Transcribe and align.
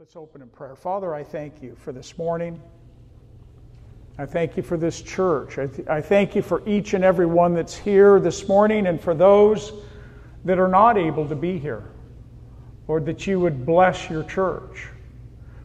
Let's 0.00 0.16
open 0.16 0.40
in 0.40 0.48
prayer. 0.48 0.74
Father, 0.76 1.14
I 1.14 1.22
thank 1.22 1.62
you 1.62 1.76
for 1.78 1.92
this 1.92 2.16
morning. 2.16 2.58
I 4.16 4.24
thank 4.24 4.56
you 4.56 4.62
for 4.62 4.78
this 4.78 5.02
church. 5.02 5.58
I, 5.58 5.66
th- 5.66 5.88
I, 5.88 6.00
thank 6.00 6.34
you 6.34 6.40
for 6.40 6.66
each 6.66 6.94
and 6.94 7.04
every 7.04 7.26
one 7.26 7.52
that's 7.52 7.76
here 7.76 8.18
this 8.18 8.48
morning 8.48 8.86
and 8.86 8.98
for 8.98 9.12
those 9.12 9.74
that 10.46 10.58
are 10.58 10.68
not 10.68 10.96
able 10.96 11.28
to 11.28 11.34
be 11.34 11.58
here. 11.58 11.84
Lord, 12.88 13.04
that 13.04 13.26
you 13.26 13.40
would 13.40 13.66
bless 13.66 14.08
your 14.08 14.24
church. 14.24 14.86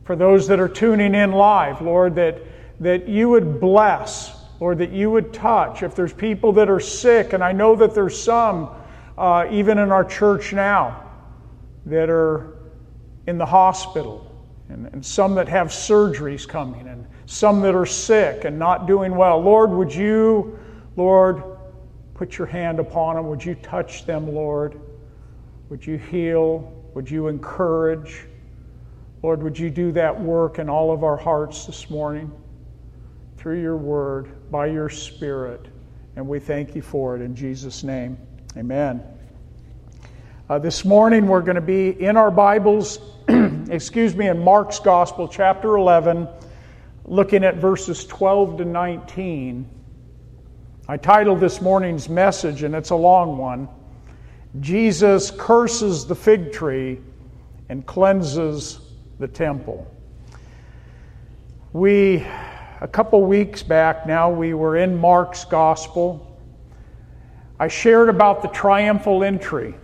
For 0.04 0.18
those 0.18 0.48
that 0.50 0.60
are 0.60 0.68
tuning 0.68 1.16
in 1.16 1.32
live, 1.32 1.82
Lord, 1.82 2.16
that, 2.16 2.42
that 2.82 3.08
you 3.08 3.30
would 3.30 3.62
bless, 3.62 4.36
Lord, 4.60 4.80
that 4.80 4.92
you 4.92 5.12
would 5.12 5.34
touch. 5.34 5.82
If 5.82 5.96
there's 5.96 6.12
people 6.12 6.52
that 6.52 6.70
are 6.70 6.82
sick, 6.82 7.32
and 7.32 7.42
I 7.42 7.54
know 7.54 7.74
that 7.78 7.96
there's 7.96 8.22
some 8.22 8.70
uh, 9.18 9.48
even 9.50 9.78
in 9.78 9.94
our 9.94 10.04
church 10.04 10.52
now 10.52 11.10
that 11.86 12.10
are 12.10 12.52
in 13.28 13.38
the 13.38 13.46
hospital, 13.46 14.25
and, 14.70 14.88
and 14.88 15.06
some 15.06 15.36
that 15.36 15.48
have 15.48 15.68
surgeries 15.68 16.48
coming, 16.48 16.88
and 16.88 17.06
some 17.26 17.62
that 17.62 17.76
are 17.76 17.86
sick 17.86 18.46
and 18.46 18.58
not 18.58 18.88
doing 18.88 19.16
well. 19.16 19.40
Lord, 19.40 19.72
would 19.72 19.94
you, 19.94 20.58
Lord, 20.96 21.44
put 22.14 22.38
your 22.38 22.48
hand 22.48 22.80
upon 22.80 23.16
them? 23.16 23.28
Would 23.28 23.44
you 23.44 23.56
touch 23.56 24.06
them, 24.06 24.34
Lord? 24.34 24.80
Would 25.70 25.86
you 25.86 25.98
heal? 25.98 26.72
Would 26.94 27.10
you 27.10 27.28
encourage? 27.28 28.26
Lord, 29.22 29.42
would 29.44 29.58
you 29.58 29.70
do 29.70 29.92
that 29.94 30.20
work 30.20 30.60
in 30.60 30.70
all 30.70 30.92
of 30.92 31.04
our 31.04 31.18
hearts 31.18 31.66
this 31.66 31.90
morning 31.90 32.32
through 33.38 33.62
your 33.62 33.76
word, 33.76 34.52
by 34.52 34.68
your 34.68 34.90
spirit? 34.90 35.66
And 36.16 36.28
we 36.28 36.40
thank 36.40 36.76
you 36.76 36.82
for 36.82 37.16
it 37.16 37.22
in 37.22 37.36
Jesus' 37.36 37.84
name. 37.84 38.18
Amen. 38.56 39.04
Uh, 40.48 40.60
this 40.60 40.86
morning 40.86 41.28
we're 41.28 41.42
going 41.42 41.56
to 41.56 41.62
be 41.62 41.90
in 42.02 42.16
our 42.16 42.32
Bibles, 42.32 43.00
excuse 43.70 44.16
me, 44.16 44.28
in 44.28 44.44
Mark's 44.44 44.80
Gospel, 44.80 45.28
chapter 45.28 45.78
11, 45.78 46.28
looking 47.06 47.44
at 47.44 47.56
verses 47.56 48.06
12 48.06 48.58
to 48.58 48.66
19. 48.66 49.68
I 50.88 50.98
titled 50.98 51.40
this 51.40 51.62
morning's 51.62 52.08
message, 52.08 52.64
and 52.64 52.76
it's 52.76 52.92
a 52.92 52.96
long 52.96 53.38
one 53.38 53.68
Jesus 54.62 55.32
curses 55.32 56.06
the 56.06 56.16
fig 56.16 56.54
tree 56.54 57.02
and 57.70 57.86
cleanses 57.86 58.80
the 59.20 59.28
temple. 59.28 59.92
We, 61.74 62.26
a 62.80 62.88
couple 62.88 63.22
weeks 63.24 63.64
back 63.64 64.06
now, 64.06 64.30
we 64.30 64.54
were 64.54 64.78
in 64.78 64.98
Mark's 64.98 65.44
Gospel. 65.44 66.40
I 67.60 67.68
shared 67.68 68.08
about 68.08 68.42
the 68.42 68.48
triumphal 68.50 69.24
entry 69.24 69.76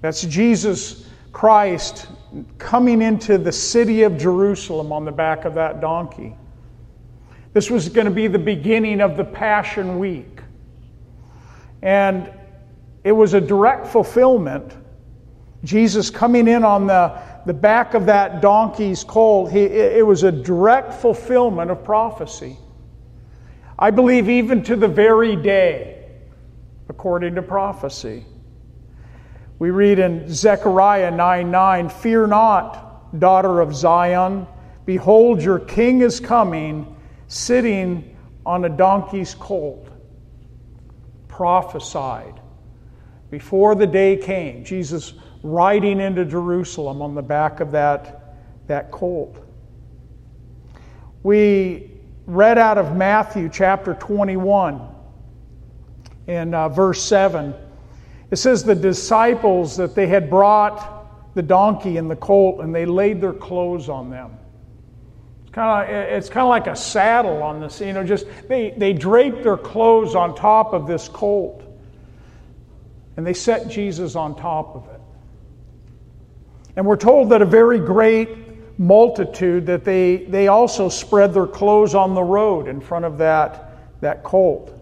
that's 0.00 0.22
Jesus 0.22 1.06
Christ 1.32 2.06
coming 2.58 3.02
into 3.02 3.38
the 3.38 3.52
city 3.52 4.02
of 4.02 4.16
Jerusalem 4.16 4.92
on 4.92 5.04
the 5.04 5.12
back 5.12 5.44
of 5.44 5.54
that 5.54 5.80
donkey. 5.80 6.34
This 7.52 7.70
was 7.70 7.88
going 7.88 8.04
to 8.04 8.12
be 8.12 8.28
the 8.28 8.38
beginning 8.38 9.00
of 9.00 9.16
the 9.16 9.24
Passion 9.24 9.98
Week. 9.98 10.40
And 11.82 12.30
it 13.02 13.12
was 13.12 13.34
a 13.34 13.40
direct 13.40 13.86
fulfillment. 13.86 14.72
Jesus 15.64 16.10
coming 16.10 16.46
in 16.46 16.64
on 16.64 16.86
the, 16.86 17.18
the 17.46 17.54
back 17.54 17.94
of 17.94 18.06
that 18.06 18.40
donkey's 18.40 19.02
colt, 19.02 19.52
it 19.52 20.06
was 20.06 20.22
a 20.22 20.32
direct 20.32 20.94
fulfillment 20.94 21.70
of 21.70 21.82
prophecy. 21.82 22.56
I 23.78 23.90
believe 23.90 24.28
even 24.28 24.62
to 24.64 24.76
the 24.76 24.88
very 24.88 25.36
day, 25.36 26.06
according 26.88 27.34
to 27.34 27.42
prophecy. 27.42 28.24
We 29.60 29.70
read 29.70 29.98
in 29.98 30.26
Zechariah 30.32 31.10
9 31.10 31.50
9, 31.50 31.88
Fear 31.90 32.28
not, 32.28 33.20
daughter 33.20 33.60
of 33.60 33.76
Zion. 33.76 34.46
Behold, 34.86 35.42
your 35.42 35.58
king 35.58 36.00
is 36.00 36.18
coming, 36.18 36.96
sitting 37.28 38.16
on 38.46 38.64
a 38.64 38.70
donkey's 38.70 39.34
colt. 39.34 39.86
Prophesied. 41.28 42.40
Before 43.30 43.74
the 43.74 43.86
day 43.86 44.16
came, 44.16 44.64
Jesus 44.64 45.12
riding 45.42 46.00
into 46.00 46.24
Jerusalem 46.24 47.02
on 47.02 47.14
the 47.14 47.22
back 47.22 47.60
of 47.60 47.70
that, 47.72 48.36
that 48.66 48.90
colt. 48.90 49.44
We 51.22 52.00
read 52.24 52.56
out 52.56 52.78
of 52.78 52.96
Matthew 52.96 53.50
chapter 53.52 53.92
21 53.92 54.80
in 56.28 56.54
uh, 56.54 56.70
verse 56.70 57.02
7 57.02 57.54
it 58.30 58.36
says 58.36 58.62
the 58.62 58.74
disciples 58.74 59.76
that 59.76 59.94
they 59.94 60.06
had 60.06 60.30
brought 60.30 61.34
the 61.34 61.42
donkey 61.42 61.96
and 61.96 62.10
the 62.10 62.16
colt 62.16 62.60
and 62.60 62.74
they 62.74 62.86
laid 62.86 63.20
their 63.20 63.32
clothes 63.32 63.88
on 63.88 64.10
them. 64.10 64.36
It's 65.42 65.50
kind 65.52 65.90
of 65.90 65.96
it's 65.96 66.28
kind 66.28 66.44
of 66.44 66.48
like 66.48 66.66
a 66.66 66.76
saddle 66.76 67.42
on 67.42 67.60
this, 67.60 67.80
you 67.80 67.92
know, 67.92 68.04
just 68.04 68.26
they, 68.48 68.70
they 68.70 68.92
draped 68.92 69.42
their 69.42 69.56
clothes 69.56 70.14
on 70.14 70.34
top 70.34 70.72
of 70.72 70.86
this 70.86 71.08
colt. 71.08 71.62
And 73.16 73.26
they 73.26 73.34
set 73.34 73.68
Jesus 73.68 74.14
on 74.14 74.36
top 74.36 74.76
of 74.76 74.88
it. 74.94 75.00
And 76.76 76.86
we're 76.86 76.96
told 76.96 77.30
that 77.30 77.42
a 77.42 77.46
very 77.46 77.78
great 77.78 78.28
multitude 78.78 79.66
that 79.66 79.84
they, 79.84 80.24
they 80.28 80.48
also 80.48 80.88
spread 80.88 81.34
their 81.34 81.46
clothes 81.46 81.94
on 81.94 82.14
the 82.14 82.22
road 82.22 82.66
in 82.66 82.80
front 82.80 83.04
of 83.04 83.18
that, 83.18 84.00
that 84.00 84.22
colt. 84.22 84.79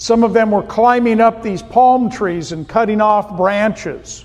Some 0.00 0.24
of 0.24 0.32
them 0.32 0.50
were 0.50 0.62
climbing 0.62 1.20
up 1.20 1.42
these 1.42 1.62
palm 1.62 2.08
trees 2.08 2.52
and 2.52 2.66
cutting 2.66 3.02
off 3.02 3.36
branches. 3.36 4.24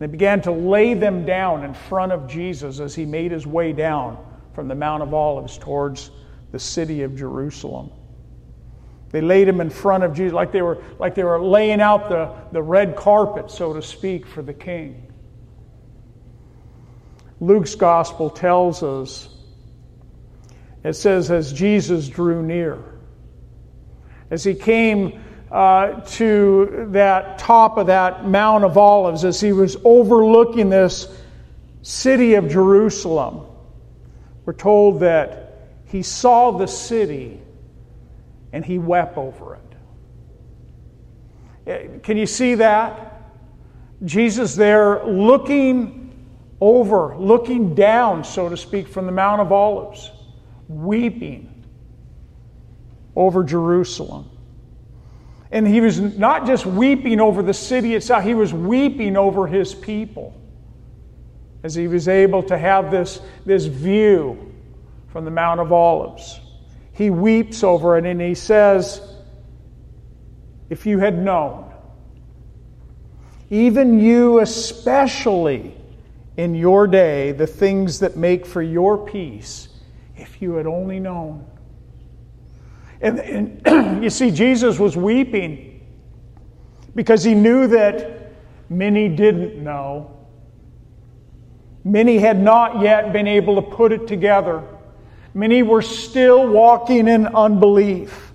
They 0.00 0.08
began 0.08 0.42
to 0.42 0.50
lay 0.50 0.94
them 0.94 1.24
down 1.24 1.62
in 1.62 1.72
front 1.72 2.10
of 2.10 2.26
Jesus 2.26 2.80
as 2.80 2.96
he 2.96 3.04
made 3.06 3.30
his 3.30 3.46
way 3.46 3.72
down 3.72 4.18
from 4.54 4.66
the 4.66 4.74
Mount 4.74 5.04
of 5.04 5.14
Olives 5.14 5.56
towards 5.56 6.10
the 6.50 6.58
city 6.58 7.02
of 7.02 7.14
Jerusalem. 7.14 7.92
They 9.10 9.20
laid 9.20 9.46
him 9.46 9.60
in 9.60 9.70
front 9.70 10.02
of 10.02 10.14
Jesus 10.14 10.32
like 10.32 10.50
they 10.50 10.62
were, 10.62 10.82
like 10.98 11.14
they 11.14 11.22
were 11.22 11.40
laying 11.40 11.80
out 11.80 12.08
the, 12.08 12.34
the 12.50 12.60
red 12.60 12.96
carpet, 12.96 13.52
so 13.52 13.72
to 13.72 13.80
speak, 13.80 14.26
for 14.26 14.42
the 14.42 14.52
king. 14.52 15.12
Luke's 17.38 17.76
gospel 17.76 18.30
tells 18.30 18.82
us 18.82 19.28
it 20.82 20.94
says, 20.94 21.30
as 21.30 21.52
Jesus 21.52 22.08
drew 22.08 22.42
near, 22.42 22.93
as 24.30 24.44
he 24.44 24.54
came 24.54 25.22
uh, 25.50 26.00
to 26.00 26.88
that 26.90 27.38
top 27.38 27.76
of 27.76 27.86
that 27.86 28.26
Mount 28.26 28.64
of 28.64 28.76
Olives, 28.76 29.24
as 29.24 29.40
he 29.40 29.52
was 29.52 29.76
overlooking 29.84 30.68
this 30.68 31.08
city 31.82 32.34
of 32.34 32.48
Jerusalem, 32.48 33.46
we're 34.44 34.52
told 34.52 35.00
that 35.00 35.68
he 35.86 36.02
saw 36.02 36.50
the 36.50 36.66
city 36.66 37.40
and 38.52 38.64
he 38.64 38.78
wept 38.78 39.16
over 39.16 39.54
it. 39.54 39.60
Eh, 41.66 41.98
can 42.02 42.16
you 42.16 42.26
see 42.26 42.56
that? 42.56 43.22
Jesus 44.04 44.56
there 44.56 45.04
looking 45.04 46.12
over, 46.60 47.16
looking 47.16 47.74
down, 47.74 48.24
so 48.24 48.48
to 48.48 48.56
speak, 48.56 48.88
from 48.88 49.06
the 49.06 49.12
Mount 49.12 49.40
of 49.40 49.52
Olives, 49.52 50.10
weeping 50.68 51.53
over 53.16 53.44
Jerusalem. 53.44 54.30
And 55.50 55.66
he 55.66 55.80
was 55.80 56.00
not 56.00 56.46
just 56.46 56.66
weeping 56.66 57.20
over 57.20 57.42
the 57.42 57.54
city 57.54 57.94
itself, 57.94 58.24
he 58.24 58.34
was 58.34 58.52
weeping 58.52 59.16
over 59.16 59.46
his 59.46 59.74
people 59.74 60.34
as 61.62 61.74
he 61.74 61.88
was 61.88 62.08
able 62.08 62.42
to 62.42 62.58
have 62.58 62.90
this, 62.90 63.20
this 63.46 63.64
view 63.64 64.52
from 65.08 65.24
the 65.24 65.30
Mount 65.30 65.60
of 65.60 65.72
Olives. 65.72 66.40
He 66.92 67.10
weeps 67.10 67.64
over 67.64 67.96
it 67.96 68.04
and 68.04 68.20
he 68.20 68.34
says, 68.34 69.00
If 70.68 70.86
you 70.86 70.98
had 70.98 71.18
known, 71.18 71.72
even 73.50 74.00
you 74.00 74.40
especially 74.40 75.74
in 76.36 76.54
your 76.54 76.86
day, 76.86 77.32
the 77.32 77.46
things 77.46 78.00
that 78.00 78.16
make 78.16 78.44
for 78.44 78.60
your 78.60 79.06
peace, 79.06 79.68
if 80.16 80.42
you 80.42 80.54
had 80.54 80.66
only 80.66 80.98
known. 80.98 81.46
And, 83.04 83.20
and 83.66 84.02
you 84.02 84.08
see, 84.08 84.30
Jesus 84.30 84.78
was 84.78 84.96
weeping 84.96 85.86
because 86.94 87.22
he 87.22 87.34
knew 87.34 87.66
that 87.66 88.32
many 88.70 89.10
didn't 89.10 89.62
know. 89.62 90.10
Many 91.84 92.16
had 92.16 92.42
not 92.42 92.80
yet 92.80 93.12
been 93.12 93.26
able 93.26 93.56
to 93.56 93.62
put 93.62 93.92
it 93.92 94.06
together. 94.06 94.64
Many 95.34 95.62
were 95.62 95.82
still 95.82 96.48
walking 96.48 97.06
in 97.06 97.26
unbelief. 97.26 98.32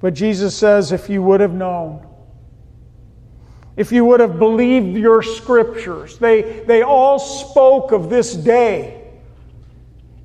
But 0.00 0.14
Jesus 0.14 0.56
says, 0.56 0.90
if 0.90 1.10
you 1.10 1.22
would 1.22 1.40
have 1.40 1.52
known, 1.52 2.06
if 3.76 3.92
you 3.92 4.06
would 4.06 4.20
have 4.20 4.38
believed 4.38 4.96
your 4.96 5.22
scriptures, 5.22 6.16
they, 6.16 6.64
they 6.66 6.80
all 6.80 7.18
spoke 7.18 7.92
of 7.92 8.08
this 8.08 8.34
day 8.34 8.99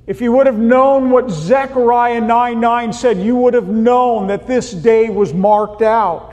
if 0.06 0.20
you 0.20 0.30
would 0.32 0.46
have 0.46 0.58
known 0.58 1.10
what 1.10 1.30
Zechariah 1.30 2.20
9 2.20 2.60
9 2.60 2.92
said, 2.92 3.18
you 3.18 3.36
would 3.36 3.54
have 3.54 3.68
known 3.68 4.28
that 4.28 4.46
this 4.46 4.70
day 4.70 5.10
was 5.10 5.34
marked 5.34 5.82
out. 5.82 6.32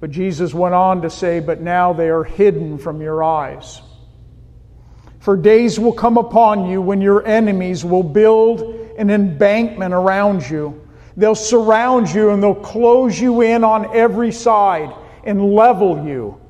But 0.00 0.10
Jesus 0.10 0.52
went 0.52 0.74
on 0.74 1.02
to 1.02 1.10
say, 1.10 1.40
But 1.40 1.60
now 1.60 1.94
they 1.94 2.10
are 2.10 2.24
hidden 2.24 2.76
from 2.76 3.00
your 3.00 3.24
eyes. 3.24 3.80
For 5.20 5.36
days 5.36 5.78
will 5.78 5.92
come 5.92 6.18
upon 6.18 6.68
you 6.68 6.82
when 6.82 7.00
your 7.00 7.24
enemies 7.24 7.84
will 7.84 8.02
build 8.02 8.60
an 8.98 9.08
embankment 9.08 9.94
around 9.94 10.48
you. 10.48 10.86
They'll 11.16 11.34
surround 11.34 12.10
you 12.10 12.30
and 12.30 12.42
they'll 12.42 12.54
close 12.54 13.18
you 13.18 13.42
in 13.42 13.64
on 13.64 13.94
every 13.94 14.32
side 14.32 14.92
and 15.24 15.54
level 15.54 16.04
you 16.04 16.40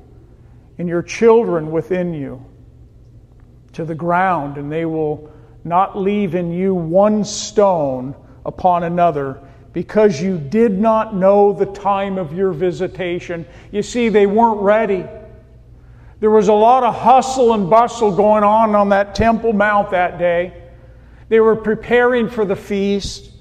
and 0.79 0.89
your 0.89 1.03
children 1.03 1.71
within 1.71 2.13
you 2.13 2.43
to 3.73 3.85
the 3.85 3.95
ground, 3.95 4.57
and 4.57 4.71
they 4.71 4.85
will 4.85 5.31
not 5.63 5.97
leave 5.97 6.35
in 6.35 6.51
you 6.51 6.73
one 6.73 7.23
stone 7.23 8.15
upon 8.45 8.83
another 8.83 9.39
because 9.71 10.21
you 10.21 10.37
did 10.37 10.79
not 10.79 11.15
know 11.15 11.51
the 11.51 11.65
time 11.65 12.17
of 12.17 12.33
your 12.33 12.51
visitation. 12.51 13.45
You 13.71 13.81
see, 13.81 14.09
they 14.09 14.27
weren't 14.27 14.61
ready. 14.61 15.05
There 16.19 16.29
was 16.29 16.47
a 16.47 16.53
lot 16.53 16.83
of 16.83 16.95
hustle 16.95 17.53
and 17.53 17.69
bustle 17.69 18.15
going 18.15 18.43
on 18.43 18.75
on 18.75 18.89
that 18.89 19.15
Temple 19.15 19.51
Mount 19.51 19.91
that 19.91 20.19
day. 20.19 20.53
They 21.27 21.39
were 21.39 21.55
preparing 21.55 22.29
for 22.29 22.45
the 22.45 22.55
feast, 22.55 23.31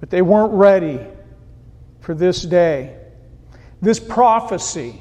but 0.00 0.10
they 0.10 0.22
weren't 0.22 0.52
ready 0.52 1.00
for 2.00 2.14
this 2.14 2.42
day. 2.42 2.96
This 3.80 4.00
prophecy 4.00 5.00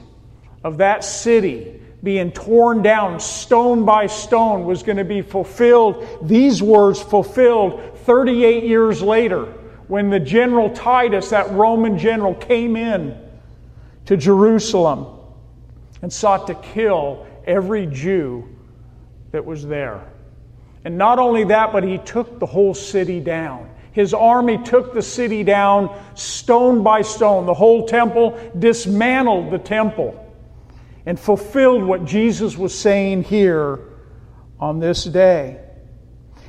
of 0.63 0.77
that 0.77 1.03
city 1.03 1.81
being 2.05 2.31
torn 2.31 2.83
down 2.83 3.19
stone 3.19 3.83
by 3.83 4.05
stone 4.05 4.63
was 4.63 4.83
going 4.83 4.97
to 4.97 5.03
be 5.03 5.23
fulfilled. 5.23 6.07
These 6.21 6.61
words 6.61 7.01
fulfilled 7.01 7.97
38 8.05 8.63
years 8.63 9.01
later 9.01 9.45
when 9.87 10.11
the 10.11 10.19
general 10.19 10.69
Titus, 10.69 11.31
that 11.31 11.51
Roman 11.51 11.97
general, 11.97 12.35
came 12.35 12.75
in 12.75 13.17
to 14.05 14.15
Jerusalem 14.15 15.07
and 16.03 16.13
sought 16.13 16.45
to 16.47 16.53
kill 16.53 17.25
every 17.47 17.87
Jew 17.87 18.47
that 19.31 19.43
was 19.43 19.65
there. 19.65 20.07
And 20.83 20.99
not 20.99 21.17
only 21.17 21.45
that, 21.45 21.73
but 21.73 21.83
he 21.83 21.97
took 21.97 22.39
the 22.39 22.45
whole 22.45 22.75
city 22.75 23.19
down. 23.19 23.71
His 23.93 24.13
army 24.13 24.59
took 24.59 24.93
the 24.93 25.01
city 25.01 25.43
down 25.43 25.99
stone 26.13 26.83
by 26.83 27.01
stone, 27.01 27.47
the 27.47 27.53
whole 27.55 27.87
temple, 27.87 28.39
dismantled 28.59 29.49
the 29.49 29.57
temple 29.57 30.21
and 31.05 31.19
fulfilled 31.19 31.83
what 31.83 32.05
Jesus 32.05 32.57
was 32.57 32.77
saying 32.77 33.23
here 33.23 33.79
on 34.59 34.79
this 34.79 35.03
day. 35.03 35.59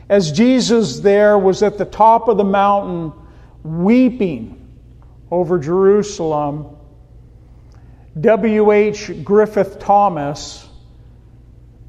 As 0.09 0.33
Jesus 0.33 1.01
there 1.01 1.39
was 1.39 1.63
at 1.63 1.79
the 1.79 1.85
top 1.85 2.29
of 2.29 2.37
the 2.37 2.45
mountain 2.45 3.13
weeping 3.63 4.63
over 5.31 5.59
Jerusalem, 5.59 6.77
W.H. 8.19 9.25
Griffith 9.25 9.79
Thomas, 9.79 10.67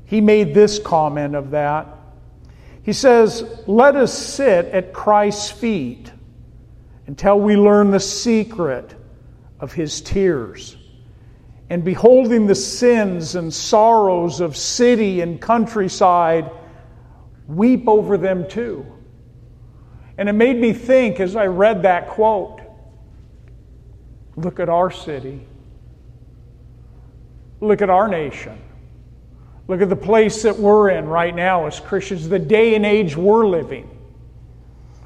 he 0.06 0.19
made 0.19 0.54
this 0.54 0.80
comment 0.80 1.36
of 1.36 1.52
that. 1.52 1.88
He 2.84 2.94
says, 2.94 3.44
Let 3.68 3.96
us 3.96 4.18
sit 4.18 4.66
at 4.66 4.94
Christ's 4.94 5.52
feet 5.52 6.12
until 7.06 7.40
we 7.40 7.56
learn 7.56 7.92
the 7.92 8.00
secret 8.00 8.96
of 9.60 9.74
his 9.74 10.02
tears 10.02 10.75
and 11.69 11.84
beholding 11.84 12.48
the 12.48 12.56
sins 12.56 13.36
and 13.36 13.54
sorrows 13.54 14.40
of 14.40 14.56
city 14.56 15.22
and 15.22 15.42
countryside, 15.42 16.50
weep 17.48 17.88
over 17.88 18.18
them 18.18 18.48
too. 18.48 18.86
And 20.18 20.30
it 20.30 20.34
made 20.34 20.58
me 20.58 20.74
think 20.74 21.19
as 21.19 21.36
I 21.36 21.46
read 21.46 21.84
that 21.84 22.08
quote 22.08 22.62
look 24.36 24.60
at 24.60 24.69
our 24.69 24.92
city, 24.92 25.46
look 27.60 27.81
at 27.81 27.90
our 27.90 28.08
nation. 28.08 28.62
Look 29.68 29.81
at 29.81 29.90
the 29.90 29.96
place 29.96 30.44
that 30.44 30.58
we're 30.58 30.92
in 30.92 31.08
right 31.08 31.36
now 31.36 31.66
as 31.66 31.80
Christians, 31.80 32.30
the 32.30 32.40
day 32.40 32.75
and 32.75 32.86
age 32.86 33.18
we're 33.18 33.46
living. 33.46 33.90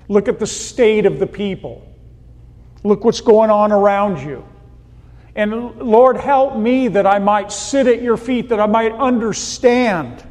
Look 0.08 0.28
at 0.28 0.38
the 0.38 0.46
state 0.46 1.06
of 1.06 1.18
the 1.18 1.26
people. 1.26 1.88
Look 2.84 3.04
what's 3.04 3.22
going 3.22 3.50
on 3.50 3.72
around 3.72 4.22
you. 4.22 4.46
And 5.36 5.78
Lord, 5.78 6.18
help 6.18 6.58
me 6.58 6.90
that 6.90 7.08
I 7.08 7.20
might 7.20 7.52
sit 7.52 7.88
at 7.88 8.02
your 8.02 8.18
feet, 8.18 8.50
that 8.50 8.60
I 8.60 8.66
might 8.66 8.92
understand 8.92 10.24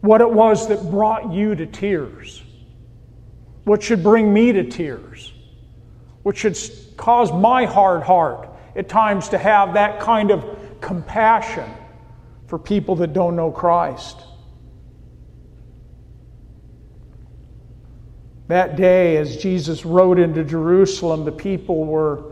what 0.00 0.20
it 0.20 0.30
was 0.30 0.68
that 0.68 0.90
brought 0.90 1.32
you 1.32 1.54
to 1.54 1.66
tears, 1.66 2.42
what 3.64 3.82
should 3.82 4.02
bring 4.02 4.32
me 4.32 4.52
to 4.52 4.64
tears, 4.64 5.32
what 6.22 6.36
should 6.36 6.58
cause 6.96 7.32
my 7.32 7.64
hard 7.64 8.02
heart 8.02 8.48
at 8.76 8.88
times 8.88 9.30
to 9.30 9.38
have 9.38 9.74
that 9.74 10.00
kind 10.00 10.30
of 10.30 10.44
compassion 10.80 11.68
for 12.46 12.58
people 12.58 12.96
that 12.96 13.12
don't 13.12 13.36
know 13.36 13.50
Christ. 13.50 14.18
That 18.48 18.76
day, 18.76 19.16
as 19.16 19.36
Jesus 19.36 19.84
rode 19.84 20.18
into 20.18 20.42
Jerusalem, 20.44 21.24
the 21.24 21.32
people 21.32 21.84
were 21.84 22.29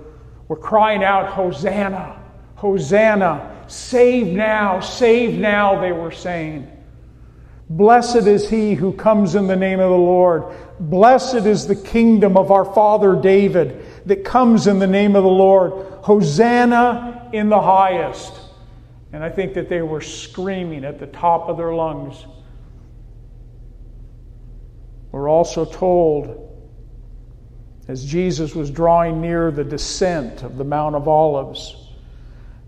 were 0.49 0.57
crying 0.57 1.05
out, 1.05 1.29
Hosanna, 1.29 2.21
Hosanna, 2.57 3.65
save 3.69 4.29
now, 4.29 4.81
save 4.81 5.39
now, 5.39 5.81
they 5.81 5.93
were 5.93 6.11
saying. 6.11 6.67
Blessed 7.71 8.27
is 8.27 8.49
he 8.49 8.75
who 8.75 8.93
comes 8.95 9.35
in 9.35 9.47
the 9.47 9.55
name 9.55 9.79
of 9.79 9.91
the 9.91 9.97
Lord. 9.97 10.45
Blessed 10.81 11.47
is 11.47 11.67
the 11.67 11.77
kingdom 11.77 12.39
of 12.39 12.51
our 12.51 12.65
father 12.65 13.15
David 13.15 13.85
that 14.07 14.25
comes 14.25 14.67
in 14.67 14.79
the 14.79 14.87
name 14.87 15.15
of 15.15 15.23
the 15.23 15.29
Lord. 15.29 15.73
Hosanna 16.03 17.29
in 17.35 17.51
the 17.51 17.61
highest. 17.61 18.33
And 19.13 19.23
I 19.23 19.29
think 19.29 19.53
that 19.55 19.69
they 19.69 19.83
were 19.83 20.01
screaming 20.01 20.85
at 20.85 20.99
the 20.99 21.07
top 21.09 21.51
of 21.51 21.59
their 21.59 21.75
lungs. 21.75 22.25
We're 25.13 25.29
also 25.29 25.67
told 25.67 26.48
as 27.89 28.05
Jesus 28.05 28.55
was 28.55 28.71
drawing 28.71 29.21
near 29.23 29.51
the 29.51 29.65
descent 29.65 30.43
of 30.43 30.59
the 30.59 30.65
Mount 30.65 30.95
of 30.95 31.09
Olives, 31.09 31.75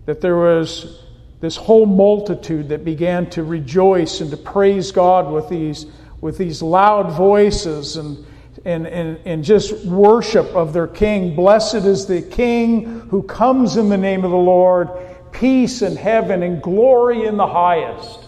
that 0.07 0.19
there 0.19 0.35
was 0.35 1.03
this 1.39 1.55
whole 1.55 1.85
multitude 1.85 2.69
that 2.69 2.83
began 2.83 3.29
to 3.29 3.43
rejoice 3.43 4.19
and 4.21 4.31
to 4.31 4.37
praise 4.37 4.91
God 4.91 5.31
with 5.31 5.47
these, 5.47 5.85
with 6.21 6.39
these 6.39 6.63
loud 6.63 7.11
voices 7.11 7.97
and, 7.97 8.25
and, 8.65 8.87
and, 8.87 9.19
and 9.25 9.43
just 9.43 9.85
worship 9.85 10.47
of 10.55 10.73
their 10.73 10.87
King. 10.87 11.35
Blessed 11.35 11.75
is 11.75 12.07
the 12.07 12.23
King 12.23 13.01
who 13.01 13.21
comes 13.23 13.77
in 13.77 13.89
the 13.89 13.97
name 13.97 14.23
of 14.25 14.31
the 14.31 14.37
Lord, 14.37 14.89
peace 15.31 15.83
in 15.83 15.95
heaven 15.95 16.41
and 16.41 16.63
glory 16.63 17.25
in 17.25 17.37
the 17.37 17.47
highest. 17.47 18.25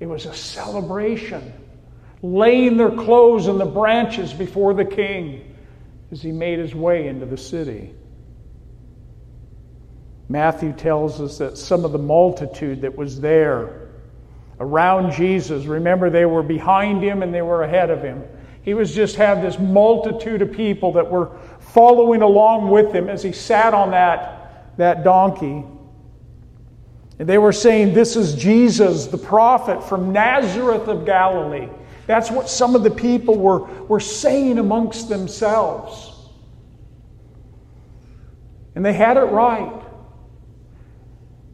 It 0.00 0.06
was 0.06 0.24
a 0.24 0.34
celebration, 0.34 1.52
laying 2.22 2.78
their 2.78 2.90
clothes 2.90 3.48
in 3.48 3.58
the 3.58 3.66
branches 3.66 4.32
before 4.32 4.72
the 4.72 4.84
King 4.84 5.51
as 6.12 6.20
he 6.20 6.30
made 6.30 6.58
his 6.58 6.74
way 6.74 7.08
into 7.08 7.24
the 7.24 7.38
city. 7.38 7.94
Matthew 10.28 10.72
tells 10.72 11.20
us 11.20 11.38
that 11.38 11.56
some 11.56 11.84
of 11.84 11.92
the 11.92 11.98
multitude 11.98 12.82
that 12.82 12.96
was 12.96 13.20
there 13.20 13.88
around 14.60 15.12
Jesus, 15.12 15.64
remember 15.64 16.10
they 16.10 16.26
were 16.26 16.42
behind 16.42 17.02
him 17.02 17.22
and 17.22 17.32
they 17.34 17.42
were 17.42 17.62
ahead 17.62 17.90
of 17.90 18.02
him. 18.02 18.22
He 18.62 18.74
was 18.74 18.94
just 18.94 19.16
had 19.16 19.42
this 19.42 19.58
multitude 19.58 20.42
of 20.42 20.52
people 20.52 20.92
that 20.92 21.10
were 21.10 21.36
following 21.58 22.22
along 22.22 22.70
with 22.70 22.94
him 22.94 23.08
as 23.08 23.22
he 23.22 23.32
sat 23.32 23.74
on 23.74 23.90
that, 23.90 24.76
that 24.76 25.02
donkey. 25.04 25.64
And 27.18 27.28
they 27.28 27.38
were 27.38 27.52
saying, 27.52 27.94
This 27.94 28.16
is 28.16 28.34
Jesus, 28.34 29.06
the 29.06 29.18
prophet 29.18 29.82
from 29.82 30.12
Nazareth 30.12 30.88
of 30.88 31.04
Galilee. 31.04 31.68
That's 32.06 32.30
what 32.30 32.48
some 32.48 32.74
of 32.74 32.82
the 32.82 32.90
people 32.90 33.38
were, 33.38 33.60
were 33.84 34.00
saying 34.00 34.58
amongst 34.58 35.08
themselves. 35.08 36.12
And 38.74 38.84
they 38.84 38.92
had 38.92 39.16
it 39.16 39.24
right. 39.24 39.82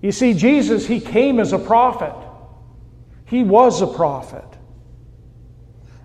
You 0.01 0.13
see, 0.13 0.35
Jesus, 0.35 0.87
he 0.87 1.01
came 1.01 1.41
as 1.41 1.53
a 1.53 1.59
prophet. 1.59 2.15
He 3.27 3.43
was 3.43 3.83
a 3.83 3.87
prophet. 3.87 4.45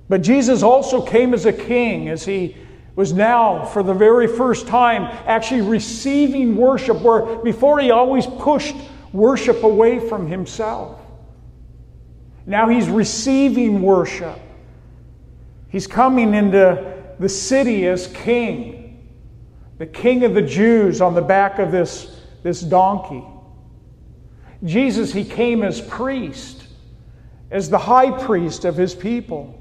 But 0.09 0.21
Jesus 0.21 0.63
also 0.63 1.01
came 1.01 1.33
as 1.33 1.45
a 1.45 1.53
king, 1.53 2.09
as 2.09 2.25
he 2.25 2.57
was 2.95 3.13
now, 3.13 3.65
for 3.65 3.81
the 3.81 3.93
very 3.93 4.27
first 4.27 4.67
time, 4.67 5.03
actually 5.25 5.61
receiving 5.61 6.55
worship, 6.55 7.01
where 7.01 7.37
before 7.37 7.79
he 7.79 7.91
always 7.91 8.25
pushed 8.27 8.75
worship 9.13 9.63
away 9.63 9.99
from 9.99 10.27
himself. 10.27 10.99
Now 12.45 12.67
he's 12.67 12.89
receiving 12.89 13.81
worship. 13.81 14.39
He's 15.69 15.87
coming 15.87 16.33
into 16.33 16.93
the 17.19 17.29
city 17.29 17.87
as 17.87 18.07
king, 18.07 19.07
the 19.77 19.85
king 19.85 20.23
of 20.23 20.33
the 20.33 20.41
Jews 20.41 21.01
on 21.01 21.15
the 21.15 21.21
back 21.21 21.59
of 21.59 21.71
this, 21.71 22.19
this 22.43 22.61
donkey. 22.61 23.23
Jesus, 24.63 25.11
he 25.13 25.23
came 25.23 25.63
as 25.63 25.81
priest, 25.81 26.63
as 27.51 27.69
the 27.69 27.77
high 27.77 28.11
priest 28.11 28.65
of 28.65 28.75
his 28.75 28.95
people. 28.95 29.59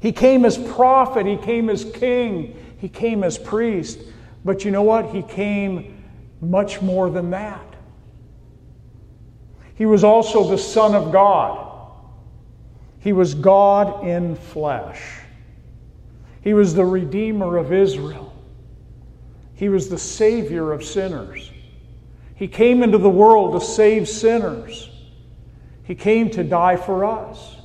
He 0.00 0.12
came 0.12 0.44
as 0.44 0.56
prophet, 0.56 1.26
he 1.26 1.36
came 1.36 1.68
as 1.68 1.84
king, 1.84 2.56
he 2.78 2.88
came 2.88 3.24
as 3.24 3.38
priest. 3.38 3.98
But 4.44 4.64
you 4.64 4.70
know 4.70 4.82
what? 4.82 5.14
He 5.14 5.22
came 5.22 6.04
much 6.40 6.80
more 6.82 7.10
than 7.10 7.30
that. 7.30 7.75
He 9.76 9.86
was 9.86 10.04
also 10.04 10.48
the 10.48 10.58
Son 10.58 10.94
of 10.94 11.12
God. 11.12 11.62
He 12.98 13.12
was 13.12 13.34
God 13.34 14.06
in 14.06 14.34
flesh. 14.34 15.20
He 16.40 16.54
was 16.54 16.74
the 16.74 16.84
Redeemer 16.84 17.56
of 17.56 17.72
Israel. 17.72 18.32
He 19.54 19.68
was 19.68 19.88
the 19.88 19.98
Savior 19.98 20.72
of 20.72 20.84
sinners. 20.84 21.50
He 22.34 22.48
came 22.48 22.82
into 22.82 22.98
the 22.98 23.10
world 23.10 23.60
to 23.60 23.66
save 23.66 24.08
sinners. 24.08 24.90
He 25.84 25.94
came 25.94 26.30
to 26.30 26.44
die 26.44 26.76
for 26.76 27.04
us. 27.04 27.56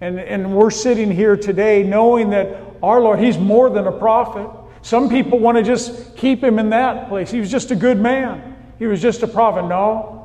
And, 0.00 0.18
and 0.18 0.54
we're 0.54 0.70
sitting 0.70 1.10
here 1.10 1.36
today 1.36 1.82
knowing 1.82 2.30
that 2.30 2.62
our 2.82 3.00
Lord, 3.00 3.18
He's 3.18 3.38
more 3.38 3.68
than 3.70 3.86
a 3.86 3.92
prophet. 3.92 4.48
Some 4.82 5.08
people 5.08 5.38
want 5.38 5.58
to 5.58 5.64
just 5.64 6.16
keep 6.16 6.42
Him 6.42 6.58
in 6.58 6.70
that 6.70 7.08
place. 7.08 7.30
He 7.30 7.40
was 7.40 7.50
just 7.50 7.70
a 7.70 7.76
good 7.76 7.98
man, 7.98 8.56
He 8.78 8.86
was 8.86 9.02
just 9.02 9.22
a 9.22 9.28
prophet. 9.28 9.68
No, 9.68 10.17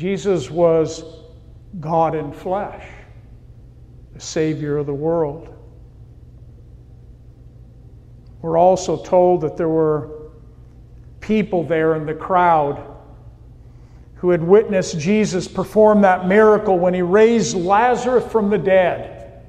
Jesus 0.00 0.50
was 0.50 1.04
God 1.78 2.14
in 2.14 2.32
flesh, 2.32 2.86
the 4.14 4.20
Savior 4.20 4.78
of 4.78 4.86
the 4.86 4.94
world. 4.94 5.54
We're 8.40 8.56
also 8.56 8.96
told 8.96 9.42
that 9.42 9.58
there 9.58 9.68
were 9.68 10.30
people 11.20 11.64
there 11.64 11.96
in 11.96 12.06
the 12.06 12.14
crowd 12.14 12.82
who 14.14 14.30
had 14.30 14.42
witnessed 14.42 14.98
Jesus 14.98 15.46
perform 15.46 16.00
that 16.00 16.26
miracle 16.26 16.78
when 16.78 16.94
he 16.94 17.02
raised 17.02 17.54
Lazarus 17.54 18.24
from 18.32 18.48
the 18.48 18.56
dead. 18.56 19.42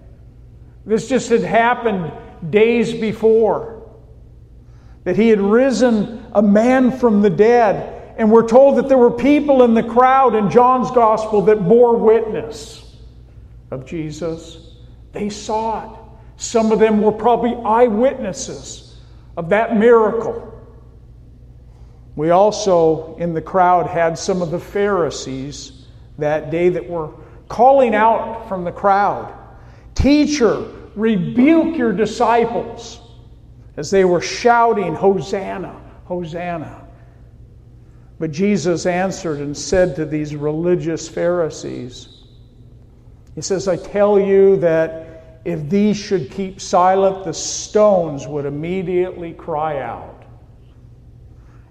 This 0.85 1.07
just 1.07 1.29
had 1.29 1.43
happened 1.43 2.11
days 2.49 2.93
before. 2.93 3.89
That 5.05 5.15
he 5.15 5.29
had 5.29 5.39
risen 5.39 6.25
a 6.33 6.41
man 6.41 6.91
from 6.91 7.21
the 7.21 7.29
dead. 7.29 7.90
And 8.17 8.31
we're 8.31 8.47
told 8.47 8.77
that 8.77 8.87
there 8.87 8.97
were 8.97 9.11
people 9.11 9.63
in 9.63 9.73
the 9.73 9.83
crowd 9.83 10.35
in 10.35 10.49
John's 10.49 10.91
gospel 10.91 11.41
that 11.43 11.67
bore 11.67 11.97
witness 11.97 12.95
of 13.71 13.85
Jesus. 13.85 14.75
They 15.11 15.29
saw 15.29 15.93
it. 15.93 15.99
Some 16.37 16.71
of 16.71 16.79
them 16.79 17.01
were 17.01 17.11
probably 17.11 17.55
eyewitnesses 17.63 18.99
of 19.37 19.49
that 19.49 19.77
miracle. 19.77 20.47
We 22.15 22.31
also, 22.31 23.15
in 23.17 23.33
the 23.33 23.41
crowd, 23.41 23.87
had 23.87 24.17
some 24.17 24.41
of 24.41 24.51
the 24.51 24.59
Pharisees 24.59 25.85
that 26.17 26.51
day 26.51 26.69
that 26.69 26.87
were 26.87 27.11
calling 27.47 27.95
out 27.95 28.47
from 28.47 28.63
the 28.63 28.71
crowd 28.71 29.37
Teacher, 29.95 30.65
rebuke 30.95 31.77
your 31.77 31.93
disciples 31.93 32.99
as 33.77 33.91
they 33.91 34.05
were 34.05 34.21
shouting, 34.21 34.95
Hosanna, 34.95 35.79
Hosanna. 36.05 36.80
But 38.21 38.31
Jesus 38.31 38.85
answered 38.85 39.39
and 39.39 39.57
said 39.57 39.95
to 39.95 40.05
these 40.05 40.35
religious 40.35 41.09
Pharisees, 41.09 42.21
He 43.33 43.41
says, 43.41 43.67
I 43.67 43.77
tell 43.77 44.19
you 44.19 44.57
that 44.57 45.41
if 45.43 45.67
these 45.71 45.97
should 45.97 46.29
keep 46.29 46.61
silent, 46.61 47.25
the 47.25 47.33
stones 47.33 48.27
would 48.27 48.45
immediately 48.45 49.33
cry 49.33 49.81
out. 49.81 50.23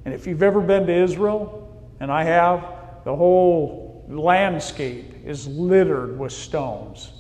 And 0.05 0.13
if 0.13 0.27
you've 0.27 0.43
ever 0.43 0.61
been 0.61 0.89
to 0.89 0.93
Israel, 0.93 1.73
and 2.01 2.11
I 2.11 2.25
have, 2.25 2.67
the 3.05 3.15
whole 3.15 4.05
landscape 4.09 5.25
is 5.25 5.47
littered 5.47 6.19
with 6.19 6.33
stones. 6.33 7.13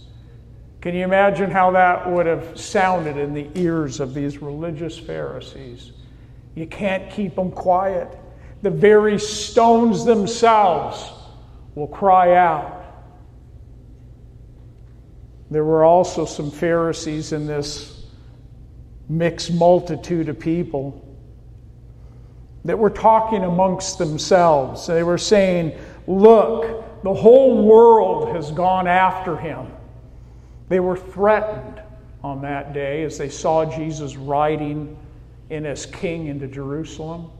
Can 0.80 0.96
you 0.96 1.04
imagine 1.04 1.52
how 1.52 1.70
that 1.70 2.10
would 2.10 2.26
have 2.26 2.58
sounded 2.58 3.16
in 3.16 3.32
the 3.32 3.48
ears 3.54 4.00
of 4.00 4.12
these 4.12 4.42
religious 4.42 4.98
Pharisees? 4.98 5.92
You 6.56 6.66
can't 6.66 7.08
keep 7.12 7.36
them 7.36 7.52
quiet. 7.52 8.08
The 8.62 8.70
very 8.70 9.18
stones 9.18 10.04
themselves 10.04 11.12
will 11.74 11.88
cry 11.88 12.36
out. 12.36 12.76
There 15.50 15.64
were 15.64 15.84
also 15.84 16.24
some 16.24 16.50
Pharisees 16.50 17.32
in 17.32 17.46
this 17.46 18.04
mixed 19.08 19.52
multitude 19.52 20.28
of 20.28 20.38
people 20.38 21.06
that 22.64 22.78
were 22.78 22.90
talking 22.90 23.42
amongst 23.42 23.98
themselves. 23.98 24.86
They 24.86 25.02
were 25.02 25.18
saying, 25.18 25.76
Look, 26.06 27.02
the 27.02 27.14
whole 27.14 27.64
world 27.64 28.34
has 28.36 28.52
gone 28.52 28.86
after 28.86 29.36
him. 29.36 29.66
They 30.68 30.80
were 30.80 30.96
threatened 30.96 31.82
on 32.22 32.42
that 32.42 32.72
day 32.72 33.02
as 33.02 33.18
they 33.18 33.28
saw 33.28 33.64
Jesus 33.64 34.16
riding 34.16 34.96
in 35.48 35.66
as 35.66 35.86
king 35.86 36.26
into 36.26 36.46
Jerusalem. 36.46 37.30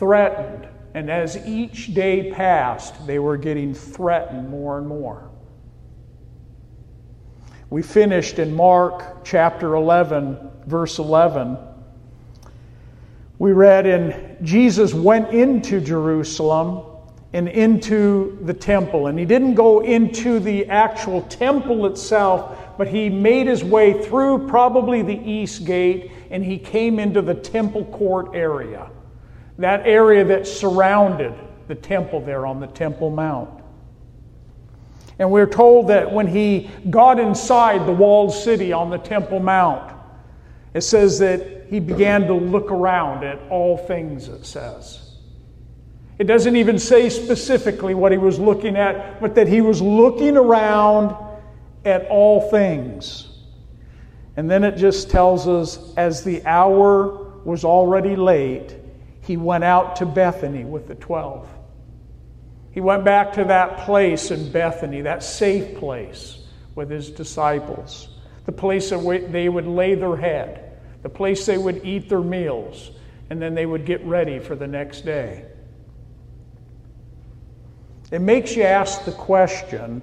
Threatened. 0.00 0.66
And 0.94 1.08
as 1.08 1.36
each 1.46 1.94
day 1.94 2.32
passed, 2.32 3.06
they 3.06 3.20
were 3.20 3.36
getting 3.36 3.72
threatened 3.72 4.50
more 4.50 4.78
and 4.78 4.88
more. 4.88 5.30
We 7.70 7.82
finished 7.82 8.40
in 8.40 8.52
Mark 8.52 9.24
chapter 9.24 9.76
11, 9.76 10.50
verse 10.66 10.98
11 10.98 11.56
we 13.40 13.52
read 13.52 13.86
in 13.86 14.36
Jesus 14.42 14.92
went 14.92 15.30
into 15.30 15.80
Jerusalem 15.80 16.82
and 17.32 17.48
into 17.48 18.38
the 18.42 18.52
temple. 18.52 19.06
And 19.06 19.18
he 19.18 19.24
didn't 19.24 19.54
go 19.54 19.80
into 19.80 20.40
the 20.40 20.66
actual 20.66 21.22
temple 21.22 21.86
itself, 21.86 22.76
but 22.76 22.86
he 22.86 23.08
made 23.08 23.46
his 23.46 23.64
way 23.64 24.04
through 24.04 24.46
probably 24.46 25.00
the 25.00 25.18
east 25.18 25.64
gate 25.64 26.12
and 26.30 26.44
he 26.44 26.58
came 26.58 26.98
into 26.98 27.22
the 27.22 27.34
temple 27.34 27.86
court 27.86 28.34
area. 28.34 28.90
That 29.60 29.86
area 29.86 30.24
that 30.24 30.46
surrounded 30.46 31.34
the 31.68 31.74
temple 31.74 32.22
there 32.22 32.46
on 32.46 32.60
the 32.60 32.66
Temple 32.66 33.10
Mount. 33.10 33.62
And 35.18 35.30
we're 35.30 35.46
told 35.46 35.88
that 35.88 36.10
when 36.10 36.26
he 36.26 36.70
got 36.88 37.20
inside 37.20 37.86
the 37.86 37.92
walled 37.92 38.32
city 38.32 38.72
on 38.72 38.88
the 38.88 38.96
Temple 38.96 39.38
Mount, 39.38 39.92
it 40.72 40.80
says 40.80 41.18
that 41.18 41.66
he 41.68 41.78
began 41.78 42.26
to 42.26 42.32
look 42.32 42.70
around 42.70 43.22
at 43.22 43.38
all 43.50 43.76
things, 43.76 44.28
it 44.28 44.46
says. 44.46 45.16
It 46.18 46.24
doesn't 46.24 46.56
even 46.56 46.78
say 46.78 47.10
specifically 47.10 47.92
what 47.94 48.12
he 48.12 48.18
was 48.18 48.38
looking 48.38 48.76
at, 48.76 49.20
but 49.20 49.34
that 49.34 49.46
he 49.46 49.60
was 49.60 49.82
looking 49.82 50.38
around 50.38 51.14
at 51.84 52.06
all 52.06 52.50
things. 52.50 53.28
And 54.38 54.50
then 54.50 54.64
it 54.64 54.76
just 54.76 55.10
tells 55.10 55.46
us 55.46 55.92
as 55.98 56.24
the 56.24 56.42
hour 56.46 57.42
was 57.44 57.62
already 57.62 58.16
late, 58.16 58.79
he 59.22 59.36
went 59.36 59.64
out 59.64 59.96
to 59.96 60.06
Bethany 60.06 60.64
with 60.64 60.88
the 60.88 60.94
twelve. 60.94 61.48
He 62.72 62.80
went 62.80 63.04
back 63.04 63.32
to 63.34 63.44
that 63.44 63.78
place 63.78 64.30
in 64.30 64.50
Bethany, 64.52 65.02
that 65.02 65.22
safe 65.22 65.76
place 65.78 66.38
with 66.74 66.90
his 66.90 67.10
disciples, 67.10 68.08
the 68.46 68.52
place 68.52 68.92
where 68.92 69.18
they 69.18 69.48
would 69.48 69.66
lay 69.66 69.94
their 69.94 70.16
head 70.16 70.70
the 71.02 71.08
place 71.08 71.46
they 71.46 71.58
would 71.58 71.84
eat 71.84 72.08
their 72.08 72.20
meals, 72.20 72.90
and 73.30 73.40
then 73.40 73.54
they 73.54 73.66
would 73.66 73.86
get 73.86 74.04
ready 74.04 74.38
for 74.38 74.54
the 74.54 74.66
next 74.66 75.02
day. 75.02 75.46
It 78.10 78.20
makes 78.20 78.56
you 78.56 78.64
ask 78.64 79.04
the 79.04 79.12
question 79.12 80.02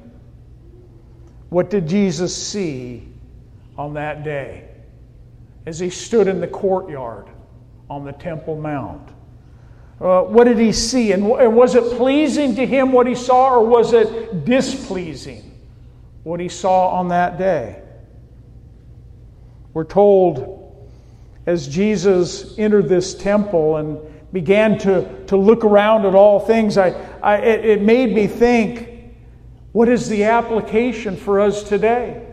what 1.50 1.70
did 1.70 1.88
Jesus 1.88 2.36
see 2.36 3.08
on 3.78 3.94
that 3.94 4.24
day 4.24 4.70
as 5.66 5.80
he 5.80 5.90
stood 5.90 6.28
in 6.28 6.42
the 6.42 6.48
courtyard 6.48 7.28
on 7.90 8.06
the 8.06 8.12
Temple 8.12 8.56
Mount? 8.56 9.10
Uh, 10.00 10.22
what 10.22 10.44
did 10.44 10.60
he 10.60 10.72
see? 10.72 11.12
And, 11.12 11.26
and 11.26 11.56
was 11.56 11.76
it 11.76 11.98
pleasing 11.98 12.56
to 12.56 12.66
him 12.66 12.92
what 12.92 13.08
he 13.08 13.16
saw, 13.16 13.56
or 13.56 13.66
was 13.66 13.94
it 13.94 14.46
displeasing 14.46 15.60
what 16.24 16.40
he 16.40 16.50
saw 16.50 16.90
on 16.90 17.08
that 17.08 17.38
day? 17.38 17.82
We're 19.74 19.86
told 19.86 20.58
as 21.46 21.68
Jesus 21.68 22.58
entered 22.60 22.90
this 22.90 23.16
temple 23.16 23.78
and 23.78 24.00
began 24.34 24.78
to, 24.80 25.26
to 25.28 25.38
look 25.38 25.64
around 25.64 26.06
at 26.06 26.14
all 26.14 26.40
things, 26.40 26.78
I, 26.78 26.90
I, 27.22 27.38
it, 27.38 27.66
it 27.66 27.82
made 27.82 28.14
me 28.14 28.28
think 28.28 29.16
what 29.72 29.88
is 29.88 30.10
the 30.10 30.26
application 30.26 31.16
for 31.16 31.40
us 31.40 31.64
today? 31.64 32.26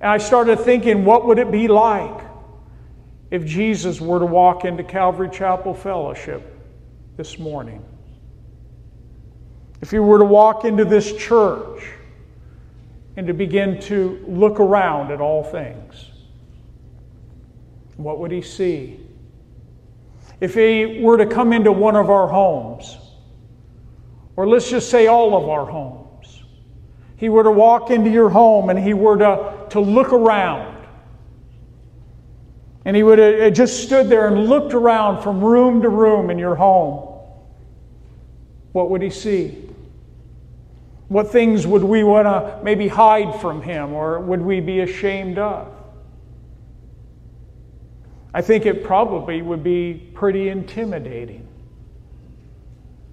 And 0.00 0.10
I 0.10 0.18
started 0.18 0.60
thinking, 0.60 1.04
what 1.04 1.26
would 1.26 1.38
it 1.38 1.50
be 1.50 1.68
like 1.68 2.29
if 3.30 3.44
Jesus 3.44 4.00
were 4.00 4.18
to 4.18 4.26
walk 4.26 4.64
into 4.64 4.82
Calvary 4.82 5.30
Chapel 5.30 5.74
Fellowship 5.74 6.42
this 7.16 7.38
morning? 7.38 7.84
If 9.80 9.90
he 9.90 9.98
were 9.98 10.18
to 10.18 10.24
walk 10.24 10.64
into 10.64 10.84
this 10.84 11.16
church 11.16 11.82
and 13.16 13.26
to 13.26 13.32
begin 13.32 13.80
to 13.82 14.24
look 14.28 14.60
around 14.60 15.10
at 15.10 15.20
all 15.20 15.42
things? 15.42 16.10
what 18.02 18.18
would 18.18 18.30
he 18.30 18.42
see? 18.42 18.98
If 20.40 20.54
he 20.54 21.00
were 21.02 21.18
to 21.18 21.26
come 21.26 21.52
into 21.52 21.70
one 21.70 21.96
of 21.96 22.08
our 22.08 22.26
homes, 22.26 22.96
or 24.36 24.48
let's 24.48 24.70
just 24.70 24.90
say 24.90 25.06
all 25.06 25.36
of 25.36 25.48
our 25.48 25.66
homes, 25.66 26.42
he 27.16 27.28
were 27.28 27.42
to 27.42 27.50
walk 27.50 27.90
into 27.90 28.10
your 28.10 28.30
home 28.30 28.70
and 28.70 28.78
he 28.78 28.94
were 28.94 29.18
to, 29.18 29.66
to 29.70 29.80
look 29.80 30.12
around, 30.12 30.69
and 32.84 32.96
he 32.96 33.02
would 33.02 33.18
have 33.18 33.52
just 33.52 33.82
stood 33.82 34.08
there 34.08 34.26
and 34.26 34.48
looked 34.48 34.72
around 34.72 35.22
from 35.22 35.42
room 35.42 35.82
to 35.82 35.88
room 35.88 36.30
in 36.30 36.38
your 36.38 36.54
home, 36.54 37.06
what 38.72 38.90
would 38.90 39.02
he 39.02 39.10
see? 39.10 39.68
What 41.08 41.32
things 41.32 41.66
would 41.66 41.82
we 41.82 42.04
want 42.04 42.26
to 42.26 42.62
maybe 42.62 42.88
hide 42.88 43.40
from 43.40 43.62
him 43.62 43.92
or 43.92 44.20
would 44.20 44.40
we 44.40 44.60
be 44.60 44.80
ashamed 44.80 45.38
of? 45.38 45.68
I 48.32 48.42
think 48.42 48.64
it 48.64 48.84
probably 48.84 49.42
would 49.42 49.64
be 49.64 49.94
pretty 50.14 50.48
intimidating. 50.48 51.48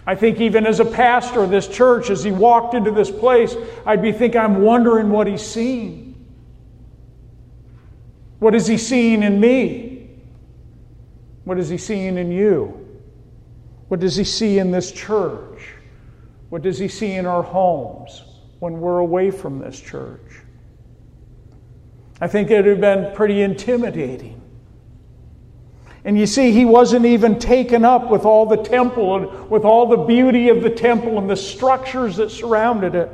I 0.06 0.16
think 0.16 0.40
even 0.40 0.66
as 0.66 0.80
a 0.80 0.86
pastor 0.86 1.42
of 1.42 1.50
this 1.50 1.68
church, 1.68 2.10
as 2.10 2.24
he 2.24 2.32
walked 2.32 2.76
into 2.76 2.92
this 2.92 3.12
place, 3.12 3.56
I'd 3.86 4.02
be 4.02 4.12
thinking, 4.12 4.40
I'm 4.40 4.62
wondering 4.62 5.10
what 5.10 5.28
he's 5.28 5.42
seeing. 5.42 6.07
What 8.40 8.54
is 8.54 8.68
he 8.68 8.78
seeing 8.78 9.24
in 9.24 9.40
me? 9.40 10.10
What 11.44 11.58
is 11.58 11.70
he 11.70 11.78
seeing 11.78 12.18
in 12.18 12.32
you? 12.32 12.86
What 13.88 14.00
does 14.00 14.16
he 14.16 14.24
see 14.24 14.60
in 14.60 14.72
this 14.72 14.92
church? 14.92 15.70
What 16.50 16.62
does 16.62 16.78
he 16.78 16.88
see 16.88 17.14
in 17.14 17.26
our 17.26 17.44
homes 17.44 18.24
when 18.60 18.80
we're 18.80 19.00
away 19.00 19.32
from 19.32 19.60
this 19.60 19.80
church? 19.80 20.42
I 22.20 22.28
think 22.28 22.50
it 22.50 22.58
would 22.58 22.66
have 22.66 22.82
been 22.82 23.16
pretty 23.16 23.42
intimidating. 23.42 24.42
And 26.04 26.18
you 26.18 26.26
see, 26.26 26.52
he 26.52 26.64
wasn't 26.64 27.06
even 27.06 27.38
taken 27.38 27.84
up 27.84 28.10
with 28.10 28.24
all 28.24 28.46
the 28.46 28.58
temple 28.58 29.16
and 29.18 29.50
with 29.50 29.66
all 29.66 29.88
the 29.88 29.98
beauty 29.98 30.50
of 30.50 30.64
the 30.64 30.70
temple 30.70 31.18
and 31.18 31.30
the 31.30 31.36
structures 31.36 32.16
that 32.18 32.32
surrounded 32.32 32.96
it. 32.96 33.12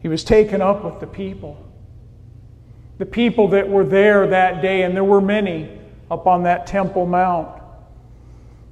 He 0.00 0.08
was 0.08 0.24
taken 0.24 0.62
up 0.62 0.84
with 0.84 1.00
the 1.00 1.06
people. 1.06 1.56
The 3.02 3.06
people 3.06 3.48
that 3.48 3.68
were 3.68 3.82
there 3.82 4.28
that 4.28 4.62
day, 4.62 4.82
and 4.82 4.94
there 4.94 5.02
were 5.02 5.20
many 5.20 5.76
up 6.08 6.28
on 6.28 6.44
that 6.44 6.68
Temple 6.68 7.04
Mount. 7.04 7.60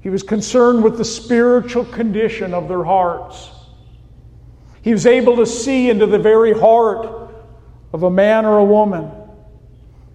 He 0.03 0.09
was 0.09 0.23
concerned 0.23 0.85
with 0.85 0.99
the 0.99 1.05
spiritual 1.05 1.85
condition 1.85 2.55
of 2.55 2.69
their 2.69 2.85
hearts. 2.85 3.51
He 4.83 4.93
was 4.93 5.05
able 5.05 5.35
to 5.35 5.47
see 5.47 5.91
into 5.91 6.07
the 6.07 6.21
very 6.21 6.53
heart 6.57 7.35
of 7.93 8.05
a 8.05 8.11
man 8.11 8.47
or 8.47 8.59
a 8.59 8.65
woman. 8.65 9.11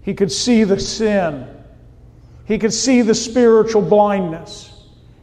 He 0.00 0.14
could 0.14 0.32
see 0.32 0.64
the 0.64 0.80
sin 0.80 1.46
he 2.46 2.56
could 2.56 2.72
see 2.72 3.02
the 3.02 3.14
spiritual 3.14 3.82
blindness. 3.82 4.72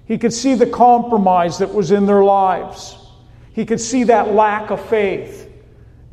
He 0.06 0.20
could 0.20 0.34
see 0.34 0.54
the 0.54 0.68
compromise 0.68 1.58
that 1.58 1.74
was 1.74 1.90
in 1.90 2.06
their 2.06 2.24
lives. 2.24 2.96
He 3.54 3.66
could 3.66 3.82
see 3.82 4.04
that 4.04 4.34
lack 4.34 4.70
of 4.70 4.86
faith 4.88 5.50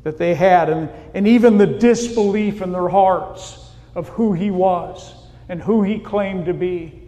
that 0.03 0.19
they 0.19 0.35
had, 0.35 0.71
and, 0.71 0.89
and 1.15 1.29
even 1.29 1.59
the 1.59 1.67
disbelief 1.67 2.63
in 2.63 2.73
their 2.73 2.89
hearts 2.89 3.71
of 3.95 4.09
who 4.11 4.33
he 4.33 4.51
was 4.51 5.15
and 5.49 5.61
who 5.61 5.83
he 5.83 5.99
claimed 5.99 6.47
to 6.47 6.55
be. 6.55 7.03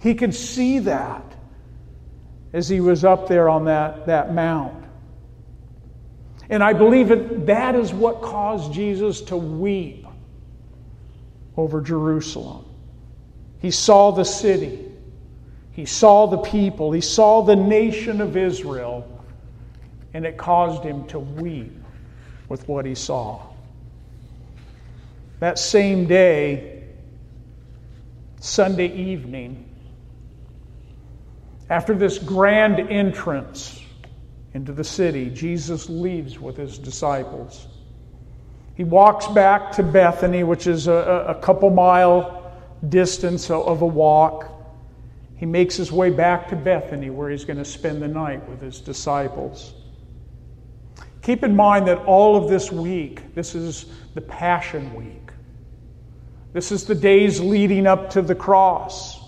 He 0.00 0.14
could 0.14 0.34
see 0.34 0.80
that 0.80 1.24
as 2.52 2.68
he 2.68 2.80
was 2.80 3.04
up 3.04 3.28
there 3.28 3.48
on 3.48 3.64
that, 3.66 4.06
that 4.06 4.34
mount. 4.34 4.84
And 6.50 6.62
I 6.62 6.74
believe 6.74 7.08
that 7.08 7.46
that 7.46 7.74
is 7.74 7.92
what 7.92 8.20
caused 8.20 8.72
Jesus 8.72 9.22
to 9.22 9.36
weep 9.36 10.06
over 11.56 11.80
Jerusalem. 11.80 12.66
He 13.60 13.70
saw 13.70 14.10
the 14.10 14.24
city, 14.24 14.92
he 15.72 15.86
saw 15.86 16.26
the 16.26 16.38
people, 16.38 16.92
he 16.92 17.00
saw 17.00 17.40
the 17.40 17.56
nation 17.56 18.20
of 18.20 18.36
Israel, 18.36 19.10
and 20.12 20.26
it 20.26 20.36
caused 20.36 20.82
him 20.82 21.06
to 21.08 21.18
weep 21.18 21.83
with 22.48 22.68
what 22.68 22.86
he 22.86 22.94
saw. 22.94 23.40
That 25.40 25.58
same 25.58 26.06
day, 26.06 26.84
Sunday 28.40 28.92
evening, 28.94 29.68
after 31.70 31.94
this 31.94 32.18
grand 32.18 32.78
entrance 32.78 33.82
into 34.52 34.72
the 34.72 34.84
city, 34.84 35.30
Jesus 35.30 35.88
leaves 35.88 36.38
with 36.38 36.56
his 36.56 36.78
disciples. 36.78 37.66
He 38.74 38.84
walks 38.84 39.26
back 39.28 39.72
to 39.72 39.82
Bethany, 39.82 40.44
which 40.44 40.66
is 40.66 40.88
a, 40.88 41.26
a 41.28 41.34
couple 41.36 41.70
mile 41.70 42.52
distance 42.88 43.50
of 43.50 43.82
a 43.82 43.86
walk. 43.86 44.50
He 45.36 45.46
makes 45.46 45.76
his 45.76 45.90
way 45.90 46.10
back 46.10 46.48
to 46.48 46.56
Bethany 46.56 47.10
where 47.10 47.30
he's 47.30 47.44
going 47.44 47.58
to 47.58 47.64
spend 47.64 48.02
the 48.02 48.08
night 48.08 48.48
with 48.48 48.60
his 48.60 48.80
disciples. 48.80 49.74
Keep 51.24 51.42
in 51.42 51.56
mind 51.56 51.88
that 51.88 51.98
all 52.04 52.36
of 52.36 52.48
this 52.48 52.70
week, 52.70 53.34
this 53.34 53.56
is 53.56 53.86
the 54.14 54.20
Passion 54.20 54.94
Week. 54.94 55.32
This 56.52 56.70
is 56.70 56.84
the 56.84 56.94
days 56.94 57.40
leading 57.40 57.88
up 57.88 58.10
to 58.10 58.22
the 58.22 58.34
cross. 58.34 59.20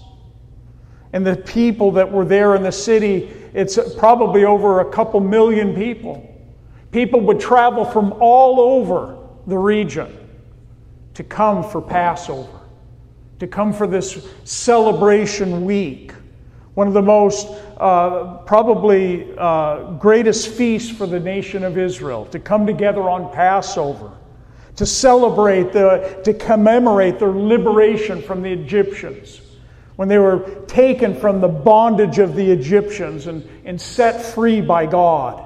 And 1.13 1.27
the 1.27 1.35
people 1.35 1.91
that 1.93 2.13
were 2.13 2.25
there 2.25 2.55
in 2.55 2.63
the 2.63 2.71
city, 2.71 3.29
it's 3.53 3.77
probably 3.95 4.45
over 4.45 4.79
a 4.79 4.93
couple 4.93 5.19
million 5.19 5.75
people. 5.75 6.33
People 6.93 7.21
would 7.23 7.41
travel 7.41 7.85
from 7.85 8.15
all 8.21 8.61
over 8.61 9.19
the 9.49 9.59
region 9.59 10.17
to 11.15 11.25
come 11.25 11.69
for 11.69 11.83
Passover 11.83 12.57
to 13.39 13.47
come 13.47 13.73
for 13.73 13.87
this 13.87 14.27
celebration 14.45 15.65
week, 15.65 16.13
one 16.77 16.87
of 16.87 16.93
the 16.93 17.01
most 17.01 17.49
uh, 17.79 18.37
probably 18.45 19.35
uh, 19.39 19.93
greatest 19.93 20.49
feasts 20.49 20.91
for 20.91 21.07
the 21.07 21.19
nation 21.19 21.65
of 21.65 21.79
Israel, 21.79 22.27
to 22.27 22.39
come 22.39 22.67
together 22.67 23.01
on 23.09 23.33
Passover, 23.33 24.13
to 24.77 24.85
celebrate, 24.85 25.73
the, 25.73 26.21
to 26.23 26.35
commemorate 26.35 27.19
their 27.19 27.31
liberation 27.31 28.21
from 28.21 28.43
the 28.43 28.53
Egyptians. 28.53 29.41
When 29.97 30.09
they 30.09 30.19
were 30.19 30.65
taken 30.67 31.19
from 31.19 31.41
the 31.41 31.49
bondage 31.49 32.19
of 32.19 32.37
the 32.37 32.51
Egyptians 32.51 33.27
and, 33.27 33.49
and 33.65 33.81
set 33.81 34.23
free 34.23 34.61
by 34.61 34.85
God. 34.85 35.43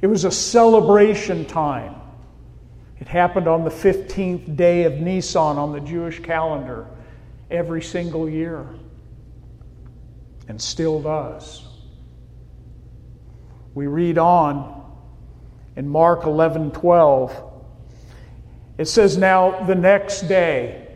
It 0.00 0.06
was 0.06 0.24
a 0.24 0.30
celebration 0.30 1.46
time. 1.46 1.96
It 3.00 3.08
happened 3.08 3.48
on 3.48 3.64
the 3.64 3.70
15th 3.70 4.54
day 4.54 4.84
of 4.84 5.00
Nisan 5.00 5.58
on 5.58 5.72
the 5.72 5.80
Jewish 5.80 6.20
calendar 6.20 6.86
every 7.50 7.82
single 7.82 8.28
year 8.30 8.68
and 10.50 10.60
still 10.60 11.00
does. 11.00 11.62
We 13.72 13.86
read 13.86 14.18
on 14.18 14.84
in 15.76 15.88
Mark 15.88 16.24
11 16.24 16.72
12. 16.72 17.52
It 18.76 18.86
says, 18.86 19.16
Now 19.16 19.64
the 19.64 19.76
next 19.76 20.22
day, 20.22 20.88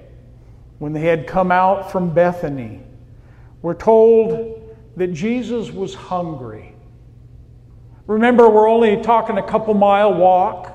when 0.81 0.93
they 0.93 1.03
had 1.03 1.29
come 1.29 1.53
out 1.53 1.93
from 1.93 2.12
Bethany, 2.12 2.81
we're 3.62 3.77
told 3.77 4.77
that 4.97 5.12
Jesus 5.12 5.71
was 5.71 5.95
hungry. 5.95 6.75
Remember, 8.09 8.51
we're 8.51 8.69
only 8.69 9.01
talking 9.03 9.38
a 9.38 9.47
couple 9.47 9.73
mile 9.75 10.14
walk. 10.14 10.73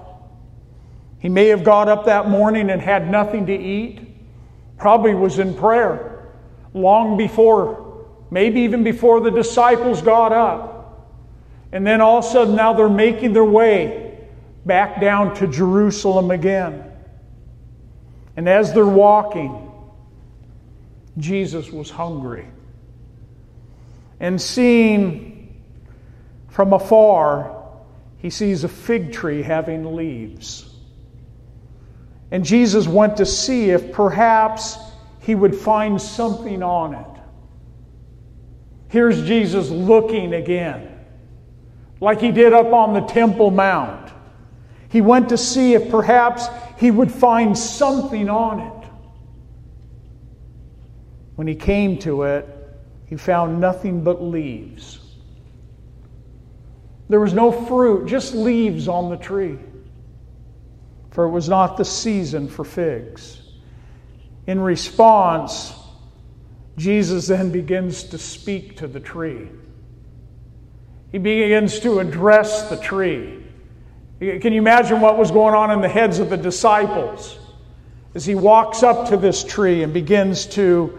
He 1.19 1.27
may 1.27 1.47
have 1.47 1.65
got 1.65 1.89
up 1.89 2.05
that 2.05 2.29
morning 2.29 2.69
and 2.69 2.81
had 2.81 3.11
nothing 3.11 3.47
to 3.47 3.53
eat 3.53 3.99
probably 4.77 5.13
was 5.13 5.37
in 5.37 5.53
prayer 5.53 6.29
long 6.73 7.17
before, 7.17 7.88
maybe 8.31 8.61
even 8.61 8.83
before 8.83 9.21
the 9.21 9.31
disciples 9.31 10.01
got 10.01 10.31
up. 10.31 10.79
And 11.71 11.85
then 11.85 12.01
all 12.01 12.19
of 12.19 12.25
a 12.25 12.27
sudden, 12.27 12.55
now 12.55 12.73
they're 12.73 12.89
making 12.89 13.33
their 13.33 13.45
way 13.45 14.17
back 14.65 14.99
down 14.99 15.35
to 15.35 15.47
Jerusalem 15.47 16.31
again. 16.31 16.83
And 18.35 18.47
as 18.47 18.73
they're 18.73 18.85
walking, 18.85 19.71
Jesus 21.17 21.71
was 21.71 21.89
hungry. 21.89 22.47
And 24.19 24.41
seeing 24.41 25.61
from 26.49 26.73
afar, 26.73 27.55
he 28.17 28.29
sees 28.29 28.63
a 28.63 28.67
fig 28.67 29.13
tree 29.13 29.41
having 29.41 29.95
leaves. 29.95 30.65
And 32.31 32.43
Jesus 32.43 32.87
went 32.87 33.17
to 33.17 33.25
see 33.25 33.69
if 33.69 33.91
perhaps 33.91 34.77
he 35.21 35.35
would 35.35 35.55
find 35.55 36.01
something 36.01 36.61
on 36.61 36.95
it. 36.95 37.18
Here's 38.89 39.23
Jesus 39.23 39.69
looking 39.69 40.33
again, 40.33 40.99
like 42.01 42.19
he 42.19 42.31
did 42.31 42.53
up 42.53 42.73
on 42.73 42.93
the 42.93 43.01
Temple 43.01 43.51
Mount. 43.51 44.11
He 44.89 45.01
went 45.01 45.29
to 45.29 45.37
see 45.37 45.73
if 45.73 45.89
perhaps 45.89 46.47
he 46.77 46.91
would 46.91 47.11
find 47.11 47.57
something 47.57 48.29
on 48.29 48.59
it. 48.59 48.89
When 51.35 51.47
he 51.47 51.55
came 51.55 51.97
to 51.99 52.23
it, 52.23 52.47
he 53.05 53.15
found 53.15 53.59
nothing 53.59 54.03
but 54.03 54.21
leaves. 54.21 54.99
There 57.07 57.19
was 57.19 57.33
no 57.33 57.51
fruit, 57.51 58.07
just 58.07 58.33
leaves 58.33 58.87
on 58.87 59.09
the 59.09 59.17
tree 59.17 59.57
for 61.11 61.25
it 61.25 61.31
was 61.31 61.49
not 61.49 61.77
the 61.77 61.85
season 61.85 62.47
for 62.47 62.63
figs. 62.63 63.41
In 64.47 64.59
response, 64.59 65.73
Jesus 66.79 67.27
then 67.27 67.51
begins 67.51 68.03
to 68.05 68.17
speak 68.17 68.77
to 68.77 68.87
the 68.87 68.99
tree. 68.99 69.49
He 71.11 71.17
begins 71.17 71.79
to 71.81 71.99
address 71.99 72.69
the 72.69 72.77
tree. 72.77 73.43
Can 74.19 74.53
you 74.53 74.59
imagine 74.59 75.01
what 75.01 75.17
was 75.17 75.31
going 75.31 75.53
on 75.53 75.71
in 75.71 75.81
the 75.81 75.89
heads 75.89 76.19
of 76.19 76.29
the 76.29 76.37
disciples? 76.37 77.39
as 78.15 78.25
he 78.25 78.35
walks 78.35 78.83
up 78.83 79.09
to 79.09 79.17
this 79.17 79.43
tree 79.43 79.83
and 79.83 79.93
begins 79.93 80.45
to 80.45 80.97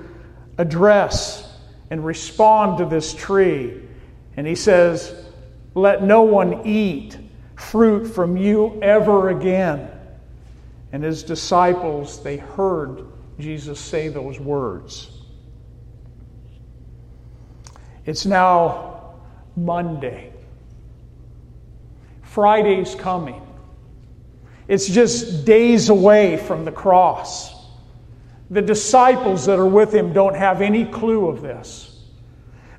address 0.59 1.47
and 1.91 2.05
respond 2.05 2.79
to 2.79 2.85
this 2.85 3.15
tree. 3.15 3.81
And 4.37 4.47
he 4.47 4.55
says, 4.55 5.15
Let 5.75 6.03
no 6.03 6.23
one 6.23 6.67
eat 6.67 7.19
fruit 7.57 8.07
from 8.07 8.37
you 8.37 8.81
ever 8.81 9.31
again. 9.31 9.91
And 10.93 11.03
his 11.03 11.23
disciples, 11.23 12.23
they 12.23 12.37
heard 12.37 13.07
Jesus 13.39 13.81
say 13.81 14.09
those 14.09 14.39
words. 14.39 15.20
It's 18.11 18.27
now 18.27 19.15
Monday. 19.55 20.33
Friday's 22.23 22.97
coming. 22.97 23.41
It's 24.67 24.89
just 24.89 25.45
days 25.45 25.91
away 25.91 26.37
from 26.37 26.65
the 26.65 26.73
cross. 26.73 27.55
The 28.51 28.63
disciples 28.63 29.47
that 29.47 29.61
are 29.61 29.67
with 29.69 29.95
him 29.95 30.13
don't 30.13 30.35
have 30.35 30.61
any 30.61 30.87
clue 30.87 31.29
of 31.29 31.41
this. 31.41 32.03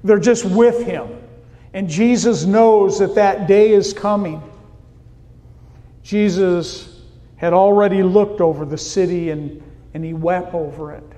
They're 0.04 0.20
just 0.20 0.44
with 0.44 0.86
him. 0.86 1.08
And 1.74 1.88
Jesus 1.88 2.44
knows 2.44 3.00
that 3.00 3.16
that 3.16 3.48
day 3.48 3.72
is 3.72 3.94
coming. 3.94 4.44
Jesus 6.04 7.04
had 7.38 7.54
already 7.54 8.04
looked 8.04 8.42
over 8.42 8.66
the 8.66 8.78
city 8.78 9.30
and, 9.30 9.64
and 9.94 10.04
he 10.04 10.14
wept 10.14 10.54
over 10.54 10.92
it. 10.92 11.11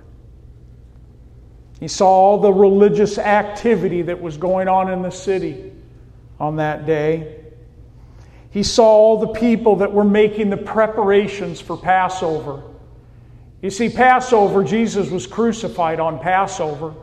He 1.84 1.90
saw 1.90 2.08
all 2.08 2.38
the 2.38 2.54
religious 2.54 3.18
activity 3.18 4.04
that 4.04 4.22
was 4.22 4.38
going 4.38 4.70
on 4.70 4.90
in 4.90 5.02
the 5.02 5.10
city 5.10 5.74
on 6.40 6.56
that 6.56 6.86
day. 6.86 7.44
He 8.52 8.64
saw 8.64 8.86
all 8.86 9.20
the 9.20 9.38
people 9.38 9.76
that 9.76 9.92
were 9.92 10.06
making 10.06 10.50
the 10.50 10.56
preparations 10.56 11.60
for 11.60 11.76
Passover. 11.76 12.64
You 13.62 13.70
see, 13.70 13.90
Passover, 13.90 14.64
Jesus 14.64 15.10
was 15.10 15.28
crucified 15.28 16.00
on 16.00 16.20
Passover. 16.20 16.96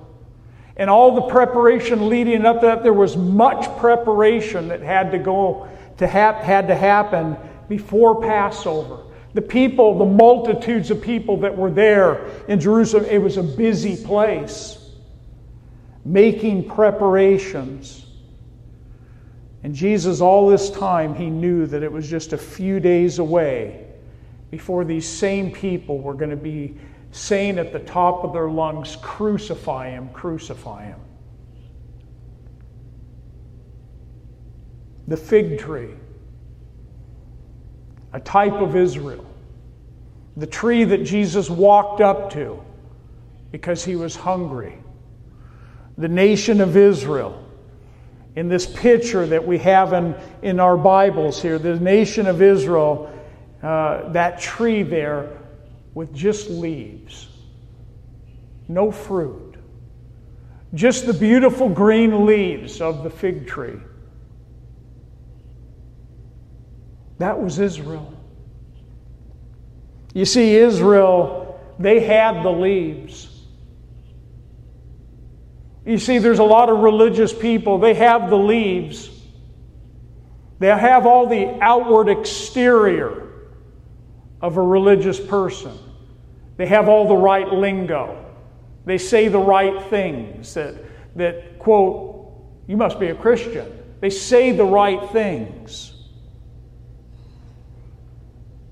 And 0.78 0.88
all 0.88 1.14
the 1.14 1.30
preparation 1.30 2.08
leading 2.08 2.46
up 2.46 2.60
to 2.62 2.68
that, 2.68 2.82
there 2.82 2.94
was 2.94 3.18
much 3.18 3.66
preparation 3.76 4.68
that 4.68 4.80
had 4.80 5.12
to 5.12 5.18
go 5.18 5.68
to 5.98 6.08
ha- 6.08 6.40
had 6.40 6.68
to 6.68 6.74
happen 6.74 7.36
before 7.68 8.22
Passover. 8.22 9.00
The 9.34 9.42
people, 9.42 9.96
the 9.98 10.04
multitudes 10.04 10.90
of 10.90 11.00
people 11.00 11.36
that 11.38 11.56
were 11.56 11.70
there 11.70 12.26
in 12.48 12.58
Jerusalem, 12.58 13.04
it 13.04 13.18
was 13.18 13.36
a 13.36 13.42
busy 13.42 14.02
place, 14.04 14.90
making 16.04 16.68
preparations. 16.68 18.06
And 19.62 19.74
Jesus, 19.74 20.20
all 20.20 20.48
this 20.48 20.70
time, 20.70 21.14
he 21.14 21.30
knew 21.30 21.66
that 21.66 21.82
it 21.82 21.92
was 21.92 22.08
just 22.08 22.32
a 22.32 22.38
few 22.38 22.80
days 22.80 23.18
away 23.18 23.86
before 24.50 24.84
these 24.84 25.06
same 25.06 25.52
people 25.52 26.00
were 26.00 26.14
going 26.14 26.30
to 26.30 26.36
be 26.36 26.76
saying 27.12 27.58
at 27.58 27.72
the 27.72 27.78
top 27.80 28.24
of 28.24 28.32
their 28.32 28.50
lungs, 28.50 28.96
Crucify 29.00 29.90
him, 29.90 30.08
crucify 30.12 30.86
him. 30.86 31.00
The 35.08 35.16
fig 35.16 35.58
tree, 35.58 35.90
a 38.12 38.20
type 38.20 38.54
of 38.54 38.76
Israel, 38.76 39.24
the 40.36 40.46
tree 40.46 40.84
that 40.84 41.04
Jesus 41.04 41.48
walked 41.48 42.00
up 42.00 42.32
to 42.32 42.62
because 43.52 43.84
he 43.84 43.96
was 43.96 44.16
hungry, 44.16 44.78
the 45.98 46.08
nation 46.08 46.60
of 46.60 46.76
Israel. 46.76 47.46
In 48.36 48.48
this 48.48 48.64
picture 48.64 49.26
that 49.26 49.44
we 49.44 49.58
have 49.58 49.92
in, 49.92 50.14
in 50.40 50.60
our 50.60 50.76
Bibles 50.76 51.42
here, 51.42 51.58
the 51.58 51.78
nation 51.78 52.26
of 52.26 52.40
Israel, 52.40 53.12
uh, 53.62 54.08
that 54.10 54.40
tree 54.40 54.82
there 54.84 55.36
with 55.94 56.14
just 56.14 56.48
leaves, 56.48 57.28
no 58.68 58.92
fruit, 58.92 59.56
just 60.74 61.06
the 61.06 61.12
beautiful 61.12 61.68
green 61.68 62.24
leaves 62.24 62.80
of 62.80 63.02
the 63.02 63.10
fig 63.10 63.48
tree. 63.48 63.80
That 67.20 67.38
was 67.38 67.58
Israel. 67.58 68.14
You 70.14 70.24
see, 70.24 70.56
Israel, 70.56 71.60
they 71.78 72.00
had 72.00 72.42
the 72.42 72.50
leaves. 72.50 73.28
You 75.84 75.98
see, 75.98 76.16
there's 76.16 76.38
a 76.38 76.44
lot 76.44 76.70
of 76.70 76.78
religious 76.78 77.34
people, 77.34 77.78
they 77.78 77.92
have 77.92 78.30
the 78.30 78.38
leaves, 78.38 79.10
they 80.60 80.68
have 80.68 81.04
all 81.04 81.26
the 81.26 81.58
outward 81.60 82.08
exterior 82.08 83.28
of 84.40 84.56
a 84.56 84.62
religious 84.62 85.20
person. 85.20 85.78
They 86.56 86.66
have 86.66 86.88
all 86.88 87.06
the 87.06 87.16
right 87.16 87.48
lingo. 87.48 88.32
They 88.86 88.96
say 88.96 89.28
the 89.28 89.38
right 89.38 89.82
things 89.90 90.54
that, 90.54 90.74
that 91.16 91.58
quote, 91.58 92.32
you 92.66 92.78
must 92.78 92.98
be 92.98 93.08
a 93.08 93.14
Christian. 93.14 93.70
They 94.00 94.10
say 94.10 94.52
the 94.52 94.64
right 94.64 95.10
things. 95.10 95.99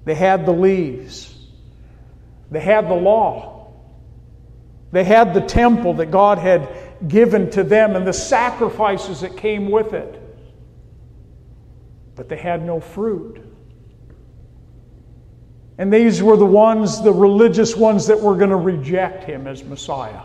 They 0.08 0.14
had 0.14 0.46
the 0.46 0.52
leaves. 0.52 1.34
They 2.50 2.60
had 2.60 2.88
the 2.88 2.94
law. 2.94 3.74
They 4.90 5.04
had 5.04 5.34
the 5.34 5.42
temple 5.42 5.92
that 5.94 6.06
God 6.06 6.38
had 6.38 6.66
given 7.06 7.50
to 7.50 7.62
them 7.62 7.94
and 7.94 8.06
the 8.06 8.14
sacrifices 8.14 9.20
that 9.20 9.36
came 9.36 9.70
with 9.70 9.92
it. 9.92 10.18
But 12.14 12.30
they 12.30 12.38
had 12.38 12.64
no 12.64 12.80
fruit. 12.80 13.44
And 15.76 15.92
these 15.92 16.22
were 16.22 16.38
the 16.38 16.46
ones, 16.46 17.02
the 17.02 17.12
religious 17.12 17.76
ones, 17.76 18.06
that 18.06 18.18
were 18.18 18.34
going 18.34 18.48
to 18.48 18.56
reject 18.56 19.24
him 19.24 19.46
as 19.46 19.62
Messiah. 19.62 20.22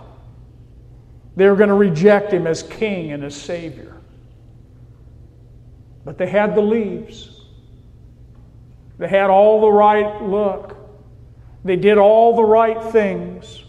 They 1.36 1.50
were 1.50 1.58
going 1.58 1.67
to 1.67 1.76
reject 1.76 2.32
him 2.32 2.48
as 2.48 2.63
king 2.63 3.12
and 3.12 3.22
as 3.22 3.36
savior. 3.36 3.98
But 6.06 6.17
they 6.17 6.28
had 6.28 6.56
the 6.56 6.62
leaves. 6.62 7.33
They 8.97 9.08
had 9.08 9.29
all 9.29 9.62
the 9.62 9.71
right 9.71 10.21
look. 10.21 10.77
They 11.63 11.75
did 11.75 11.97
all 11.97 12.36
the 12.36 12.43
right 12.43 12.91
things. 12.91 13.63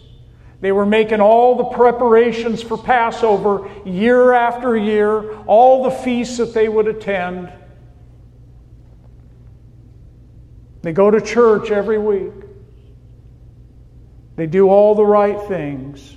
They 0.61 0.71
were 0.71 0.85
making 0.85 1.21
all 1.21 1.55
the 1.55 1.75
preparations 1.75 2.61
for 2.61 2.77
Passover 2.77 3.69
year 3.85 4.33
after 4.33 4.75
year, 4.75 5.37
all 5.41 5.83
the 5.83 5.91
feasts 5.91 6.37
that 6.37 6.53
they 6.53 6.67
would 6.67 6.87
attend. 6.87 7.51
They 10.81 10.91
go 10.91 11.09
to 11.09 11.21
church 11.21 11.71
every 11.71 11.97
week. 11.97 12.33
They 14.35 14.47
do 14.47 14.69
all 14.69 14.95
the 14.95 15.05
right 15.05 15.41
things, 15.47 16.15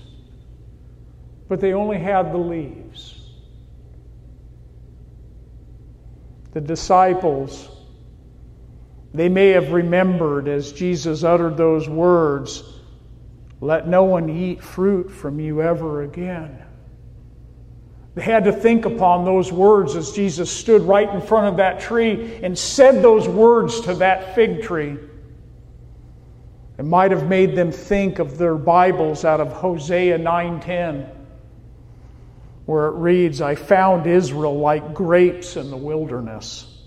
but 1.48 1.60
they 1.60 1.72
only 1.72 1.98
had 1.98 2.32
the 2.32 2.38
leaves. 2.38 3.14
The 6.52 6.60
disciples, 6.60 7.68
they 9.14 9.28
may 9.28 9.48
have 9.50 9.72
remembered 9.72 10.48
as 10.48 10.72
Jesus 10.72 11.24
uttered 11.24 11.56
those 11.56 11.88
words 11.88 12.62
let 13.60 13.88
no 13.88 14.04
one 14.04 14.28
eat 14.28 14.62
fruit 14.62 15.10
from 15.10 15.40
you 15.40 15.62
ever 15.62 16.02
again. 16.02 16.62
They 18.14 18.22
had 18.22 18.44
to 18.44 18.52
think 18.52 18.84
upon 18.84 19.24
those 19.24 19.52
words 19.52 19.96
as 19.96 20.12
Jesus 20.12 20.50
stood 20.50 20.82
right 20.82 21.08
in 21.08 21.20
front 21.20 21.48
of 21.48 21.56
that 21.58 21.80
tree 21.80 22.40
and 22.42 22.56
said 22.56 23.02
those 23.02 23.28
words 23.28 23.80
to 23.82 23.94
that 23.94 24.34
fig 24.34 24.62
tree. 24.62 24.96
It 26.78 26.84
might 26.84 27.10
have 27.10 27.28
made 27.28 27.56
them 27.56 27.72
think 27.72 28.20
of 28.20 28.38
their 28.38 28.54
Bibles 28.54 29.24
out 29.24 29.40
of 29.40 29.52
Hosea 29.52 30.18
9:10 30.18 31.06
where 32.66 32.86
it 32.86 32.94
reads, 32.94 33.40
"I 33.40 33.54
found 33.54 34.06
Israel 34.06 34.58
like 34.58 34.94
grapes 34.94 35.56
in 35.56 35.70
the 35.70 35.76
wilderness. 35.76 36.77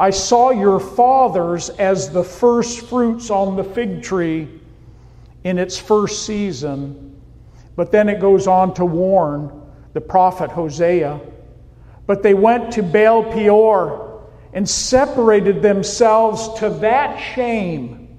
I 0.00 0.10
saw 0.10 0.50
your 0.50 0.80
fathers 0.80 1.68
as 1.68 2.10
the 2.10 2.24
first 2.24 2.88
fruits 2.88 3.30
on 3.30 3.54
the 3.54 3.64
fig 3.64 4.02
tree." 4.02 4.48
in 5.44 5.58
its 5.58 5.78
first 5.78 6.26
season. 6.26 7.16
But 7.76 7.92
then 7.92 8.08
it 8.08 8.20
goes 8.20 8.46
on 8.46 8.74
to 8.74 8.84
warn 8.84 9.50
the 9.92 10.00
prophet 10.00 10.50
Hosea. 10.50 11.20
But 12.06 12.22
they 12.22 12.34
went 12.34 12.72
to 12.72 12.82
Baal 12.82 13.24
Peor 13.24 14.28
and 14.52 14.68
separated 14.68 15.62
themselves 15.62 16.58
to 16.60 16.70
that 16.80 17.18
shame. 17.18 18.18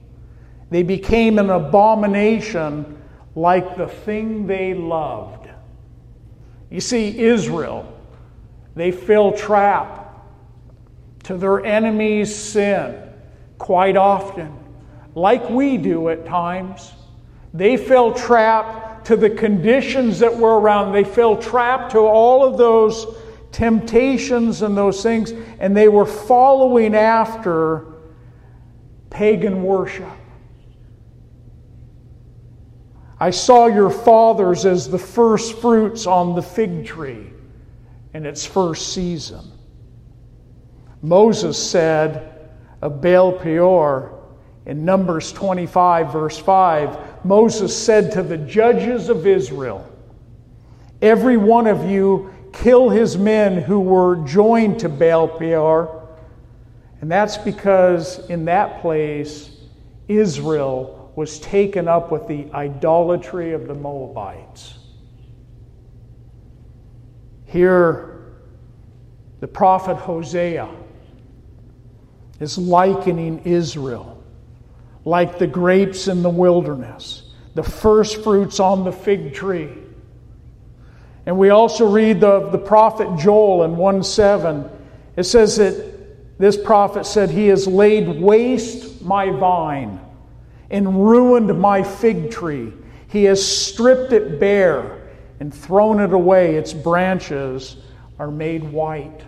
They 0.70 0.84
became 0.84 1.38
an 1.38 1.50
abomination 1.50 2.98
like 3.36 3.76
the 3.76 3.88
thing 3.88 4.48
they 4.48 4.74
loved. 4.74 5.50
You 6.70 6.80
see, 6.80 7.20
Israel, 7.20 7.94
they 8.76 8.92
fell 8.92 9.34
trap 9.34 10.01
to 11.24 11.38
their 11.38 11.64
enemy's 11.66 12.34
sin 12.34 13.10
quite 13.58 13.96
often, 13.96 14.52
like 15.16 15.50
we 15.50 15.78
do 15.78 16.10
at 16.10 16.26
times. 16.26 16.92
They 17.54 17.78
fell 17.78 18.14
trapped 18.14 19.06
to 19.08 19.16
the 19.16 19.30
conditions 19.30 20.20
that 20.20 20.36
were 20.36 20.60
around. 20.60 20.94
They 20.94 21.04
fell 21.04 21.36
trapped 21.36 21.92
to 21.92 22.00
all 22.00 22.46
of 22.46 22.58
those 22.58 23.06
temptations 23.52 24.62
and 24.62 24.76
those 24.78 25.04
things, 25.04 25.32
and 25.60 25.76
they 25.76 25.90
were 25.90 26.06
following 26.06 26.96
after 26.96 27.86
pagan 29.10 29.64
worship. 29.64 30.08
I 33.20 33.30
saw 33.30 33.68
your 33.68 33.92
fathers 33.92 34.66
as 34.66 34.90
the 34.90 34.98
first 34.98 35.60
fruits 35.60 36.08
on 36.08 36.34
the 36.34 36.42
fig 36.42 36.86
tree 36.86 37.28
in 38.16 38.26
its 38.26 38.46
first 38.46 38.94
season. 38.94 39.52
Moses 41.02 41.58
said 41.58 42.50
of 42.82 43.02
Baal 43.02 43.32
Peor 43.34 44.20
in 44.66 44.86
Numbers 44.86 45.32
25, 45.32 46.14
verse 46.14 46.38
5, 46.38 47.26
Moses 47.26 47.76
said 47.76 48.12
to 48.12 48.24
the 48.24 48.38
judges 48.38 49.10
of 49.10 49.26
Israel, 49.26 49.88
Every 51.02 51.38
one 51.38 51.66
of 51.66 51.90
you 51.90 52.32
kill 52.54 52.90
his 52.90 53.18
men 53.18 53.58
who 53.58 53.80
were 53.80 54.18
joined 54.28 54.80
to 54.82 54.90
Baal 54.90 55.28
Peor. 55.28 56.08
And 57.02 57.10
that's 57.10 57.38
because 57.38 58.30
in 58.30 58.46
that 58.46 58.82
place, 58.82 59.58
Israel 60.08 61.12
was 61.16 61.40
taken 61.40 61.88
up 61.88 62.12
with 62.12 62.28
the 62.28 62.48
idolatry 62.54 63.54
of 63.54 63.68
the 63.68 63.74
Moabites. 63.74 64.78
Here, 67.46 68.36
the 69.40 69.48
prophet 69.48 69.96
Hosea 69.96 70.70
is 72.42 72.58
likening 72.58 73.40
Israel 73.46 74.22
like 75.06 75.40
the 75.40 75.48
grapes 75.48 76.08
in 76.08 76.22
the 76.22 76.30
wilderness, 76.30 77.24
the 77.56 77.64
first 77.64 78.24
fruits 78.24 78.60
on 78.60 78.84
the 78.84 78.92
fig 78.92 79.34
tree. 79.34 79.70
And 81.26 81.38
we 81.38 81.50
also 81.50 81.88
read 81.88 82.20
the, 82.20 82.50
the 82.50 82.58
prophet 82.58 83.08
Joel 83.18 83.64
in 83.64 83.78
1 83.78 84.04
7. 84.04 84.70
It 85.16 85.24
says 85.24 85.58
that 85.58 86.40
this 86.40 86.58
prophet 86.58 87.06
said, 87.06 87.30
He 87.30 87.48
has 87.48 87.68
laid 87.68 88.08
waste 88.22 89.02
my 89.02 89.30
vine 89.30 90.00
and 90.70 91.08
ruined 91.08 91.60
my 91.60 91.84
fig 91.84 92.32
tree. 92.32 92.74
He 93.08 93.26
has 93.26 93.46
stripped 93.46 94.14
it 94.14 94.40
bare 94.40 95.10
and 95.40 95.54
thrown 95.54 96.00
it 96.00 96.14
away. 96.14 96.56
Its 96.56 96.74
branches 96.74 97.78
are 98.18 98.32
made 98.32 98.64
white. 98.64 99.22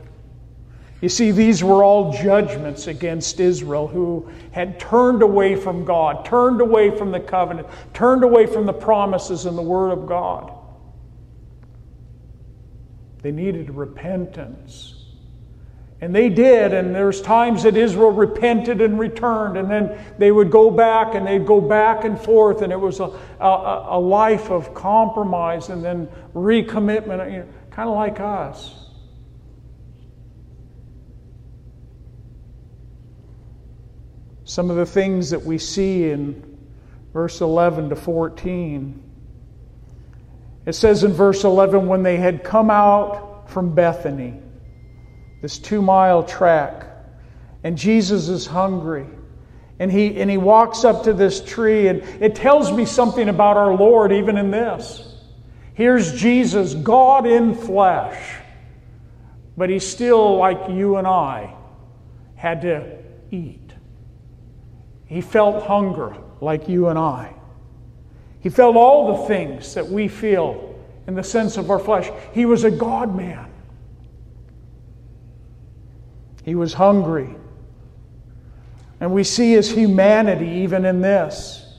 You 1.04 1.10
see, 1.10 1.32
these 1.32 1.62
were 1.62 1.84
all 1.84 2.13
judgments 2.13 2.88
against 2.88 3.42
Israel 3.42 3.89
who 3.89 4.32
had 4.54 4.80
turned 4.80 5.22
away 5.22 5.58
from 5.58 5.84
God, 5.84 6.24
turned 6.24 6.62
away 6.62 6.98
from 6.98 7.12
the 7.12 7.20
covenant, 7.20 7.68
turned 7.94 8.24
away 8.24 8.46
from 8.46 8.66
the 8.66 8.72
promises 8.72 9.46
and 9.46 9.58
the 9.58 9.63
Word 9.63 9.92
of 9.92 10.08
God. 10.08 10.54
They 13.22 13.32
needed 13.32 13.70
repentance. 13.72 14.96
And 16.00 16.16
they 16.16 16.30
did, 16.30 16.74
and 16.74 16.96
there's 16.96 17.22
times 17.22 17.63
that 17.63 17.76
Israel 17.76 18.12
repented 18.12 18.80
and 18.80 18.98
returned, 18.98 19.58
and 19.58 19.70
then 19.70 20.00
they 20.18 20.32
would 20.32 20.52
go 20.52 20.72
back 20.72 21.16
and 21.16 21.28
they'd 21.28 21.46
go 21.46 21.60
back 21.60 22.06
and 22.06 22.18
forth, 22.18 22.62
and 22.62 22.72
it 22.72 22.80
was 22.80 23.02
a, 23.02 23.12
a, 23.42 23.88
a 23.89 24.00
life 24.00 24.50
of 24.50 24.74
compromise 24.74 25.68
and 25.68 25.84
then 25.84 26.08
recommitment, 26.34 27.30
you 27.30 27.39
know, 27.39 27.48
kind 27.72 27.89
of 27.89 27.96
like 27.96 28.22
us. 28.22 28.83
Some 34.54 34.70
of 34.70 34.76
the 34.76 34.86
things 34.86 35.32
that 35.32 35.44
we 35.44 35.58
see 35.58 36.12
in 36.12 36.60
verse 37.12 37.42
11 37.42 37.89
to 37.89 37.96
14. 37.96 39.02
It 40.68 40.74
says 40.74 41.04
in 41.04 41.12
verse 41.12 41.44
11, 41.44 41.88
when 41.88 42.04
they 42.04 42.18
had 42.18 42.44
come 42.44 42.70
out 42.70 43.50
from 43.50 43.74
Bethany, 43.74 44.39
this 45.42 45.58
two 45.58 45.82
mile 45.82 46.22
track. 46.22 46.86
And 47.63 47.76
Jesus 47.76 48.30
is 48.30 48.46
hungry. 48.46 49.08
And 49.80 49.92
he, 49.92 50.22
and 50.22 50.30
he 50.30 50.38
walks 50.38 50.86
up 50.86 51.06
to 51.06 51.13
this 51.13 51.44
tree, 51.44 51.88
and 51.88 52.04
it 52.22 52.36
tells 52.36 52.72
me 52.72 52.86
something 52.86 53.30
about 53.30 53.58
our 53.58 53.74
Lord, 53.74 54.12
even 54.12 54.38
in 54.38 54.52
this. 54.52 55.16
Here's 55.74 56.13
Jesus, 56.13 56.76
God 56.76 57.26
in 57.26 57.56
flesh, 57.56 58.36
but 59.58 59.72
he 59.72 59.80
still, 59.80 60.38
like 60.38 60.70
you 60.70 60.98
and 60.98 61.08
I, 61.08 61.56
had 62.36 62.62
to 62.62 63.00
eat. 63.32 63.62
He 65.13 65.21
felt 65.21 65.67
hunger, 65.67 66.17
like 66.41 66.67
you 66.67 66.88
and 66.88 66.97
I. 66.97 67.36
He 68.39 68.49
felt 68.49 68.76
all 68.76 69.15
the 69.15 69.28
things 69.28 69.76
that 69.76 69.88
we 69.88 70.08
feel 70.08 70.76
in 71.06 71.13
the 71.13 71.23
sense 71.23 71.56
of 71.56 71.69
our 71.69 71.78
flesh. 71.78 72.10
He 72.32 72.47
was 72.47 72.63
a 72.63 72.71
God 72.71 73.15
man. 73.15 73.47
He 76.43 76.56
was 76.56 76.73
hungry. 76.73 77.30
And 78.99 79.13
we 79.13 79.23
see 79.23 79.52
his 79.52 79.69
humanity 79.69 80.49
even 80.63 80.84
in 80.84 80.99
this. 80.99 81.78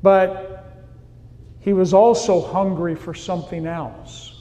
But 0.00 0.64
he 1.58 1.72
was 1.72 1.92
also 1.92 2.40
hungry 2.40 2.94
for 2.94 3.14
something 3.14 3.66
else. 3.66 4.31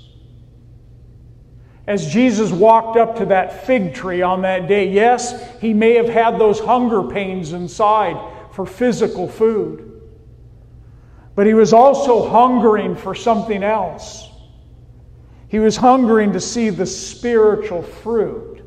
As 1.91 2.07
Jesus 2.07 2.51
walked 2.51 2.95
up 2.95 3.17
to 3.17 3.25
that 3.25 3.65
fig 3.65 3.93
tree 3.93 4.21
on 4.21 4.43
that 4.43 4.69
day, 4.69 4.87
yes, 4.87 5.59
he 5.59 5.73
may 5.73 5.95
have 5.95 6.07
had 6.07 6.39
those 6.39 6.57
hunger 6.57 7.03
pains 7.03 7.51
inside 7.51 8.15
for 8.53 8.65
physical 8.65 9.27
food. 9.27 10.01
But 11.35 11.47
he 11.47 11.53
was 11.53 11.73
also 11.73 12.29
hungering 12.29 12.95
for 12.95 13.13
something 13.13 13.61
else. 13.61 14.29
He 15.49 15.59
was 15.59 15.75
hungering 15.75 16.31
to 16.31 16.39
see 16.39 16.69
the 16.69 16.85
spiritual 16.85 17.81
fruit 17.81 18.63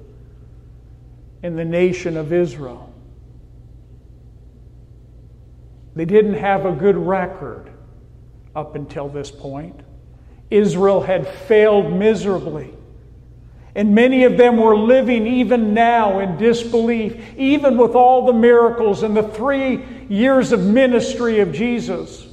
in 1.43 1.57
the 1.57 1.65
nation 1.65 2.19
of 2.19 2.31
Israel. 2.31 2.93
They 5.97 6.05
didn't 6.05 6.35
have 6.35 6.67
a 6.67 6.73
good 6.73 6.99
record 6.99 7.71
up 8.55 8.75
until 8.75 9.09
this 9.09 9.31
point. 9.31 9.81
Israel 10.51 11.01
had 11.01 11.27
failed 11.27 11.91
miserably. 11.91 12.75
And 13.75 13.95
many 13.95 14.25
of 14.25 14.37
them 14.37 14.57
were 14.57 14.77
living 14.77 15.27
even 15.27 15.75
now 15.75 16.21
in 16.21 16.37
disbelief, 16.37 17.37
even 17.37 17.77
with 17.77 17.95
all 17.95 18.27
the 18.27 18.33
miracles 18.33 19.03
and 19.03 19.17
the 19.17 19.25
three 19.25 19.85
years 20.09 20.53
of 20.53 20.61
ministry 20.61 21.41
of 21.41 21.53
Jesus. 21.53 22.29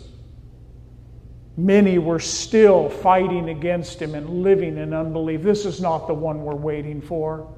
Many 1.58 1.98
were 1.98 2.20
still 2.20 2.90
fighting 2.90 3.50
against 3.50 4.00
him 4.00 4.14
and 4.14 4.44
living 4.44 4.78
in 4.78 4.94
unbelief. 4.94 5.42
This 5.42 5.66
is 5.66 5.82
not 5.82 6.08
the 6.08 6.14
one 6.14 6.44
we're 6.44 6.56
waiting 6.56 7.02
for. 7.02 7.52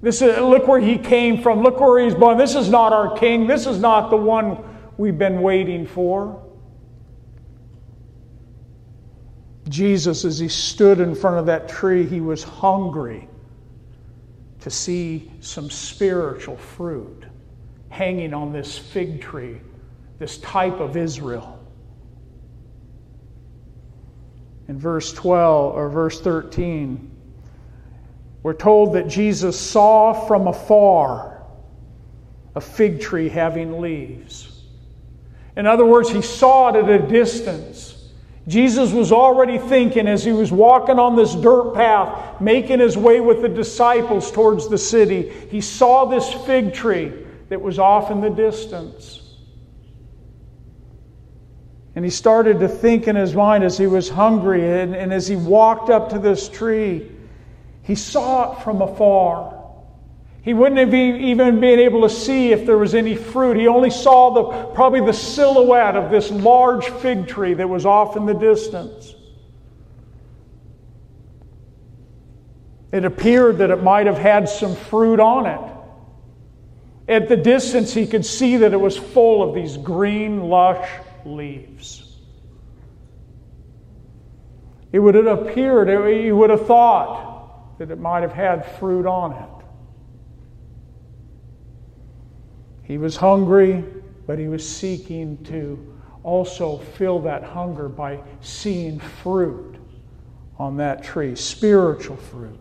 This 0.00 0.22
is, 0.22 0.38
look 0.38 0.68
where 0.68 0.80
he 0.80 0.96
came 0.98 1.42
from. 1.42 1.62
Look 1.62 1.80
where 1.80 2.04
he's 2.04 2.14
born. 2.14 2.38
This 2.38 2.54
is 2.54 2.68
not 2.68 2.92
our 2.92 3.16
king. 3.16 3.46
This 3.46 3.66
is 3.66 3.80
not 3.80 4.10
the 4.10 4.16
one 4.16 4.58
we've 4.96 5.18
been 5.18 5.42
waiting 5.42 5.86
for. 5.86 6.47
Jesus, 9.68 10.24
as 10.24 10.38
he 10.38 10.48
stood 10.48 11.00
in 11.00 11.14
front 11.14 11.36
of 11.36 11.46
that 11.46 11.68
tree, 11.68 12.06
he 12.06 12.20
was 12.20 12.42
hungry 12.42 13.28
to 14.60 14.70
see 14.70 15.30
some 15.40 15.70
spiritual 15.70 16.56
fruit 16.56 17.24
hanging 17.88 18.34
on 18.34 18.52
this 18.52 18.76
fig 18.78 19.20
tree, 19.20 19.60
this 20.18 20.38
type 20.38 20.80
of 20.80 20.96
Israel. 20.96 21.58
In 24.68 24.78
verse 24.78 25.12
12 25.12 25.74
or 25.74 25.88
verse 25.88 26.20
13, 26.20 27.10
we're 28.42 28.54
told 28.54 28.94
that 28.94 29.08
Jesus 29.08 29.58
saw 29.58 30.12
from 30.12 30.46
afar 30.46 31.42
a 32.54 32.60
fig 32.60 33.00
tree 33.00 33.28
having 33.28 33.80
leaves. 33.80 34.64
In 35.56 35.66
other 35.66 35.84
words, 35.84 36.10
he 36.10 36.22
saw 36.22 36.68
it 36.68 36.76
at 36.76 36.88
a 36.88 37.06
distance. 37.06 37.87
Jesus 38.48 38.92
was 38.92 39.12
already 39.12 39.58
thinking 39.58 40.08
as 40.08 40.24
he 40.24 40.32
was 40.32 40.50
walking 40.50 40.98
on 40.98 41.16
this 41.16 41.34
dirt 41.34 41.74
path, 41.74 42.40
making 42.40 42.80
his 42.80 42.96
way 42.96 43.20
with 43.20 43.42
the 43.42 43.48
disciples 43.48 44.32
towards 44.32 44.68
the 44.68 44.78
city. 44.78 45.28
He 45.50 45.60
saw 45.60 46.06
this 46.06 46.32
fig 46.46 46.72
tree 46.72 47.12
that 47.50 47.60
was 47.60 47.78
off 47.78 48.10
in 48.10 48.22
the 48.22 48.30
distance. 48.30 49.36
And 51.94 52.06
he 52.06 52.10
started 52.10 52.60
to 52.60 52.68
think 52.68 53.06
in 53.06 53.16
his 53.16 53.34
mind 53.34 53.64
as 53.64 53.76
he 53.76 53.86
was 53.86 54.08
hungry 54.08 54.80
and, 54.80 54.94
and 54.94 55.12
as 55.12 55.28
he 55.28 55.36
walked 55.36 55.90
up 55.90 56.10
to 56.10 56.18
this 56.18 56.48
tree. 56.48 57.10
He 57.82 57.96
saw 57.96 58.52
it 58.52 58.62
from 58.62 58.80
afar. 58.80 59.57
He 60.42 60.54
wouldn't 60.54 60.78
have 60.78 60.94
even 60.94 61.60
been 61.60 61.78
able 61.78 62.02
to 62.02 62.08
see 62.08 62.52
if 62.52 62.64
there 62.64 62.78
was 62.78 62.94
any 62.94 63.16
fruit. 63.16 63.56
He 63.56 63.66
only 63.66 63.90
saw 63.90 64.30
the, 64.30 64.74
probably 64.74 65.00
the 65.00 65.12
silhouette 65.12 65.96
of 65.96 66.10
this 66.10 66.30
large 66.30 66.88
fig 66.88 67.26
tree 67.26 67.54
that 67.54 67.68
was 67.68 67.84
off 67.84 68.16
in 68.16 68.24
the 68.24 68.34
distance. 68.34 69.14
It 72.92 73.04
appeared 73.04 73.58
that 73.58 73.70
it 73.70 73.82
might 73.82 74.06
have 74.06 74.16
had 74.16 74.48
some 74.48 74.74
fruit 74.74 75.20
on 75.20 75.46
it. 75.46 75.60
At 77.08 77.28
the 77.28 77.36
distance, 77.36 77.92
he 77.92 78.06
could 78.06 78.24
see 78.24 78.58
that 78.58 78.72
it 78.72 78.80
was 78.80 78.96
full 78.96 79.42
of 79.42 79.54
these 79.54 79.76
green, 79.76 80.48
lush 80.48 80.88
leaves. 81.24 82.04
It 84.92 84.98
would 84.98 85.14
have 85.14 85.26
appeared, 85.26 85.88
you 86.24 86.36
would 86.36 86.50
have 86.50 86.66
thought, 86.66 87.78
that 87.78 87.90
it 87.90 87.98
might 87.98 88.22
have 88.22 88.32
had 88.32 88.64
fruit 88.78 89.06
on 89.06 89.32
it. 89.32 89.57
He 92.88 92.96
was 92.96 93.16
hungry, 93.16 93.84
but 94.26 94.38
he 94.38 94.48
was 94.48 94.66
seeking 94.66 95.44
to 95.44 95.94
also 96.22 96.78
fill 96.78 97.20
that 97.20 97.44
hunger 97.44 97.86
by 97.86 98.18
seeing 98.40 98.98
fruit 98.98 99.76
on 100.58 100.78
that 100.78 101.04
tree, 101.04 101.36
spiritual 101.36 102.16
fruit. 102.16 102.58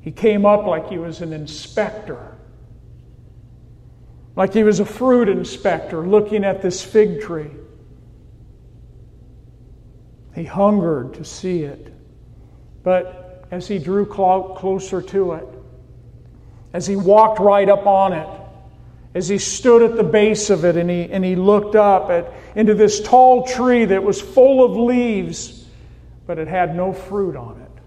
He 0.00 0.10
came 0.10 0.44
up 0.44 0.66
like 0.66 0.88
he 0.88 0.98
was 0.98 1.22
an 1.22 1.32
inspector, 1.32 2.36
like 4.34 4.52
he 4.52 4.64
was 4.64 4.80
a 4.80 4.84
fruit 4.84 5.28
inspector 5.28 6.04
looking 6.04 6.44
at 6.44 6.62
this 6.62 6.82
fig 6.82 7.22
tree. 7.22 7.50
He 10.34 10.42
hungered 10.42 11.14
to 11.14 11.24
see 11.24 11.62
it. 11.62 11.94
But 12.82 13.46
as 13.52 13.68
he 13.68 13.78
drew 13.78 14.06
closer 14.06 15.00
to 15.00 15.32
it, 15.34 15.55
as 16.76 16.86
he 16.86 16.94
walked 16.94 17.40
right 17.40 17.70
up 17.70 17.86
on 17.86 18.12
it, 18.12 18.28
as 19.14 19.26
he 19.30 19.38
stood 19.38 19.80
at 19.80 19.96
the 19.96 20.04
base 20.04 20.50
of 20.50 20.62
it 20.66 20.76
and 20.76 20.90
he, 20.90 21.04
and 21.10 21.24
he 21.24 21.34
looked 21.34 21.74
up 21.74 22.10
at, 22.10 22.30
into 22.54 22.74
this 22.74 23.00
tall 23.00 23.46
tree 23.46 23.86
that 23.86 24.02
was 24.02 24.20
full 24.20 24.62
of 24.62 24.76
leaves, 24.76 25.64
but 26.26 26.38
it 26.38 26.46
had 26.46 26.76
no 26.76 26.92
fruit 26.92 27.34
on 27.34 27.58
it. 27.62 27.80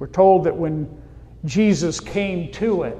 We're 0.00 0.08
told 0.08 0.42
that 0.46 0.56
when 0.56 1.00
Jesus 1.44 2.00
came 2.00 2.50
to 2.54 2.82
it, 2.82 2.98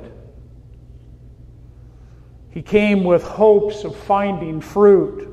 he 2.50 2.62
came 2.62 3.02
with 3.02 3.24
hopes 3.24 3.82
of 3.82 3.96
finding 3.96 4.60
fruit. 4.60 5.28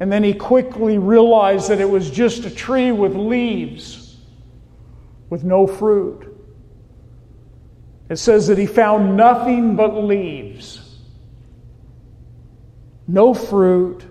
And 0.00 0.10
then 0.10 0.24
he 0.24 0.34
quickly 0.34 0.98
realized 0.98 1.68
that 1.68 1.80
it 1.80 1.88
was 1.88 2.10
just 2.10 2.44
a 2.44 2.50
tree 2.50 2.90
with 2.90 3.14
leaves, 3.14 4.03
with 5.30 5.44
no 5.44 5.66
fruit. 5.66 6.30
It 8.08 8.16
says 8.16 8.46
that 8.48 8.58
he 8.58 8.66
found 8.66 9.16
nothing 9.16 9.76
but 9.76 9.96
leaves. 9.96 10.98
No 13.06 13.34
fruit, 13.34 14.04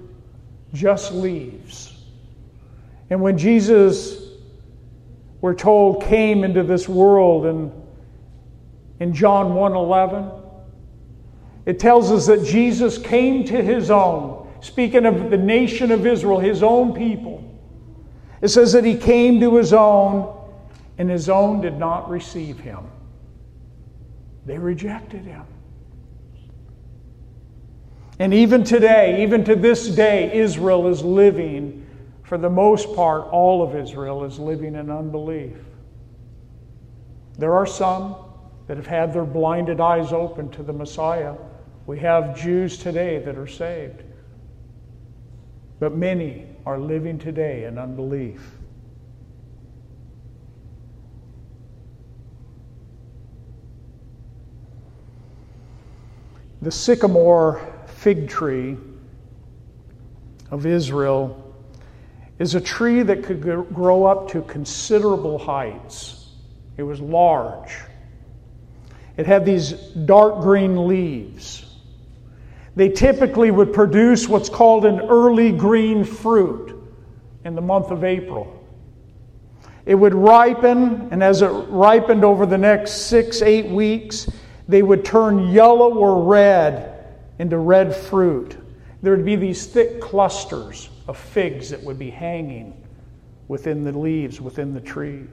just 0.73 1.13
leaves. 1.13 1.95
And 3.09 3.21
when 3.21 3.37
Jesus, 3.37 4.19
we're 5.41 5.55
told, 5.55 6.03
came 6.03 6.43
into 6.43 6.63
this 6.63 6.89
world 6.89 7.45
and 7.45 7.71
in 8.99 9.13
John 9.13 9.53
1:11, 9.53 10.31
it 11.65 11.79
tells 11.79 12.11
us 12.11 12.27
that 12.27 12.43
Jesus 12.43 12.97
came 12.97 13.43
to 13.45 13.61
his 13.61 13.89
own, 13.91 14.47
speaking 14.61 15.05
of 15.05 15.29
the 15.29 15.37
nation 15.37 15.91
of 15.91 16.05
Israel, 16.05 16.39
his 16.39 16.63
own 16.63 16.93
people. 16.93 17.43
It 18.41 18.49
says 18.49 18.73
that 18.73 18.85
he 18.85 18.95
came 18.95 19.39
to 19.39 19.55
his 19.55 19.73
own, 19.73 20.33
and 20.97 21.09
his 21.09 21.29
own 21.29 21.61
did 21.61 21.77
not 21.77 22.09
receive 22.09 22.59
him. 22.59 22.79
They 24.45 24.57
rejected 24.57 25.25
him. 25.25 25.45
And 28.19 28.33
even 28.33 28.63
today, 28.63 29.23
even 29.23 29.43
to 29.45 29.55
this 29.55 29.87
day, 29.87 30.31
Israel 30.33 30.87
is 30.87 31.03
living, 31.03 31.85
for 32.23 32.37
the 32.37 32.49
most 32.49 32.95
part, 32.95 33.27
all 33.31 33.63
of 33.63 33.75
Israel 33.75 34.23
is 34.23 34.37
living 34.37 34.75
in 34.75 34.91
unbelief. 34.91 35.57
There 37.37 37.53
are 37.53 37.65
some 37.65 38.15
that 38.67 38.77
have 38.77 38.87
had 38.87 39.13
their 39.13 39.25
blinded 39.25 39.81
eyes 39.81 40.13
open 40.13 40.49
to 40.51 40.63
the 40.63 40.73
Messiah. 40.73 41.35
We 41.87 41.99
have 41.99 42.39
Jews 42.39 42.77
today 42.77 43.19
that 43.19 43.37
are 43.37 43.47
saved. 43.47 44.03
But 45.79 45.95
many 45.95 46.47
are 46.65 46.79
living 46.79 47.17
today 47.17 47.65
in 47.65 47.77
unbelief. 47.77 48.52
The 56.63 56.71
sycamore 56.71 57.59
fig 57.87 58.29
tree 58.29 58.77
of 60.49 60.65
Israel 60.65 61.53
is 62.39 62.55
a 62.55 62.61
tree 62.61 63.03
that 63.03 63.21
could 63.21 63.41
grow 63.41 64.05
up 64.05 64.29
to 64.29 64.43
considerable 64.43 65.37
heights. 65.37 66.29
It 66.77 66.83
was 66.83 67.01
large. 67.01 67.75
It 69.17 69.25
had 69.25 69.43
these 69.43 69.73
dark 69.73 70.39
green 70.39 70.87
leaves. 70.87 71.65
They 72.77 72.87
typically 72.87 73.51
would 73.51 73.73
produce 73.73 74.29
what's 74.29 74.47
called 74.47 74.85
an 74.85 75.01
early 75.01 75.51
green 75.51 76.05
fruit 76.05 76.81
in 77.43 77.55
the 77.55 77.61
month 77.61 77.91
of 77.91 78.05
April. 78.05 78.65
It 79.85 79.95
would 79.95 80.13
ripen, 80.13 81.09
and 81.11 81.21
as 81.21 81.41
it 81.41 81.49
ripened 81.49 82.23
over 82.23 82.45
the 82.45 82.57
next 82.57 83.07
six, 83.07 83.41
eight 83.41 83.67
weeks, 83.67 84.29
they 84.73 84.81
would 84.81 85.05
turn 85.05 85.51
yellow 85.51 85.93
or 85.93 86.23
red 86.23 87.05
into 87.37 87.59
red 87.59 87.95
fruit. 87.95 88.57
There 89.03 89.15
would 89.15 89.23
be 89.23 89.35
these 89.35 89.67
thick 89.67 90.01
clusters 90.01 90.89
of 91.07 91.15
figs 91.15 91.69
that 91.69 91.83
would 91.83 91.99
be 91.99 92.09
hanging 92.09 92.83
within 93.47 93.83
the 93.83 93.91
leaves, 93.91 94.41
within 94.41 94.73
the 94.73 94.81
tree. 94.81 95.25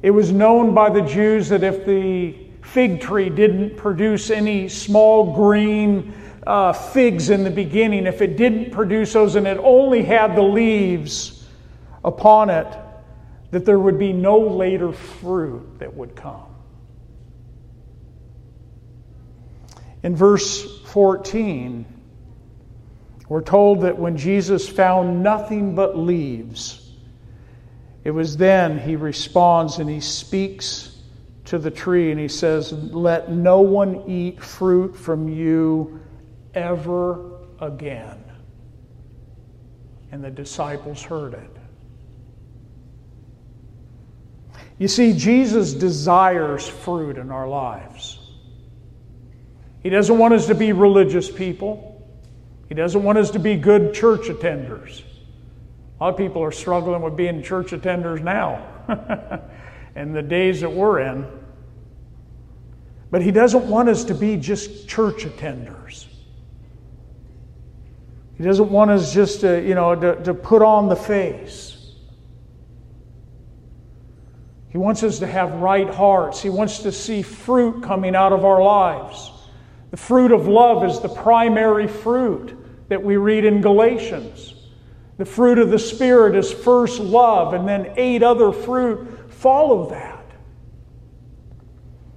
It 0.00 0.12
was 0.12 0.32
known 0.32 0.72
by 0.72 0.88
the 0.88 1.02
Jews 1.02 1.50
that 1.50 1.62
if 1.62 1.84
the 1.84 2.34
fig 2.62 3.02
tree 3.02 3.28
didn't 3.28 3.76
produce 3.76 4.30
any 4.30 4.66
small 4.70 5.34
green 5.34 6.14
uh, 6.46 6.72
figs 6.72 7.28
in 7.28 7.44
the 7.44 7.50
beginning, 7.50 8.06
if 8.06 8.22
it 8.22 8.38
didn't 8.38 8.70
produce 8.70 9.12
those 9.12 9.34
and 9.34 9.46
it 9.46 9.58
only 9.58 10.02
had 10.02 10.34
the 10.34 10.42
leaves 10.42 11.46
upon 12.02 12.48
it, 12.48 12.66
that 13.50 13.64
there 13.64 13.78
would 13.78 13.98
be 13.98 14.12
no 14.12 14.38
later 14.38 14.92
fruit 14.92 15.78
that 15.78 15.94
would 15.94 16.14
come. 16.14 16.46
In 20.02 20.16
verse 20.16 20.80
14, 20.86 21.84
we're 23.28 23.42
told 23.42 23.82
that 23.82 23.98
when 23.98 24.16
Jesus 24.16 24.68
found 24.68 25.22
nothing 25.22 25.74
but 25.74 25.96
leaves, 25.96 26.90
it 28.02 28.10
was 28.12 28.36
then 28.36 28.78
he 28.78 28.96
responds 28.96 29.78
and 29.78 29.90
he 29.90 30.00
speaks 30.00 30.96
to 31.46 31.58
the 31.58 31.70
tree 31.70 32.10
and 32.10 32.20
he 32.20 32.28
says, 32.28 32.72
Let 32.72 33.30
no 33.30 33.60
one 33.60 34.08
eat 34.08 34.42
fruit 34.42 34.96
from 34.96 35.28
you 35.28 36.00
ever 36.54 37.40
again. 37.60 38.24
And 40.12 40.24
the 40.24 40.30
disciples 40.30 41.02
heard 41.02 41.34
it. 41.34 41.59
You 44.80 44.88
see, 44.88 45.12
Jesus 45.12 45.74
desires 45.74 46.66
fruit 46.66 47.18
in 47.18 47.30
our 47.30 47.46
lives. 47.46 48.18
He 49.82 49.90
doesn't 49.90 50.16
want 50.16 50.32
us 50.32 50.46
to 50.46 50.54
be 50.54 50.72
religious 50.72 51.30
people. 51.30 52.02
He 52.66 52.74
doesn't 52.74 53.02
want 53.02 53.18
us 53.18 53.30
to 53.32 53.38
be 53.38 53.56
good 53.56 53.92
church 53.92 54.28
attenders. 54.28 55.02
A 56.00 56.04
lot 56.04 56.14
of 56.14 56.16
people 56.16 56.42
are 56.42 56.50
struggling 56.50 57.02
with 57.02 57.14
being 57.14 57.42
church 57.42 57.72
attenders 57.72 58.22
now 58.22 58.64
in 59.96 60.14
the 60.14 60.22
days 60.22 60.62
that 60.62 60.72
we're 60.72 61.00
in. 61.00 61.26
But 63.10 63.20
He 63.20 63.32
doesn't 63.32 63.68
want 63.68 63.90
us 63.90 64.04
to 64.04 64.14
be 64.14 64.38
just 64.38 64.88
church 64.88 65.24
attenders. 65.24 66.06
He 68.38 68.44
doesn't 68.44 68.70
want 68.70 68.92
us 68.92 69.12
just 69.12 69.42
to, 69.42 69.60
you 69.60 69.74
know, 69.74 69.94
to, 69.94 70.22
to 70.22 70.32
put 70.32 70.62
on 70.62 70.88
the 70.88 70.96
face. 70.96 71.79
He 74.70 74.78
wants 74.78 75.02
us 75.02 75.18
to 75.18 75.26
have 75.26 75.54
right 75.54 75.92
hearts. 75.92 76.40
He 76.40 76.48
wants 76.48 76.78
to 76.80 76.92
see 76.92 77.22
fruit 77.22 77.82
coming 77.82 78.14
out 78.14 78.32
of 78.32 78.44
our 78.44 78.62
lives. 78.62 79.32
The 79.90 79.96
fruit 79.96 80.30
of 80.30 80.46
love 80.46 80.84
is 80.84 81.00
the 81.00 81.08
primary 81.08 81.88
fruit 81.88 82.56
that 82.88 83.02
we 83.02 83.16
read 83.16 83.44
in 83.44 83.60
Galatians. 83.60 84.54
The 85.18 85.24
fruit 85.24 85.58
of 85.58 85.70
the 85.70 85.78
Spirit 85.78 86.36
is 86.36 86.52
first 86.52 87.00
love, 87.00 87.52
and 87.52 87.68
then 87.68 87.92
eight 87.96 88.22
other 88.22 88.52
fruit 88.52 89.32
follow 89.32 89.90
that. 89.90 90.24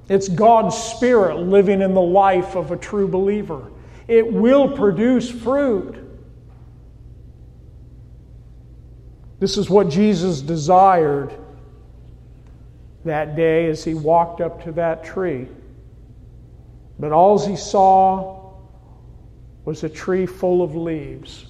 It's 0.07 0.29
God's 0.29 0.77
Spirit 0.77 1.39
living 1.39 1.81
in 1.81 1.95
the 1.95 2.01
life 2.01 2.55
of 2.55 2.71
a 2.71 2.77
true 2.77 3.07
believer. 3.07 3.71
It 4.07 4.31
will 4.31 4.69
produce 4.69 5.29
fruit. 5.29 5.97
This 9.39 9.57
is 9.57 9.69
what 9.69 9.89
Jesus 9.89 10.41
desired 10.41 11.33
that 13.05 13.35
day 13.35 13.67
as 13.67 13.83
he 13.83 13.93
walked 13.93 14.41
up 14.41 14.63
to 14.63 14.71
that 14.73 15.03
tree. 15.03 15.47
But 16.99 17.11
all 17.11 17.45
he 17.45 17.55
saw 17.55 18.53
was 19.65 19.83
a 19.83 19.89
tree 19.89 20.25
full 20.25 20.61
of 20.61 20.75
leaves. 20.75 21.45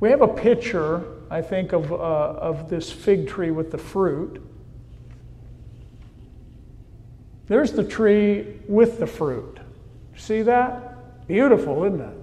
We 0.00 0.10
have 0.10 0.22
a 0.22 0.28
picture, 0.28 1.04
I 1.30 1.42
think, 1.42 1.72
of, 1.72 1.92
uh, 1.92 1.96
of 1.96 2.68
this 2.68 2.90
fig 2.90 3.26
tree 3.26 3.50
with 3.50 3.70
the 3.70 3.78
fruit. 3.78 4.42
There's 7.48 7.72
the 7.72 7.84
tree 7.84 8.60
with 8.68 8.98
the 8.98 9.06
fruit. 9.06 9.58
See 10.16 10.42
that? 10.42 11.26
Beautiful, 11.26 11.84
isn't 11.84 12.00
it? 12.00 12.16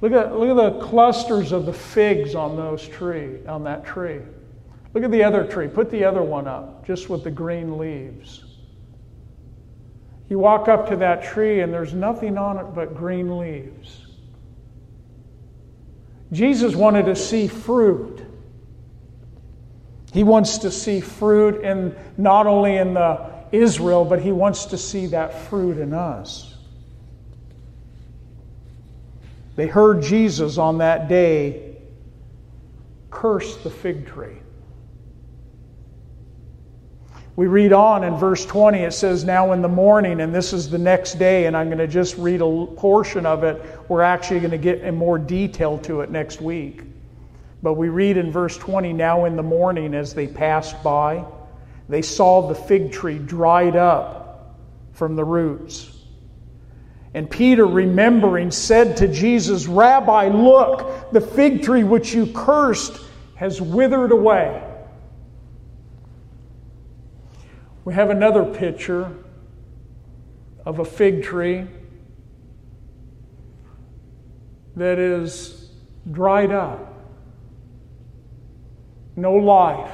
Look 0.00 0.12
at, 0.12 0.38
look 0.38 0.56
at 0.56 0.78
the 0.78 0.86
clusters 0.86 1.52
of 1.52 1.66
the 1.66 1.72
figs 1.72 2.34
on 2.34 2.56
those 2.56 2.86
tree, 2.86 3.44
on 3.46 3.64
that 3.64 3.84
tree. 3.84 4.20
Look 4.94 5.04
at 5.04 5.10
the 5.10 5.22
other 5.22 5.44
tree. 5.46 5.68
Put 5.68 5.90
the 5.90 6.04
other 6.04 6.22
one 6.22 6.48
up, 6.48 6.86
just 6.86 7.08
with 7.08 7.24
the 7.24 7.30
green 7.30 7.78
leaves. 7.78 8.44
You 10.28 10.38
walk 10.38 10.68
up 10.68 10.88
to 10.88 10.96
that 10.96 11.24
tree 11.24 11.60
and 11.60 11.72
there's 11.72 11.94
nothing 11.94 12.36
on 12.36 12.58
it 12.58 12.74
but 12.74 12.94
green 12.94 13.38
leaves. 13.38 14.06
Jesus 16.32 16.74
wanted 16.74 17.06
to 17.06 17.16
see 17.16 17.48
fruit. 17.48 18.20
He 20.12 20.24
wants 20.24 20.58
to 20.58 20.70
see 20.70 21.00
fruit 21.00 21.62
in 21.62 21.96
not 22.16 22.46
only 22.46 22.76
in 22.76 22.94
the 22.94 23.30
Israel, 23.52 24.04
but 24.04 24.20
he 24.20 24.32
wants 24.32 24.66
to 24.66 24.78
see 24.78 25.06
that 25.06 25.38
fruit 25.48 25.78
in 25.78 25.94
us. 25.94 26.54
They 29.56 29.66
heard 29.66 30.02
Jesus 30.02 30.58
on 30.58 30.78
that 30.78 31.08
day 31.08 31.76
curse 33.10 33.56
the 33.56 33.70
fig 33.70 34.06
tree. 34.06 34.36
We 37.38 37.46
read 37.46 37.72
on 37.72 38.02
in 38.02 38.16
verse 38.16 38.44
20, 38.44 38.80
it 38.80 38.90
says, 38.90 39.22
Now 39.22 39.52
in 39.52 39.62
the 39.62 39.68
morning, 39.68 40.22
and 40.22 40.34
this 40.34 40.52
is 40.52 40.68
the 40.68 40.76
next 40.76 41.20
day, 41.20 41.46
and 41.46 41.56
I'm 41.56 41.68
going 41.68 41.78
to 41.78 41.86
just 41.86 42.18
read 42.18 42.40
a 42.40 42.66
portion 42.74 43.26
of 43.26 43.44
it. 43.44 43.64
We're 43.88 44.02
actually 44.02 44.40
going 44.40 44.50
to 44.50 44.58
get 44.58 44.80
in 44.80 44.96
more 44.96 45.20
detail 45.20 45.78
to 45.84 46.00
it 46.00 46.10
next 46.10 46.40
week. 46.40 46.82
But 47.62 47.74
we 47.74 47.90
read 47.90 48.16
in 48.16 48.32
verse 48.32 48.58
20, 48.58 48.92
Now 48.92 49.24
in 49.24 49.36
the 49.36 49.44
morning, 49.44 49.94
as 49.94 50.14
they 50.14 50.26
passed 50.26 50.82
by, 50.82 51.24
they 51.88 52.02
saw 52.02 52.48
the 52.48 52.56
fig 52.56 52.90
tree 52.90 53.18
dried 53.18 53.76
up 53.76 54.56
from 54.90 55.14
the 55.14 55.24
roots. 55.24 55.96
And 57.14 57.30
Peter, 57.30 57.66
remembering, 57.66 58.50
said 58.50 58.96
to 58.96 59.06
Jesus, 59.06 59.68
Rabbi, 59.68 60.26
look, 60.26 61.12
the 61.12 61.20
fig 61.20 61.62
tree 61.62 61.84
which 61.84 62.12
you 62.12 62.26
cursed 62.26 63.00
has 63.36 63.62
withered 63.62 64.10
away. 64.10 64.67
We 67.88 67.94
have 67.94 68.10
another 68.10 68.44
picture 68.44 69.10
of 70.66 70.78
a 70.78 70.84
fig 70.84 71.22
tree 71.22 71.66
that 74.76 74.98
is 74.98 75.70
dried 76.12 76.52
up. 76.52 77.02
No 79.16 79.32
life, 79.32 79.90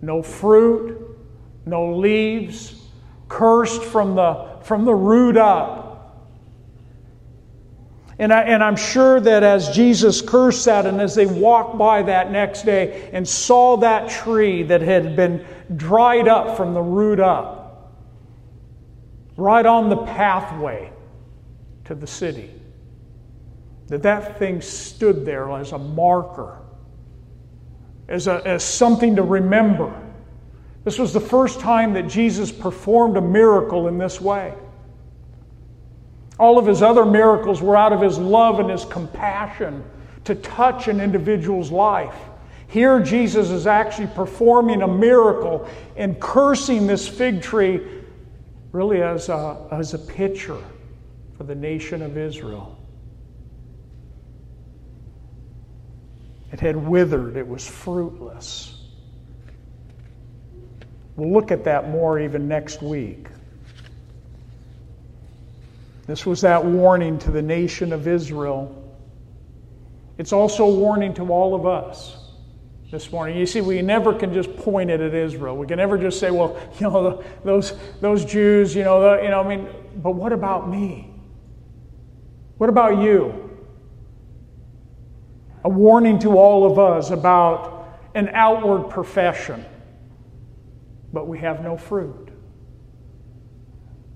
no 0.00 0.22
fruit, 0.22 1.18
no 1.66 1.92
leaves, 1.92 2.80
cursed 3.28 3.82
from 3.82 4.14
the, 4.14 4.58
from 4.62 4.84
the 4.84 4.94
root 4.94 5.36
up. 5.36 5.91
And, 8.22 8.32
I, 8.32 8.42
and 8.42 8.62
I'm 8.62 8.76
sure 8.76 9.18
that 9.18 9.42
as 9.42 9.70
Jesus 9.70 10.22
cursed 10.22 10.66
that, 10.66 10.86
and 10.86 11.00
as 11.00 11.16
they 11.16 11.26
walked 11.26 11.76
by 11.76 12.02
that 12.02 12.30
next 12.30 12.62
day 12.62 13.10
and 13.12 13.26
saw 13.26 13.78
that 13.78 14.10
tree 14.10 14.62
that 14.62 14.80
had 14.80 15.16
been 15.16 15.44
dried 15.74 16.28
up 16.28 16.56
from 16.56 16.72
the 16.72 16.80
root 16.80 17.18
up, 17.18 17.98
right 19.36 19.66
on 19.66 19.88
the 19.88 19.96
pathway 19.96 20.92
to 21.86 21.96
the 21.96 22.06
city, 22.06 22.48
that 23.88 24.04
that 24.04 24.38
thing 24.38 24.60
stood 24.60 25.26
there 25.26 25.50
as 25.50 25.72
a 25.72 25.78
marker, 25.78 26.62
as, 28.06 28.28
a, 28.28 28.40
as 28.46 28.62
something 28.62 29.16
to 29.16 29.22
remember. 29.24 30.00
This 30.84 30.96
was 30.96 31.12
the 31.12 31.18
first 31.18 31.58
time 31.58 31.94
that 31.94 32.06
Jesus 32.06 32.52
performed 32.52 33.16
a 33.16 33.20
miracle 33.20 33.88
in 33.88 33.98
this 33.98 34.20
way. 34.20 34.54
All 36.42 36.58
of 36.58 36.66
his 36.66 36.82
other 36.82 37.06
miracles 37.06 37.62
were 37.62 37.76
out 37.76 37.92
of 37.92 38.00
his 38.00 38.18
love 38.18 38.58
and 38.58 38.68
his 38.68 38.84
compassion 38.84 39.84
to 40.24 40.34
touch 40.34 40.88
an 40.88 41.00
individual's 41.00 41.70
life. 41.70 42.16
Here, 42.66 42.98
Jesus 42.98 43.50
is 43.50 43.68
actually 43.68 44.08
performing 44.08 44.82
a 44.82 44.88
miracle 44.88 45.68
and 45.96 46.18
cursing 46.18 46.88
this 46.88 47.06
fig 47.06 47.42
tree 47.42 47.80
really 48.72 49.02
as 49.02 49.28
a, 49.28 49.68
as 49.70 49.94
a 49.94 50.00
picture 50.00 50.58
for 51.36 51.44
the 51.44 51.54
nation 51.54 52.02
of 52.02 52.18
Israel. 52.18 52.76
It 56.50 56.58
had 56.58 56.74
withered, 56.74 57.36
it 57.36 57.46
was 57.46 57.68
fruitless. 57.68 58.82
We'll 61.14 61.32
look 61.32 61.52
at 61.52 61.62
that 61.62 61.88
more 61.88 62.18
even 62.18 62.48
next 62.48 62.82
week. 62.82 63.28
This 66.06 66.26
was 66.26 66.40
that 66.40 66.64
warning 66.64 67.18
to 67.20 67.30
the 67.30 67.42
nation 67.42 67.92
of 67.92 68.08
Israel. 68.08 68.78
It's 70.18 70.32
also 70.32 70.64
a 70.66 70.74
warning 70.74 71.14
to 71.14 71.32
all 71.32 71.54
of 71.54 71.66
us 71.66 72.22
this 72.90 73.10
morning. 73.10 73.36
You 73.38 73.46
see, 73.46 73.60
we 73.60 73.80
never 73.82 74.12
can 74.12 74.34
just 74.34 74.54
point 74.56 74.90
it 74.90 75.00
at 75.00 75.14
Israel. 75.14 75.56
We 75.56 75.66
can 75.66 75.78
never 75.78 75.96
just 75.96 76.20
say, 76.20 76.30
well, 76.30 76.58
you 76.78 76.88
know, 76.88 77.24
those, 77.44 77.74
those 78.00 78.24
Jews, 78.24 78.74
you 78.74 78.84
know, 78.84 79.00
the, 79.00 79.22
you 79.22 79.30
know, 79.30 79.40
I 79.40 79.48
mean, 79.48 79.68
but 79.96 80.12
what 80.12 80.32
about 80.32 80.68
me? 80.68 81.12
What 82.58 82.68
about 82.68 83.02
you? 83.02 83.50
A 85.64 85.68
warning 85.68 86.18
to 86.20 86.36
all 86.36 86.70
of 86.70 86.78
us 86.78 87.10
about 87.10 87.88
an 88.14 88.28
outward 88.32 88.90
profession, 88.90 89.64
but 91.12 91.26
we 91.26 91.38
have 91.38 91.62
no 91.62 91.76
fruit. 91.76 92.30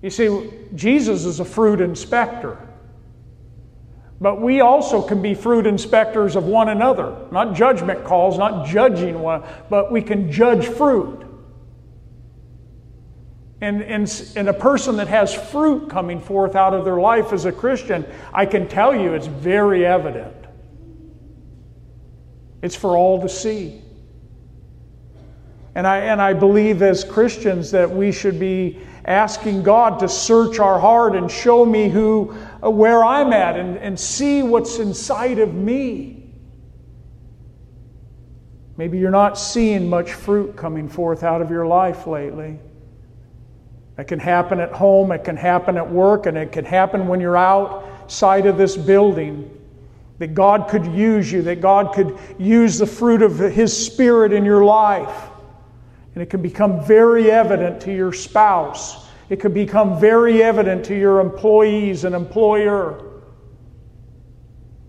You 0.03 0.11
see, 0.11 0.51
Jesus 0.75 1.25
is 1.25 1.41
a 1.41 1.45
fruit 1.45 1.81
inspector. 1.81 2.59
But 4.21 4.41
we 4.41 4.61
also 4.61 5.03
can 5.03 5.21
be 5.21 5.35
fruit 5.35 5.67
inspectors 5.67 6.37
of 6.37 6.45
one 6.45 6.71
another. 6.71 7.17
Not 7.31 7.55
judgment 7.55 8.05
calls, 8.05 8.39
not 8.39 8.67
judging 8.67 9.21
one, 9.21 9.43
but 9.69 9.93
we 9.93 10.01
can 10.01 10.33
judge 10.33 10.67
fruit. 10.67 11.23
And, 13.61 13.83
and, 13.83 14.33
and 14.37 14.49
a 14.49 14.55
person 14.55 14.97
that 14.97 15.09
has 15.09 15.35
fruit 15.35 15.89
coming 15.89 16.21
forth 16.21 16.57
out 16.57 16.75
of 16.75 16.85
their 16.85 16.99
life 16.99 17.33
as 17.33 17.45
a 17.45 17.53
Christian, 17.53 18.07
I 18.33 18.47
can 18.47 18.69
tell 18.69 18.95
you 18.95 19.15
it's 19.15 19.27
very 19.27 19.85
evident. 19.85 20.35
It's 22.63 22.77
for 22.77 22.97
all 22.97 23.21
to 23.23 23.29
see. 23.29 23.83
And 25.75 25.87
I, 25.87 25.99
and 25.99 26.23
I 26.23 26.33
believe 26.33 26.81
as 26.81 27.05
Christians 27.05 27.71
that 27.73 27.91
we 27.91 28.11
should 28.11 28.41
be 28.41 28.81
asking 29.07 29.63
God 29.63 30.01
to 30.01 30.09
search 30.09 30.59
our 30.59 30.81
heart 30.81 31.15
and 31.15 31.31
show 31.31 31.65
me 31.65 31.89
who, 31.89 32.37
uh, 32.63 32.69
where 32.69 33.05
I'm 33.05 33.33
at 33.33 33.57
and, 33.57 33.79
and 33.79 33.99
see 33.99 34.43
what's 34.43 34.79
inside 34.79 35.39
of 35.39 35.55
me. 35.55 36.25
Maybe 38.77 38.99
you're 38.99 39.11
not 39.11 39.39
seeing 39.39 39.89
much 39.89 40.13
fruit 40.13 40.57
coming 40.57 40.89
forth 40.89 41.23
out 41.23 41.41
of 41.41 41.51
your 41.51 41.67
life 41.67 42.07
lately. 42.07 42.59
It 43.97 44.05
can 44.05 44.19
happen 44.19 44.61
at 44.61 44.73
home, 44.73 45.13
it 45.13 45.25
can 45.25 45.37
happen 45.37 45.79
at 45.79 45.91
work, 45.91 46.27
and 46.27 46.37
it 46.37 46.53
can 46.53 46.65
happen 46.65 47.07
when 47.07 47.21
you're 47.21 47.37
outside 47.37 48.45
of 48.45 48.59
this 48.59 48.77
building. 48.77 49.53
That 50.19 50.35
God 50.35 50.69
could 50.69 50.87
use 50.87 51.31
you, 51.31 51.43
that 51.43 51.61
God 51.61 51.95
could 51.95 52.19
use 52.39 52.79
the 52.79 52.87
fruit 52.87 53.23
of 53.23 53.39
His 53.39 53.87
Spirit 53.87 54.33
in 54.33 54.45
your 54.45 54.65
life. 54.65 55.31
And 56.17 56.23
it 56.23 56.31
can 56.31 56.41
become 56.41 56.83
very 56.83 57.31
evident 57.31 57.79
to 57.83 57.95
your 57.95 58.11
spouse. 58.11 59.07
It 59.29 59.39
could 59.39 59.53
become 59.53 60.01
very 60.01 60.43
evident 60.43 60.83
to 60.87 60.99
your 60.99 61.21
employees 61.21 62.05
and 62.05 62.15
employer 62.15 63.21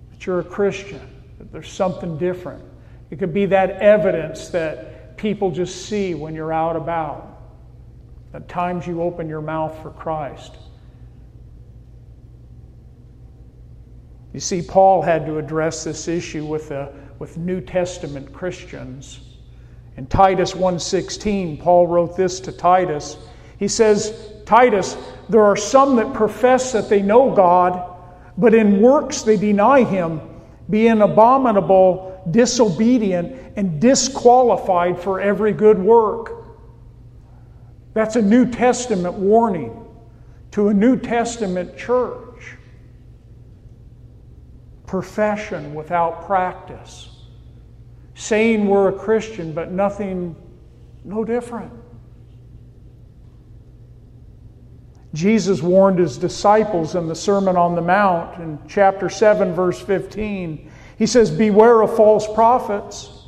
that 0.10 0.26
you're 0.26 0.40
a 0.40 0.44
Christian, 0.46 1.02
that 1.38 1.52
there's 1.52 1.70
something 1.70 2.18
different. 2.18 2.64
It 3.12 3.20
could 3.20 3.34
be 3.34 3.46
that 3.48 3.72
evidence 3.72 4.48
that 4.52 5.18
people 5.18 5.52
just 5.52 5.88
see 5.88 6.16
when 6.16 6.34
you're 6.34 6.54
out 6.54 6.78
about. 6.78 7.42
At 8.34 8.48
times 8.48 8.88
you 8.88 9.02
open 9.02 9.28
your 9.28 9.42
mouth 9.42 9.78
for 9.82 9.90
Christ. 9.90 10.56
You 14.32 14.40
see, 14.40 14.62
Paul 14.62 15.02
had 15.02 15.26
to 15.26 15.40
address 15.40 15.84
this 15.84 16.08
issue 16.08 16.46
with, 16.46 16.70
the, 16.70 16.94
with 17.20 17.38
New 17.38 17.60
Testament 17.60 18.32
Christians. 18.32 19.27
In 19.98 20.06
Titus 20.06 20.54
1:16, 20.54 21.58
Paul 21.58 21.88
wrote 21.88 22.16
this 22.16 22.40
to 22.42 22.52
Titus. 22.52 23.18
He 23.58 23.68
says, 23.68 24.14
"Titus, 24.46 24.96
there 25.28 25.44
are 25.44 25.56
some 25.56 25.96
that 25.96 26.14
profess 26.14 26.72
that 26.72 26.88
they 26.88 27.02
know 27.02 27.32
God, 27.32 27.84
but 28.38 28.54
in 28.54 28.82
works 28.82 29.24
they 29.24 29.38
deny 29.38 29.84
him, 29.84 30.22
being 30.70 31.02
abominable, 31.02 32.22
disobedient, 32.30 33.36
and 33.56 33.80
disqualified 33.80 35.00
for 35.00 35.20
every 35.20 35.52
good 35.52 35.84
work." 35.84 36.32
That's 37.96 38.16
a 38.16 38.22
New 38.22 38.46
Testament 38.46 39.16
warning 39.16 39.72
to 40.52 40.68
a 40.68 40.74
New 40.74 40.98
Testament 40.98 41.76
church. 41.76 42.56
Profession 44.86 45.74
without 45.74 46.22
practice 46.28 47.17
saying 48.18 48.68
we're 48.68 48.90
a 48.90 48.94
Christian, 48.94 49.54
but 49.54 49.72
nothing, 49.72 50.36
no 51.06 51.24
different. 51.24 51.72
Jesus 55.14 55.62
warned 55.62 56.00
his 56.00 56.18
disciples 56.18 56.96
in 56.96 57.08
the 57.08 57.16
Sermon 57.16 57.56
on 57.56 57.76
the 57.76 57.82
Mount 57.82 58.42
in 58.42 58.60
chapter 58.68 59.08
7, 59.08 59.54
verse 59.54 59.80
15. 59.80 60.72
He 60.98 61.06
says, 61.06 61.30
Beware 61.30 61.82
of 61.82 61.96
false 61.96 62.28
prophets. 62.34 63.26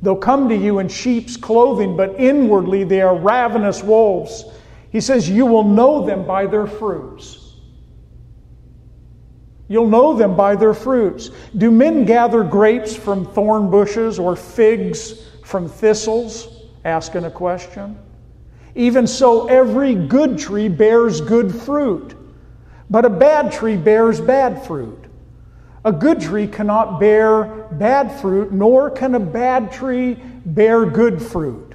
They'll 0.00 0.16
come 0.16 0.48
to 0.48 0.56
you 0.56 0.78
in 0.78 0.88
sheep's 0.88 1.36
clothing, 1.36 1.98
but 1.98 2.18
inwardly 2.18 2.84
they 2.84 3.02
are 3.02 3.14
ravenous 3.14 3.82
wolves. 3.82 4.44
He 4.90 5.02
says, 5.02 5.28
You 5.28 5.44
will 5.44 5.64
know 5.64 6.04
them 6.06 6.26
by 6.26 6.46
their 6.46 6.66
fruits. 6.66 7.39
You'll 9.70 9.86
know 9.86 10.14
them 10.14 10.34
by 10.34 10.56
their 10.56 10.74
fruits. 10.74 11.30
Do 11.56 11.70
men 11.70 12.04
gather 12.04 12.42
grapes 12.42 12.96
from 12.96 13.24
thorn 13.24 13.70
bushes 13.70 14.18
or 14.18 14.34
figs 14.34 15.28
from 15.44 15.68
thistles? 15.68 16.66
Asking 16.84 17.24
a 17.24 17.30
question. 17.30 17.96
Even 18.74 19.06
so, 19.06 19.46
every 19.46 19.94
good 19.94 20.40
tree 20.40 20.66
bears 20.66 21.20
good 21.20 21.54
fruit, 21.54 22.16
but 22.90 23.04
a 23.04 23.08
bad 23.08 23.52
tree 23.52 23.76
bears 23.76 24.20
bad 24.20 24.66
fruit. 24.66 25.04
A 25.84 25.92
good 25.92 26.20
tree 26.20 26.48
cannot 26.48 26.98
bear 26.98 27.44
bad 27.70 28.10
fruit, 28.20 28.52
nor 28.52 28.90
can 28.90 29.14
a 29.14 29.20
bad 29.20 29.70
tree 29.70 30.14
bear 30.46 30.84
good 30.84 31.22
fruit. 31.22 31.74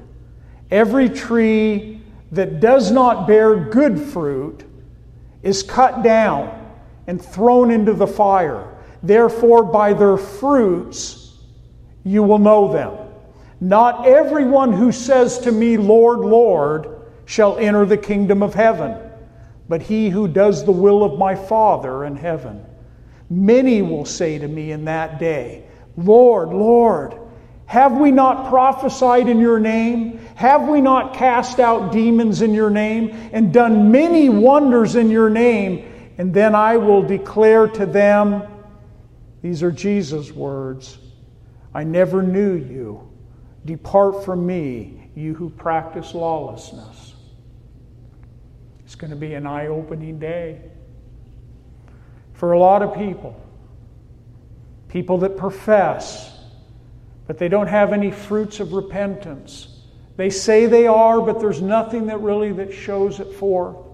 Every 0.69 1.07
tree 1.07 2.01
that 2.33 2.59
does 2.59 2.91
not 2.91 3.25
bear 3.25 3.55
good 3.55 3.97
fruit 3.97 4.65
is 5.43 5.63
cut 5.63 6.03
down 6.03 6.54
and 7.07 7.21
thrown 7.21 7.71
into 7.71 7.93
the 7.93 8.07
fire. 8.07 8.75
Therefore, 9.03 9.63
by 9.63 9.93
their 9.93 10.17
fruits 10.17 11.37
you 12.03 12.23
will 12.23 12.39
know 12.39 12.71
them. 12.71 12.97
Not 13.59 14.05
everyone 14.05 14.73
who 14.73 14.91
says 14.91 15.39
to 15.39 15.51
me, 15.51 15.77
Lord, 15.77 16.19
Lord, 16.19 17.01
shall 17.25 17.57
enter 17.57 17.85
the 17.85 17.97
kingdom 17.97 18.43
of 18.43 18.53
heaven, 18.53 18.97
but 19.67 19.81
he 19.81 20.09
who 20.09 20.27
does 20.27 20.63
the 20.63 20.71
will 20.71 21.03
of 21.03 21.17
my 21.17 21.35
Father 21.35 22.05
in 22.05 22.15
heaven. 22.15 22.63
Many 23.29 23.81
will 23.81 24.05
say 24.05 24.37
to 24.37 24.47
me 24.47 24.71
in 24.71 24.85
that 24.85 25.17
day, 25.19 25.63
Lord, 25.97 26.49
Lord, 26.49 27.15
have 27.65 27.93
we 27.93 28.11
not 28.11 28.49
prophesied 28.49 29.27
in 29.27 29.39
your 29.39 29.59
name? 29.59 30.19
Have 30.35 30.67
we 30.67 30.81
not 30.81 31.15
cast 31.15 31.59
out 31.59 31.91
demons 31.91 32.41
in 32.43 32.53
your 32.53 32.69
name 32.69 33.29
and 33.33 33.51
done 33.51 33.91
many 33.91 34.29
wonders 34.29 34.95
in 34.95 35.09
your 35.09 35.29
name? 35.29 35.91
And 36.17 36.33
then 36.33 36.55
I 36.55 36.77
will 36.77 37.01
declare 37.01 37.67
to 37.67 37.85
them, 37.85 38.43
these 39.41 39.61
are 39.61 39.71
Jesus' 39.71 40.31
words, 40.31 40.97
I 41.73 41.83
never 41.83 42.23
knew 42.23 42.53
you. 42.53 43.11
Depart 43.65 44.23
from 44.23 44.45
me, 44.45 45.09
you 45.15 45.33
who 45.33 45.49
practice 45.49 46.13
lawlessness. 46.13 47.15
It's 48.85 48.95
going 48.95 49.09
to 49.11 49.17
be 49.17 49.33
an 49.33 49.45
eye 49.45 49.67
opening 49.67 50.19
day 50.19 50.61
for 52.33 52.53
a 52.53 52.59
lot 52.59 52.81
of 52.81 52.95
people. 52.95 53.39
People 54.87 55.17
that 55.19 55.35
profess, 55.35 56.39
but 57.27 57.37
they 57.37 57.49
don't 57.49 57.67
have 57.67 57.91
any 57.91 58.11
fruits 58.11 58.59
of 58.59 58.73
repentance. 58.73 59.81
They 60.15 60.29
say 60.29 60.67
they 60.67 60.87
are, 60.87 61.19
but 61.19 61.39
there's 61.39 61.61
nothing 61.61 62.05
that 62.05 62.21
really 62.21 62.53
that 62.53 62.71
shows 62.73 63.19
it 63.19 63.33
forth. 63.33 63.84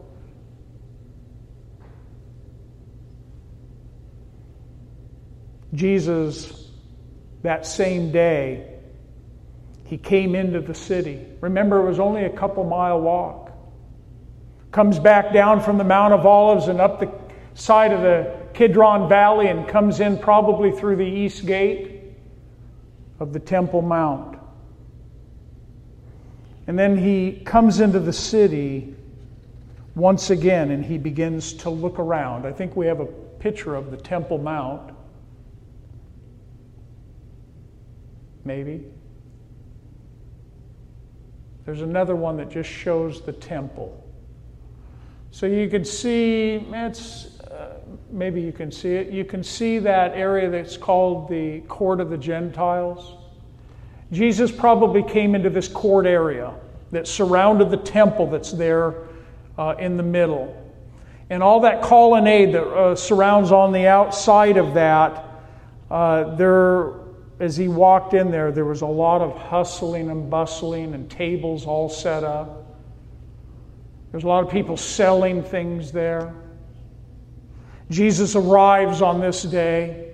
Jesus, 5.74 6.70
that 7.44 7.66
same 7.66 8.12
day, 8.12 8.68
he 9.86 9.98
came 9.98 10.36
into 10.36 10.62
the 10.62 10.74
city. 10.74 11.26
Remember, 11.42 11.80
it 11.80 11.88
was 11.88 12.00
only 12.00 12.26
a 12.26 12.30
couple 12.30 12.64
mile 12.64 13.02
walk. 13.02 13.52
Comes 14.72 15.00
back 15.00 15.34
down 15.34 15.62
from 15.62 15.78
the 15.78 15.84
Mount 15.84 16.14
of 16.14 16.26
Olives 16.26 16.68
and 16.68 16.80
up 16.80 17.00
the 17.00 17.12
side 17.54 17.92
of 17.92 18.02
the 18.02 18.34
Kidron 18.54 19.10
Valley 19.10 19.48
and 19.48 19.68
comes 19.68 20.00
in 20.00 20.18
probably 20.18 20.72
through 20.72 20.96
the 20.96 21.06
east 21.06 21.46
gate 21.46 22.04
of 23.20 23.34
the 23.34 23.40
Temple 23.40 23.82
Mount. 23.82 24.38
And 26.68 26.78
then 26.78 26.98
he 26.98 27.42
comes 27.44 27.80
into 27.80 28.00
the 28.00 28.14
city 28.14 28.96
once 29.96 30.30
again 30.30 30.72
and 30.72 30.86
he 30.86 30.98
begins 30.98 31.54
to 31.54 31.70
look 31.70 32.00
around. 32.00 32.46
I 32.46 32.52
think 32.52 32.76
we 32.76 32.86
have 32.88 33.00
a 33.00 33.06
picture 33.06 33.76
of 33.76 33.92
the 33.92 33.98
Temple 33.98 34.38
Mount. 34.38 34.94
Maybe. 38.46 38.86
There's 41.66 41.82
another 41.82 42.16
one 42.16 42.38
that 42.38 42.50
just 42.50 42.70
shows 42.70 43.22
the 43.22 43.34
temple. 43.34 44.04
So 45.30 45.46
you 45.46 45.70
can 45.70 45.86
see, 45.86 46.66
it's, 46.74 47.39
uh, 47.42 47.80
maybe 48.10 48.42
you 48.42 48.52
can 48.52 48.72
see 48.72 48.96
it. 48.96 49.12
You 49.12 49.24
can 49.24 49.44
see 49.44 49.80
that 49.80 50.14
area 50.14 50.50
that's 50.50 50.76
called 50.76 51.30
the 51.30 51.62
court 51.62 52.02
of 52.02 52.10
the 52.10 52.18
Gentiles. 52.18 53.18
Jesus 54.12 54.52
probably 54.52 55.04
came 55.04 55.36
into 55.36 55.50
this 55.50 55.70
court 55.70 56.06
area 56.06 56.54
that 56.92 57.08
surrounded 57.08 57.70
the 57.70 57.78
temple 57.78 58.28
that's 58.28 58.52
there 58.52 58.96
uh, 59.58 59.76
in 59.80 59.96
the 59.96 60.04
middle. 60.04 60.58
And 61.30 61.42
all 61.42 61.62
that 61.62 61.82
colonnade 61.82 62.54
that 62.54 62.68
uh, 62.68 62.96
surrounds 62.96 63.54
on 63.54 63.72
the 63.72 63.88
outside 63.88 64.58
of 64.58 64.74
that, 64.74 65.26
uh, 65.89 66.36
there, 66.36 66.92
as 67.42 67.58
he 67.58 67.68
walked 67.68 68.14
in 68.14 68.30
there, 68.30 68.52
there 68.52 68.66
was 68.66 68.82
a 68.82 68.88
lot 68.88 69.20
of 69.20 69.36
hustling 69.36 70.12
and 70.12 70.30
bustling 70.30 70.94
and 70.94 71.10
tables 71.10 71.66
all 71.66 71.89
set 71.89 72.24
up. 72.24 72.78
There's 74.12 74.24
a 74.24 74.28
lot 74.28 74.44
of 74.44 74.52
people 74.52 74.78
selling 74.78 75.42
things 75.42 75.92
there. 75.92 76.36
Jesus 77.89 78.36
arrives 78.36 79.02
on 79.02 79.20
this 79.20 79.42
day. 79.42 80.14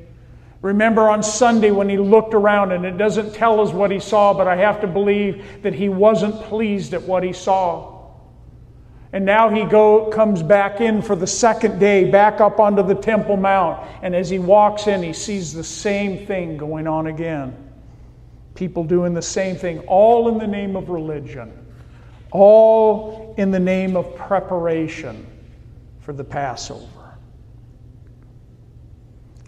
Remember 0.62 1.10
on 1.10 1.22
Sunday 1.22 1.70
when 1.70 1.90
he 1.90 1.98
looked 1.98 2.34
around, 2.34 2.72
and 2.72 2.86
it 2.86 2.98
doesn't 2.98 3.34
tell 3.34 3.60
us 3.60 3.74
what 3.74 3.92
he 3.92 4.00
saw, 4.00 4.34
but 4.34 4.48
I 4.48 4.56
have 4.56 4.80
to 4.80 4.88
believe 4.88 5.62
that 5.64 5.74
he 5.74 5.90
wasn't 5.90 6.34
pleased 6.44 6.94
at 6.94 7.04
what 7.04 7.24
he 7.24 7.34
saw. 7.34 7.97
And 9.14 9.26
now 9.26 9.50
he 9.50 9.64
go, 9.64 10.08
comes 10.08 10.44
back 10.44 10.82
in 10.82 11.02
for 11.02 11.16
the 11.16 11.28
second 11.28 11.80
day, 11.80 12.10
back 12.12 12.42
up 12.42 12.60
onto 12.60 12.84
the 12.84 12.96
Temple 12.96 13.38
Mount. 13.38 13.86
And 14.02 14.14
as 14.14 14.30
he 14.30 14.40
walks 14.40 14.88
in, 14.88 15.02
he 15.02 15.14
sees 15.14 15.54
the 15.54 15.64
same 15.64 16.26
thing 16.26 16.58
going 16.58 16.88
on 16.88 17.08
again. 17.08 17.56
People 18.54 18.84
doing 18.84 19.14
the 19.14 19.22
same 19.22 19.56
thing, 19.56 19.80
all 19.82 20.28
in 20.30 20.38
the 20.38 20.48
name 20.48 20.76
of 20.76 20.90
religion 20.90 21.52
all 22.32 23.34
in 23.38 23.52
the 23.52 23.60
name 23.60 23.96
of 23.96 24.16
preparation 24.16 25.26
for 26.00 26.14
the 26.14 26.24
Passover. 26.24 27.18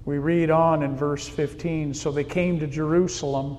We 0.06 0.18
read 0.18 0.50
on 0.50 0.84
in 0.84 0.96
verse 0.96 1.28
15 1.28 1.94
So 1.94 2.12
they 2.12 2.24
came 2.24 2.60
to 2.60 2.68
Jerusalem. 2.68 3.58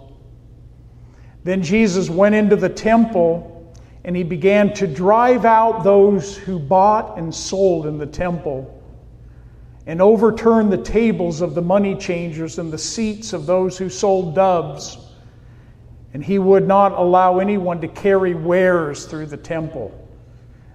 Then 1.44 1.62
Jesus 1.62 2.10
went 2.10 2.34
into 2.34 2.56
the 2.56 2.68
temple 2.68 3.59
and 4.04 4.16
he 4.16 4.22
began 4.22 4.72
to 4.74 4.86
drive 4.86 5.44
out 5.44 5.84
those 5.84 6.36
who 6.36 6.58
bought 6.58 7.18
and 7.18 7.34
sold 7.34 7.86
in 7.86 7.98
the 7.98 8.06
temple 8.06 8.76
and 9.86 10.00
overturn 10.00 10.70
the 10.70 10.78
tables 10.78 11.40
of 11.40 11.54
the 11.54 11.62
money 11.62 11.94
changers 11.96 12.58
and 12.58 12.72
the 12.72 12.78
seats 12.78 13.32
of 13.32 13.46
those 13.46 13.76
who 13.76 13.88
sold 13.88 14.34
doves 14.34 14.98
and 16.12 16.24
he 16.24 16.38
would 16.38 16.66
not 16.66 16.92
allow 16.92 17.38
anyone 17.38 17.80
to 17.80 17.88
carry 17.88 18.34
wares 18.34 19.04
through 19.04 19.26
the 19.26 19.36
temple. 19.36 19.96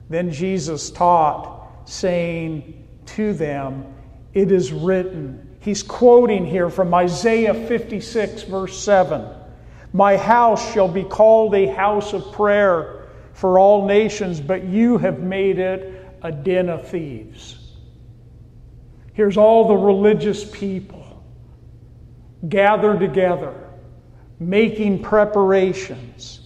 Then 0.10 0.32
Jesus 0.32 0.90
taught, 0.90 1.68
saying 1.86 2.88
to 3.08 3.34
them, 3.34 3.86
It 4.34 4.52
is 4.52 4.72
written. 4.72 5.58
He's 5.60 5.84
quoting 5.84 6.46
here 6.46 6.70
from 6.70 6.94
Isaiah 6.94 7.54
56, 7.54 8.44
verse 8.44 8.78
7 8.78 9.28
My 9.94 10.16
house 10.16 10.74
shall 10.74 10.88
be 10.88 11.04
called 11.04 11.54
a 11.56 11.68
house 11.68 12.14
of 12.14 12.32
prayer 12.32 12.95
for 13.36 13.60
all 13.60 13.86
nations, 13.86 14.40
but 14.40 14.64
you 14.64 14.98
have 14.98 15.20
made 15.20 15.60
it 15.60 16.08
a 16.24 16.32
den 16.32 16.70
of 16.70 16.88
thieves. 16.88 17.58
Here's 19.12 19.36
all 19.36 19.68
the 19.68 19.76
religious 19.76 20.50
people 20.50 21.22
gathered 22.48 23.02
together 23.02 23.54
making 24.40 25.02
preparations. 25.02 26.40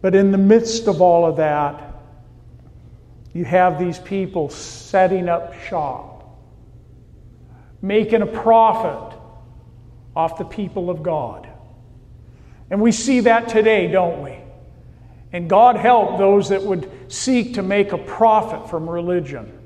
But 0.00 0.14
in 0.14 0.32
the 0.32 0.38
midst 0.38 0.88
of 0.88 1.02
all 1.02 1.26
of 1.26 1.36
that, 1.36 1.94
you 3.34 3.44
have 3.44 3.78
these 3.78 3.98
people 3.98 4.48
setting 4.48 5.28
up 5.28 5.54
shop, 5.62 6.38
making 7.82 8.22
a 8.22 8.26
profit 8.26 9.18
off 10.16 10.38
the 10.38 10.44
people 10.44 10.90
of 10.90 11.02
God. 11.02 11.48
And 12.70 12.80
we 12.80 12.92
see 12.92 13.20
that 13.20 13.48
today, 13.48 13.88
don't 13.88 14.22
we? 14.22 14.39
And 15.32 15.48
God 15.48 15.76
help 15.76 16.18
those 16.18 16.48
that 16.48 16.62
would 16.62 16.90
seek 17.10 17.54
to 17.54 17.62
make 17.62 17.92
a 17.92 17.98
profit 17.98 18.68
from 18.68 18.88
religion. 18.88 19.56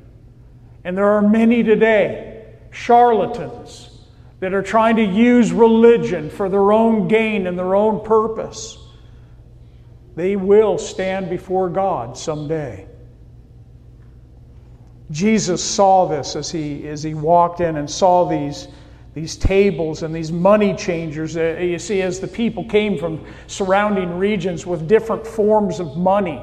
And 0.84 0.96
there 0.96 1.08
are 1.08 1.22
many 1.22 1.62
today, 1.62 2.54
charlatans, 2.70 3.90
that 4.40 4.52
are 4.52 4.62
trying 4.62 4.96
to 4.96 5.02
use 5.02 5.52
religion 5.52 6.28
for 6.28 6.50
their 6.50 6.72
own 6.72 7.08
gain 7.08 7.46
and 7.46 7.58
their 7.58 7.74
own 7.74 8.04
purpose, 8.04 8.76
they 10.16 10.36
will 10.36 10.76
stand 10.76 11.30
before 11.30 11.70
God 11.70 12.18
someday. 12.18 12.86
Jesus 15.10 15.62
saw 15.62 16.06
this 16.06 16.36
as 16.36 16.50
he, 16.50 16.86
as 16.88 17.02
he 17.02 17.14
walked 17.14 17.60
in 17.60 17.76
and 17.76 17.90
saw 17.90 18.28
these, 18.28 18.68
these 19.14 19.36
tables 19.36 20.02
and 20.02 20.14
these 20.14 20.32
money 20.32 20.74
changers. 20.74 21.36
Uh, 21.36 21.56
you 21.60 21.78
see, 21.78 22.02
as 22.02 22.18
the 22.18 22.28
people 22.28 22.64
came 22.64 22.98
from 22.98 23.24
surrounding 23.46 24.18
regions 24.18 24.66
with 24.66 24.88
different 24.88 25.26
forms 25.26 25.80
of 25.80 25.96
money, 25.96 26.42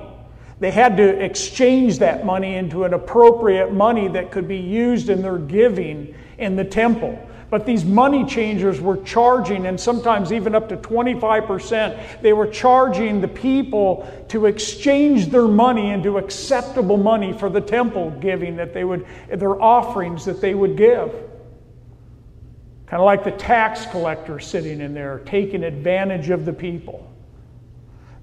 They 0.61 0.71
had 0.71 0.95
to 0.97 1.23
exchange 1.23 1.97
that 1.99 2.23
money 2.23 2.55
into 2.55 2.83
an 2.83 2.93
appropriate 2.93 3.73
money 3.73 4.07
that 4.09 4.31
could 4.31 4.47
be 4.47 4.59
used 4.59 5.09
in 5.09 5.23
their 5.23 5.39
giving 5.39 6.13
in 6.37 6.55
the 6.55 6.63
temple. 6.63 7.17
But 7.49 7.65
these 7.65 7.83
money 7.83 8.23
changers 8.25 8.79
were 8.79 8.97
charging, 8.97 9.65
and 9.65 9.77
sometimes 9.77 10.31
even 10.31 10.53
up 10.53 10.69
to 10.69 10.77
25%, 10.77 12.21
they 12.21 12.31
were 12.31 12.45
charging 12.45 13.21
the 13.21 13.27
people 13.27 14.07
to 14.29 14.45
exchange 14.45 15.27
their 15.27 15.47
money 15.47 15.89
into 15.89 16.19
acceptable 16.19 16.95
money 16.95 17.33
for 17.33 17.49
the 17.49 17.59
temple 17.59 18.11
giving 18.21 18.55
that 18.57 18.71
they 18.71 18.83
would, 18.83 19.05
their 19.29 19.59
offerings 19.59 20.23
that 20.25 20.39
they 20.41 20.53
would 20.53 20.77
give. 20.77 21.30
Kind 22.91 22.99
of 22.99 23.05
like 23.05 23.23
the 23.23 23.31
tax 23.31 23.85
collector 23.85 24.37
sitting 24.37 24.81
in 24.81 24.93
there, 24.93 25.19
taking 25.19 25.63
advantage 25.63 26.29
of 26.29 26.43
the 26.43 26.51
people. 26.51 27.09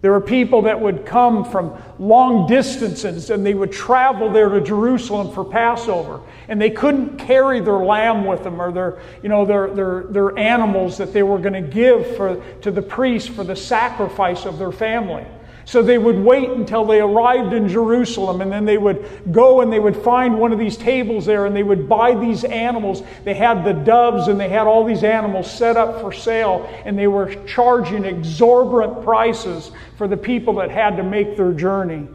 There 0.02 0.12
were 0.12 0.20
people 0.20 0.60
that 0.62 0.78
would 0.78 1.06
come 1.06 1.42
from 1.42 1.82
long 1.98 2.46
distances 2.46 3.30
and 3.30 3.46
they 3.46 3.54
would 3.54 3.72
travel 3.72 4.30
there 4.30 4.50
to 4.50 4.60
Jerusalem 4.60 5.32
for 5.32 5.42
Passover. 5.42 6.20
And 6.48 6.60
they 6.60 6.68
couldn't 6.68 7.16
carry 7.16 7.60
their 7.60 7.78
lamb 7.78 8.26
with 8.26 8.44
them 8.44 8.60
or 8.60 8.70
their, 8.70 9.00
you 9.22 9.30
know, 9.30 9.46
their, 9.46 9.70
their, 9.70 10.02
their 10.02 10.38
animals 10.38 10.98
that 10.98 11.14
they 11.14 11.22
were 11.22 11.38
going 11.38 11.54
to 11.54 11.62
give 11.62 12.18
for, 12.18 12.36
to 12.60 12.70
the 12.70 12.82
priest 12.82 13.30
for 13.30 13.44
the 13.44 13.56
sacrifice 13.56 14.44
of 14.44 14.58
their 14.58 14.70
family. 14.70 15.24
So 15.68 15.82
they 15.82 15.98
would 15.98 16.18
wait 16.18 16.48
until 16.48 16.86
they 16.86 16.98
arrived 16.98 17.52
in 17.52 17.68
Jerusalem 17.68 18.40
and 18.40 18.50
then 18.50 18.64
they 18.64 18.78
would 18.78 19.30
go 19.30 19.60
and 19.60 19.70
they 19.70 19.78
would 19.78 19.98
find 19.98 20.38
one 20.38 20.50
of 20.50 20.58
these 20.58 20.78
tables 20.78 21.26
there 21.26 21.44
and 21.44 21.54
they 21.54 21.62
would 21.62 21.86
buy 21.86 22.14
these 22.14 22.42
animals. 22.44 23.02
They 23.22 23.34
had 23.34 23.64
the 23.64 23.74
doves 23.74 24.28
and 24.28 24.40
they 24.40 24.48
had 24.48 24.66
all 24.66 24.82
these 24.82 25.04
animals 25.04 25.50
set 25.50 25.76
up 25.76 26.00
for 26.00 26.10
sale 26.10 26.66
and 26.86 26.98
they 26.98 27.06
were 27.06 27.34
charging 27.44 28.06
exorbitant 28.06 29.04
prices 29.04 29.70
for 29.98 30.08
the 30.08 30.16
people 30.16 30.54
that 30.54 30.70
had 30.70 30.96
to 30.96 31.02
make 31.02 31.36
their 31.36 31.52
journey. 31.52 32.08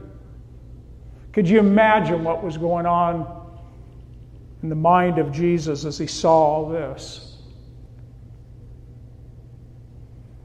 Could 1.31 1.47
you 1.47 1.59
imagine 1.59 2.23
what 2.23 2.43
was 2.43 2.57
going 2.57 2.87
on 2.87 3.51
in 4.63 4.69
the 4.69 4.75
mind 4.75 5.19
of 5.19 5.31
Jesus 5.31 5.85
as 5.85 5.99
he 5.99 6.07
saw 6.07 6.33
all 6.33 6.69
this? 6.69 7.22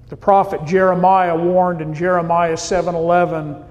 The 0.09 0.16
prophet 0.16 0.64
Jeremiah 0.64 1.36
warned 1.36 1.80
in 1.80 1.94
Jeremiah 1.94 2.56
7:11 2.56 3.64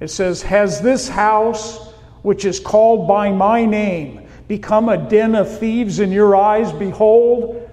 it 0.00 0.08
says 0.08 0.42
has 0.42 0.80
this 0.80 1.08
house 1.08 1.92
which 2.22 2.44
is 2.44 2.60
called 2.60 3.08
by 3.08 3.30
my 3.30 3.64
name 3.64 4.26
become 4.48 4.88
a 4.88 4.96
den 4.96 5.34
of 5.34 5.58
thieves 5.58 6.00
in 6.00 6.12
your 6.12 6.36
eyes? 6.36 6.72
Behold 6.72 7.68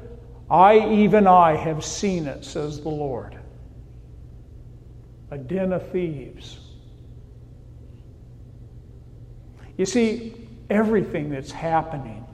I 0.50 0.80
even 0.80 1.28
I 1.28 1.56
have 1.56 1.86
seen 1.86 2.26
it 2.26 2.44
says 2.44 2.82
the 2.82 2.90
Lord. 2.90 3.38
A 5.32 5.38
den 5.38 5.74
of 5.74 5.88
thieves. 5.92 6.60
You 9.78 9.86
see 9.86 10.34
everything 10.70 11.30
that's 11.30 11.52
happening 11.52 12.26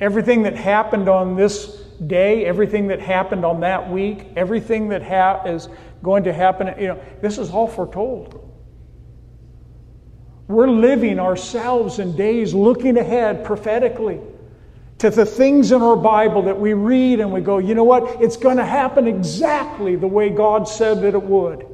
everything 0.00 0.42
that 0.42 0.54
happened 0.54 1.08
on 1.08 1.36
this 1.36 1.84
day, 2.06 2.44
everything 2.44 2.88
that 2.88 3.00
happened 3.00 3.44
on 3.44 3.60
that 3.60 3.90
week, 3.90 4.28
everything 4.36 4.88
that 4.88 5.02
ha- 5.02 5.42
is 5.44 5.68
going 6.02 6.24
to 6.24 6.32
happen, 6.32 6.74
you 6.80 6.88
know, 6.88 7.00
this 7.20 7.38
is 7.38 7.50
all 7.50 7.68
foretold. 7.68 8.44
We're 10.46 10.68
living 10.68 11.18
ourselves 11.18 11.98
in 11.98 12.16
days 12.16 12.54
looking 12.54 12.96
ahead 12.96 13.44
prophetically 13.44 14.20
to 14.98 15.10
the 15.10 15.26
things 15.26 15.72
in 15.72 15.82
our 15.82 15.96
Bible 15.96 16.42
that 16.42 16.58
we 16.58 16.72
read 16.72 17.20
and 17.20 17.32
we 17.32 17.40
go, 17.40 17.58
you 17.58 17.74
know 17.74 17.84
what? 17.84 18.20
It's 18.20 18.36
going 18.36 18.56
to 18.56 18.64
happen 18.64 19.06
exactly 19.06 19.94
the 19.94 20.06
way 20.06 20.30
God 20.30 20.66
said 20.66 21.02
that 21.02 21.14
it 21.14 21.22
would. 21.22 21.66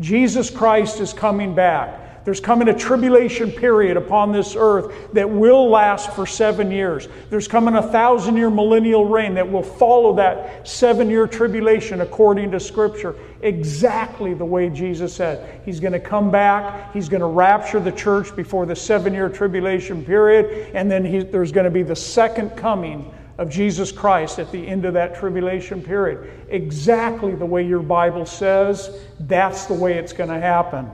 Jesus 0.00 0.50
Christ 0.50 1.00
is 1.00 1.12
coming 1.12 1.54
back. 1.54 2.00
There's 2.24 2.40
coming 2.40 2.68
a 2.68 2.74
tribulation 2.74 3.50
period 3.50 3.98
upon 3.98 4.32
this 4.32 4.56
earth 4.56 5.12
that 5.12 5.28
will 5.28 5.68
last 5.68 6.12
for 6.12 6.26
seven 6.26 6.70
years. 6.70 7.06
There's 7.28 7.46
coming 7.46 7.74
a 7.74 7.82
thousand 7.82 8.38
year 8.38 8.48
millennial 8.48 9.04
reign 9.04 9.34
that 9.34 9.50
will 9.50 9.62
follow 9.62 10.14
that 10.16 10.66
seven 10.66 11.10
year 11.10 11.26
tribulation 11.26 12.00
according 12.00 12.50
to 12.52 12.60
Scripture. 12.60 13.14
Exactly 13.42 14.32
the 14.32 14.44
way 14.44 14.70
Jesus 14.70 15.12
said. 15.12 15.60
He's 15.66 15.80
going 15.80 15.92
to 15.92 16.00
come 16.00 16.30
back, 16.30 16.92
He's 16.94 17.10
going 17.10 17.20
to 17.20 17.26
rapture 17.26 17.78
the 17.80 17.92
church 17.92 18.34
before 18.34 18.64
the 18.64 18.76
seven 18.76 19.12
year 19.12 19.28
tribulation 19.28 20.02
period, 20.02 20.70
and 20.74 20.90
then 20.90 21.04
he, 21.04 21.18
there's 21.18 21.52
going 21.52 21.64
to 21.64 21.70
be 21.70 21.82
the 21.82 21.96
second 21.96 22.50
coming 22.56 23.12
of 23.36 23.50
Jesus 23.50 23.92
Christ 23.92 24.38
at 24.38 24.50
the 24.50 24.66
end 24.66 24.84
of 24.84 24.94
that 24.94 25.14
tribulation 25.14 25.82
period. 25.82 26.30
Exactly 26.48 27.34
the 27.34 27.44
way 27.44 27.66
your 27.66 27.82
Bible 27.82 28.24
says, 28.24 29.00
that's 29.20 29.66
the 29.66 29.74
way 29.74 29.94
it's 29.94 30.12
going 30.12 30.30
to 30.30 30.40
happen. 30.40 30.88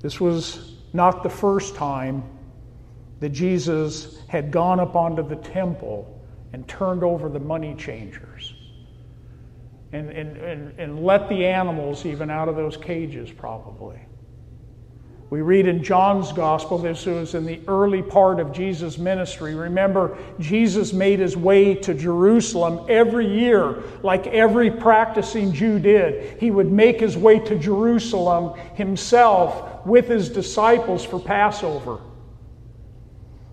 This 0.00 0.20
was 0.20 0.76
not 0.92 1.22
the 1.22 1.30
first 1.30 1.74
time 1.74 2.22
that 3.20 3.30
Jesus 3.30 4.22
had 4.28 4.50
gone 4.50 4.80
up 4.80 4.94
onto 4.94 5.26
the 5.26 5.36
temple 5.36 6.20
and 6.52 6.66
turned 6.68 7.02
over 7.02 7.28
the 7.28 7.40
money 7.40 7.74
changers 7.74 8.54
and, 9.92 10.10
and, 10.10 10.36
and, 10.36 10.78
and 10.78 11.04
let 11.04 11.28
the 11.28 11.46
animals 11.46 12.04
even 12.06 12.30
out 12.30 12.48
of 12.48 12.56
those 12.56 12.76
cages, 12.76 13.30
probably. 13.30 13.98
We 15.30 15.42
read 15.42 15.68
in 15.68 15.84
John's 15.84 16.32
gospel, 16.32 16.78
this 16.78 17.04
was 17.04 17.34
in 17.34 17.44
the 17.44 17.60
early 17.68 18.00
part 18.00 18.40
of 18.40 18.50
Jesus' 18.50 18.96
ministry. 18.96 19.54
Remember, 19.54 20.16
Jesus 20.40 20.94
made 20.94 21.18
his 21.18 21.36
way 21.36 21.74
to 21.74 21.92
Jerusalem 21.92 22.86
every 22.88 23.26
year, 23.26 23.82
like 24.02 24.26
every 24.28 24.70
practicing 24.70 25.52
Jew 25.52 25.78
did. 25.78 26.40
He 26.40 26.50
would 26.50 26.72
make 26.72 26.98
his 26.98 27.18
way 27.18 27.38
to 27.40 27.58
Jerusalem 27.58 28.58
himself 28.74 29.84
with 29.84 30.08
his 30.08 30.30
disciples 30.30 31.04
for 31.04 31.20
Passover. 31.20 32.00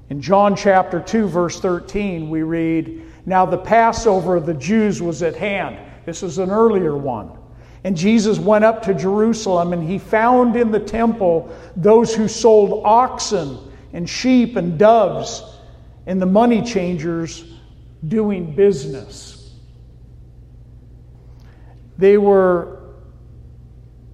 In 0.09 0.21
John 0.21 0.55
chapter 0.55 1.01
2, 1.01 1.27
verse 1.27 1.59
13, 1.59 2.29
we 2.29 2.43
read, 2.43 3.01
Now 3.25 3.45
the 3.45 3.57
Passover 3.57 4.37
of 4.37 4.45
the 4.45 4.53
Jews 4.53 5.01
was 5.01 5.21
at 5.23 5.35
hand. 5.35 5.77
This 6.05 6.23
is 6.23 6.37
an 6.37 6.51
earlier 6.51 6.95
one. 6.95 7.34
And 7.85 7.95
Jesus 7.95 8.39
went 8.39 8.65
up 8.65 8.81
to 8.85 8.95
Jerusalem 8.95 9.71
and 9.71 9.87
he 9.87 9.99
found 9.99 10.55
in 10.55 10.71
the 10.71 10.79
temple 10.79 11.55
those 11.75 12.15
who 12.15 12.27
sold 12.27 12.81
oxen 12.83 13.59
and 13.93 14.09
sheep 14.09 14.55
and 14.55 14.79
doves 14.79 15.43
and 16.07 16.19
the 16.19 16.25
money 16.25 16.63
changers 16.63 17.53
doing 18.07 18.55
business. 18.55 19.53
They 21.99 22.17
were 22.17 22.95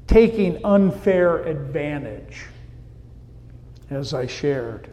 taking 0.05 0.65
unfair 0.65 1.45
advantage, 1.45 2.47
as 3.89 4.13
I 4.13 4.27
shared. 4.27 4.89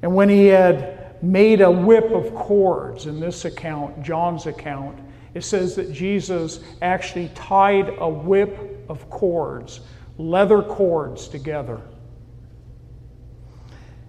And 0.00 0.14
when 0.14 0.30
he 0.30 0.46
had 0.46 1.22
made 1.22 1.60
a 1.60 1.70
whip 1.70 2.10
of 2.10 2.34
cords, 2.34 3.04
in 3.04 3.20
this 3.20 3.44
account, 3.44 4.02
John's 4.02 4.46
account, 4.46 4.98
it 5.36 5.44
says 5.44 5.76
that 5.76 5.92
Jesus 5.92 6.60
actually 6.80 7.28
tied 7.34 7.94
a 7.98 8.08
whip 8.08 8.86
of 8.88 9.10
cords, 9.10 9.80
leather 10.16 10.62
cords 10.62 11.28
together. 11.28 11.80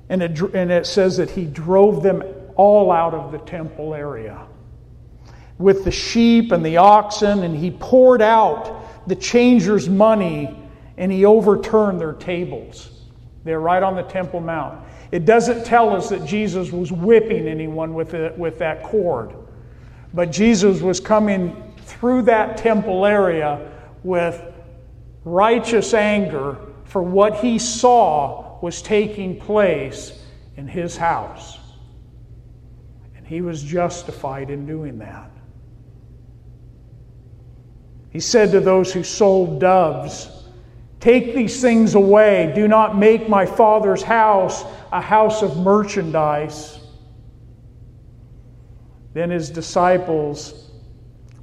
And 0.08 0.24
it, 0.24 0.40
and 0.54 0.72
it 0.72 0.86
says 0.86 1.18
that 1.18 1.30
he 1.30 1.44
drove 1.44 2.02
them 2.02 2.24
all 2.56 2.92
out 2.92 3.14
of 3.14 3.34
the 3.34 3.40
temple 3.40 3.94
area 3.94 4.48
with 5.58 5.84
the 5.84 5.92
sheep 5.92 6.54
and 6.54 6.66
the 6.66 6.78
oxen, 6.78 7.44
and 7.44 7.58
he 7.58 7.72
poured 7.72 8.22
out 8.22 9.08
the 9.08 9.16
changers' 9.16 9.90
money 9.90 10.58
and 10.98 11.12
he 11.12 11.26
overturned 11.26 12.00
their 12.00 12.14
tables. 12.14 13.02
They're 13.44 13.60
right 13.60 13.84
on 13.84 13.96
the 13.96 14.04
Temple 14.04 14.40
Mount. 14.40 14.84
It 15.12 15.26
doesn't 15.26 15.66
tell 15.66 15.96
us 15.96 16.10
that 16.10 16.26
Jesus 16.26 16.72
was 16.72 16.92
whipping 16.92 17.48
anyone 17.48 17.94
with, 17.94 18.14
it, 18.14 18.38
with 18.38 18.60
that 18.60 18.84
cord. 18.84 19.34
But 20.18 20.32
Jesus 20.32 20.82
was 20.82 21.00
coming 21.00 21.76
through 21.78 22.24
that 22.24 22.58
temple 22.58 23.06
area 23.06 23.72
with 24.02 24.42
righteous 25.24 25.94
anger 25.94 26.58
for 26.86 27.04
what 27.04 27.36
he 27.36 27.60
saw 27.60 28.60
was 28.60 28.82
taking 28.82 29.40
place 29.40 30.20
in 30.56 30.68
his 30.68 30.98
house. 30.98 31.60
And 33.16 33.28
he 33.28 33.42
was 33.42 33.62
justified 33.62 34.50
in 34.50 34.66
doing 34.66 34.98
that. 34.98 35.30
He 38.10 38.20
said 38.20 38.52
to 38.54 38.60
those 38.60 38.92
who 38.92 39.04
sold 39.04 39.60
doves, 39.60 40.32
Take 41.00 41.36
these 41.36 41.62
things 41.62 41.94
away. 41.94 42.54
Do 42.56 42.68
not 42.68 42.98
make 42.98 43.30
my 43.30 43.46
father's 43.46 44.02
house 44.02 44.66
a 44.92 45.00
house 45.00 45.44
of 45.44 45.58
merchandise. 45.58 46.77
Then 49.14 49.30
his 49.30 49.50
disciples 49.50 50.70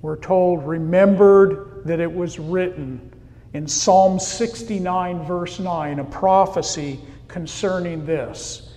were 0.02 0.16
told, 0.16 0.66
remembered 0.66 1.82
that 1.84 2.00
it 2.00 2.12
was 2.12 2.38
written 2.38 3.10
in 3.52 3.68
Psalm 3.68 4.18
69, 4.18 5.24
verse 5.24 5.60
9, 5.60 6.00
a 6.00 6.04
prophecy 6.04 7.00
concerning 7.28 8.04
this 8.04 8.74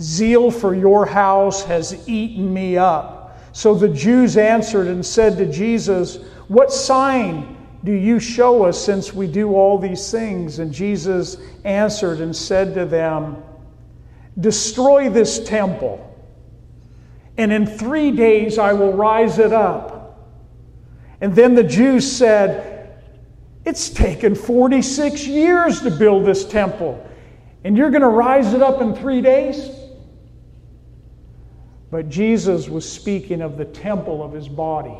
Zeal 0.00 0.50
for 0.50 0.74
your 0.74 1.06
house 1.06 1.62
has 1.64 2.08
eaten 2.08 2.52
me 2.52 2.76
up. 2.76 3.38
So 3.52 3.74
the 3.74 3.88
Jews 3.88 4.36
answered 4.36 4.86
and 4.86 5.04
said 5.04 5.36
to 5.38 5.50
Jesus, 5.50 6.16
What 6.48 6.72
sign 6.72 7.56
do 7.84 7.92
you 7.92 8.18
show 8.18 8.64
us 8.64 8.82
since 8.82 9.12
we 9.12 9.26
do 9.26 9.54
all 9.54 9.78
these 9.78 10.10
things? 10.10 10.58
And 10.58 10.72
Jesus 10.72 11.36
answered 11.64 12.20
and 12.20 12.34
said 12.34 12.74
to 12.74 12.84
them, 12.84 13.42
Destroy 14.40 15.10
this 15.10 15.44
temple, 15.44 16.11
and 17.36 17.52
in 17.52 17.66
three 17.66 18.10
days 18.10 18.58
I 18.58 18.72
will 18.72 18.92
rise 18.92 19.38
it 19.38 19.52
up. 19.52 20.18
And 21.20 21.34
then 21.34 21.54
the 21.54 21.62
Jews 21.62 22.10
said, 22.10 23.00
It's 23.64 23.88
taken 23.88 24.34
46 24.34 25.26
years 25.26 25.80
to 25.82 25.90
build 25.90 26.26
this 26.26 26.44
temple, 26.44 27.08
and 27.64 27.76
you're 27.76 27.90
going 27.90 28.02
to 28.02 28.08
rise 28.08 28.54
it 28.54 28.62
up 28.62 28.80
in 28.80 28.94
three 28.94 29.20
days? 29.20 29.70
But 31.90 32.08
Jesus 32.08 32.68
was 32.68 32.90
speaking 32.90 33.40
of 33.40 33.56
the 33.56 33.66
temple 33.66 34.22
of 34.22 34.32
his 34.32 34.48
body. 34.48 34.96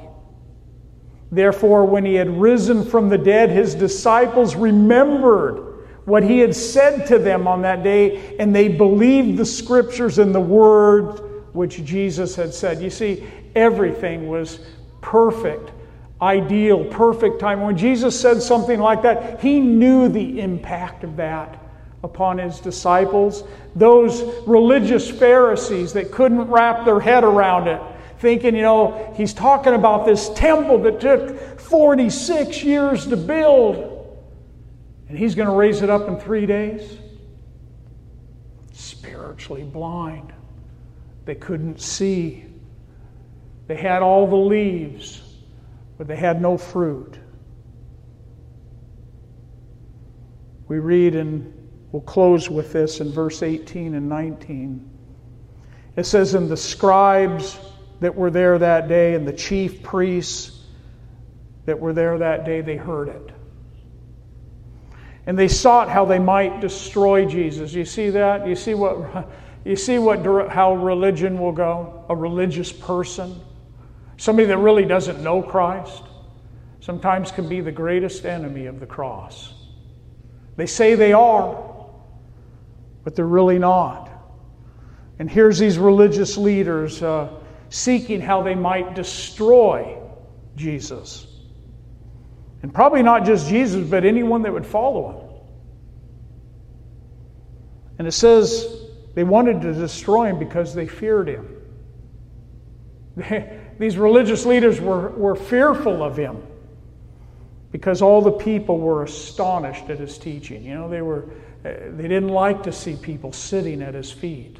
Therefore, 1.31 1.87
when 1.87 2.05
he 2.05 2.15
had 2.15 2.29
risen 2.29 2.85
from 2.85 3.09
the 3.09 3.17
dead, 3.17 3.49
his 3.51 3.75
disciples 3.75 4.55
remembered 4.55 5.73
what 6.05 6.23
he 6.23 6.39
had 6.39 6.55
said 6.55 7.07
to 7.07 7.19
them 7.19 7.49
on 7.49 7.63
that 7.63 7.83
day, 7.83 8.37
and 8.39 8.55
they 8.55 8.69
believed 8.69 9.39
the 9.39 9.47
scriptures 9.47 10.19
and 10.19 10.35
the 10.35 10.41
word 10.41 11.32
which 11.53 11.85
Jesus 11.85 12.35
had 12.37 12.55
said. 12.55 12.81
You 12.81 12.91
see, 12.91 13.27
everything 13.55 14.29
was 14.29 14.61
perfect, 15.01 15.71
ideal, 16.21 16.85
perfect 16.85 17.41
time. 17.41 17.61
When 17.61 17.77
Jesus 17.77 18.19
said 18.19 18.41
something 18.43 18.81
like 18.81 19.03
that, 19.03 19.41
he 19.41 19.61
knew 19.61 20.09
the 20.09 20.41
impact 20.41 21.05
of 21.05 21.17
that 21.17 21.59
upon 22.03 22.39
his 22.39 22.61
disciples. 22.61 23.45
Those 23.77 24.23
religious 24.47 25.11
Pharisees 25.11 25.93
that 25.93 26.11
couldn't 26.11 26.51
wrap 26.51 26.85
their 26.85 27.01
head 27.01 27.25
around 27.25 27.69
it, 27.69 27.81
thinking, 28.19 28.57
you 28.57 28.63
know, 28.63 29.13
he's 29.17 29.35
talking 29.35 29.75
about 29.75 30.07
this 30.07 30.31
temple 30.31 30.79
that 30.79 31.01
took 31.01 31.61
46 31.61 32.63
years 32.63 33.07
to 33.07 33.17
build, 33.17 34.19
and 35.09 35.19
he's 35.19 35.35
going 35.35 35.49
to 35.49 35.55
raise 35.55 35.83
it 35.83 35.91
up 35.91 36.09
in 36.09 36.19
three 36.19 36.47
days. 36.47 36.99
Spiritually 38.73 39.65
blind. 39.65 40.33
They 41.25 41.35
couldn't 41.35 41.81
see. 41.81 42.45
They 43.67 43.77
had 43.77 44.03
all 44.03 44.27
the 44.27 44.37
leaves, 44.37 45.23
but 45.99 46.07
they 46.09 46.17
had 46.17 46.43
no 46.43 46.57
fruit. 46.59 47.19
We 50.69 50.79
read 50.79 51.15
and 51.15 51.63
We'll 51.93 52.03
close 52.03 52.49
with 52.49 52.73
this 52.73 53.01
in 53.01 53.13
verse 53.13 53.43
18 53.43 53.95
and 53.95 54.09
19. 54.09 54.91
It 55.95 56.07
says, 56.07 56.33
And 56.33 56.49
the 56.49 56.57
scribes 56.57 57.59
that 58.01 58.15
were 58.15 58.31
there 58.31 58.59
that 58.59 58.89
day 58.89 59.15
and 59.15 59.29
the 59.29 59.33
chief 59.33 59.83
priests 59.83 60.59
that 61.67 61.79
were 61.79 61.93
there 61.93 62.19
that 62.19 62.47
day, 62.47 62.63
they 62.63 62.77
heard 62.77 63.09
it. 63.09 63.31
And 65.27 65.39
they 65.39 65.49
sought 65.49 65.91
how 65.91 66.07
they 66.07 66.19
might 66.19 66.61
destroy 66.61 67.27
Jesus. 67.27 67.75
You 67.75 67.85
see 67.85 68.11
that? 68.11 68.47
You 68.49 68.57
see 68.57 68.75
what 68.75 69.29
you 69.65 69.77
see 69.77 69.99
what 69.99 70.25
how 70.51 70.75
religion 70.75 71.39
will 71.39 71.53
go? 71.53 72.05
A 72.09 72.17
religious 72.17 72.73
person, 72.73 73.41
somebody 74.17 74.47
that 74.49 74.59
really 74.59 74.85
doesn't 74.85 75.23
know 75.23 75.43
Christ, 75.43 76.03
sometimes 76.81 77.31
can 77.31 77.49
be 77.49 77.61
the 77.61 77.73
greatest 77.73 78.25
enemy 78.25 78.67
of 78.67 78.81
the 78.81 78.87
cross. 78.87 79.55
They 80.57 80.67
say 80.67 80.97
they 80.97 81.13
are, 81.13 81.87
but 83.05 83.15
they're 83.15 83.25
really 83.25 83.59
not. 83.59 84.11
And 85.19 85.31
here's 85.31 85.59
these 85.59 85.79
religious 85.79 86.37
leaders 86.37 87.01
uh, 87.03 87.29
seeking 87.69 88.21
how 88.21 88.43
they 88.43 88.57
might 88.57 88.95
destroy 88.95 89.97
Jesus. 90.57 91.27
And 92.63 92.75
probably 92.75 93.03
not 93.03 93.25
just 93.25 93.49
Jesus, 93.49 93.89
but 93.89 94.05
anyone 94.05 94.43
that 94.43 94.53
would 94.53 94.67
follow 94.67 95.11
him. 95.13 95.29
And 97.99 98.09
it 98.09 98.13
says 98.13 98.82
they 99.15 99.25
wanted 99.25 99.61
to 99.63 99.73
destroy 99.75 100.27
him 100.27 100.39
because 100.39 100.75
they 100.75 100.87
feared 100.87 101.29
him. 101.29 101.49
These 103.79 103.97
religious 103.97 104.47
leaders 104.47 104.81
were, 104.81 105.11
were 105.11 105.35
fearful 105.35 106.03
of 106.03 106.17
him 106.17 106.43
because 107.71 108.03
all 108.03 108.21
the 108.23 108.33
people 108.33 108.79
were 108.79 109.03
astonished 109.03 109.91
at 109.91 109.99
his 109.99 110.19
teaching. 110.19 110.63
You 110.65 110.75
know, 110.75 110.89
they 110.89 111.03
were 111.03 111.29
uh, 111.65 111.71
they 111.91 112.09
didn't 112.09 112.29
like 112.29 112.65
to 112.65 112.73
see 112.73 112.97
people 112.97 113.33
sitting 113.33 113.83
at 113.83 113.95
his 113.95 114.11
feet. 114.11 114.59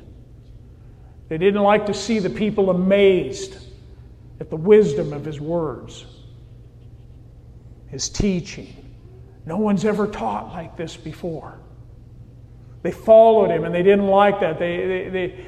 They 1.29 1.39
didn't 1.39 1.63
like 1.63 1.87
to 1.87 1.95
see 1.95 2.19
the 2.19 2.31
people 2.31 2.71
amazed 2.71 3.57
at 4.39 4.51
the 4.51 4.57
wisdom 4.57 5.13
of 5.13 5.25
his 5.25 5.41
words, 5.41 6.05
his 7.89 8.09
teaching. 8.09 8.77
No 9.47 9.57
one's 9.57 9.85
ever 9.85 10.07
taught 10.07 10.53
like 10.53 10.77
this 10.77 10.97
before. 10.97 11.59
They 12.83 12.91
followed 12.91 13.51
him 13.51 13.65
and 13.65 13.75
they 13.75 13.83
didn't 13.83 14.07
like 14.07 14.41
that. 14.41 14.59
They, 14.59 14.87
they, 14.87 15.09
they, 15.09 15.47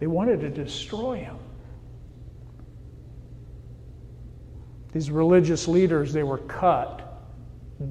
they 0.00 0.06
wanted 0.06 0.40
to 0.40 0.50
destroy 0.50 1.16
him. 1.18 1.36
These 4.92 5.10
religious 5.10 5.66
leaders, 5.68 6.12
they 6.12 6.22
were 6.22 6.38
cut 6.38 7.20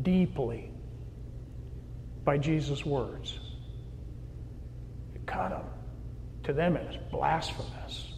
deeply 0.04 0.72
by 2.24 2.38
Jesus' 2.38 2.86
words. 2.86 3.40
It 5.14 5.26
cut 5.26 5.50
them. 5.50 5.66
To 6.44 6.54
them, 6.54 6.78
it 6.78 6.88
was 6.88 6.98
blasphemous. 7.12 8.13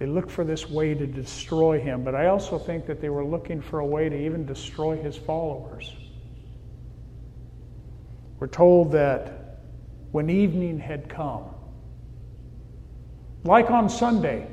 They 0.00 0.06
looked 0.06 0.30
for 0.30 0.44
this 0.44 0.68
way 0.70 0.94
to 0.94 1.06
destroy 1.06 1.78
him, 1.78 2.02
but 2.02 2.14
I 2.14 2.28
also 2.28 2.58
think 2.58 2.86
that 2.86 3.02
they 3.02 3.10
were 3.10 3.22
looking 3.22 3.60
for 3.60 3.80
a 3.80 3.86
way 3.86 4.08
to 4.08 4.16
even 4.16 4.46
destroy 4.46 4.96
his 4.96 5.14
followers. 5.14 5.94
We're 8.38 8.46
told 8.46 8.92
that 8.92 9.60
when 10.10 10.30
evening 10.30 10.78
had 10.78 11.10
come, 11.10 11.44
like 13.44 13.70
on 13.70 13.90
Sunday, 13.90 14.46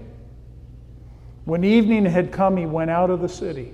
when 1.45 1.63
evening 1.63 2.03
had 2.03 2.33
come, 2.33 2.57
he 2.57 2.65
went 2.65 2.91
out 2.91 3.09
of 3.09 3.21
the 3.21 3.29
city. 3.29 3.73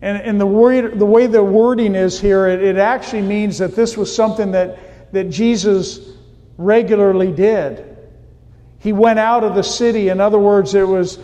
And, 0.00 0.22
and 0.22 0.40
the, 0.40 0.46
word, 0.46 0.96
the 0.96 1.06
way 1.06 1.26
the 1.26 1.42
wording 1.42 1.96
is 1.96 2.20
here, 2.20 2.46
it, 2.46 2.62
it 2.62 2.76
actually 2.76 3.22
means 3.22 3.58
that 3.58 3.74
this 3.74 3.96
was 3.96 4.14
something 4.14 4.52
that, 4.52 5.12
that 5.12 5.28
Jesus 5.28 5.98
regularly 6.56 7.32
did. 7.32 7.93
He 8.84 8.92
went 8.92 9.18
out 9.18 9.44
of 9.44 9.54
the 9.54 9.62
city. 9.62 10.10
In 10.10 10.20
other 10.20 10.38
words, 10.38 10.74
it 10.74 10.86
was 10.86 11.18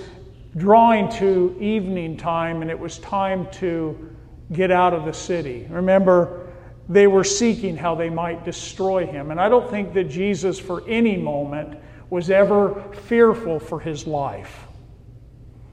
drawing 0.56 1.10
to 1.10 1.54
evening 1.60 2.16
time 2.16 2.62
and 2.62 2.70
it 2.70 2.78
was 2.78 2.98
time 3.00 3.48
to 3.52 4.16
get 4.50 4.70
out 4.70 4.94
of 4.94 5.04
the 5.04 5.12
city. 5.12 5.66
Remember, 5.68 6.48
they 6.88 7.06
were 7.06 7.22
seeking 7.22 7.76
how 7.76 7.94
they 7.94 8.08
might 8.08 8.46
destroy 8.46 9.06
him. 9.06 9.30
And 9.30 9.38
I 9.38 9.50
don't 9.50 9.68
think 9.68 9.92
that 9.92 10.04
Jesus, 10.04 10.58
for 10.58 10.82
any 10.88 11.18
moment, 11.18 11.78
was 12.08 12.30
ever 12.30 12.82
fearful 13.04 13.60
for 13.60 13.78
his 13.78 14.06
life. 14.06 14.66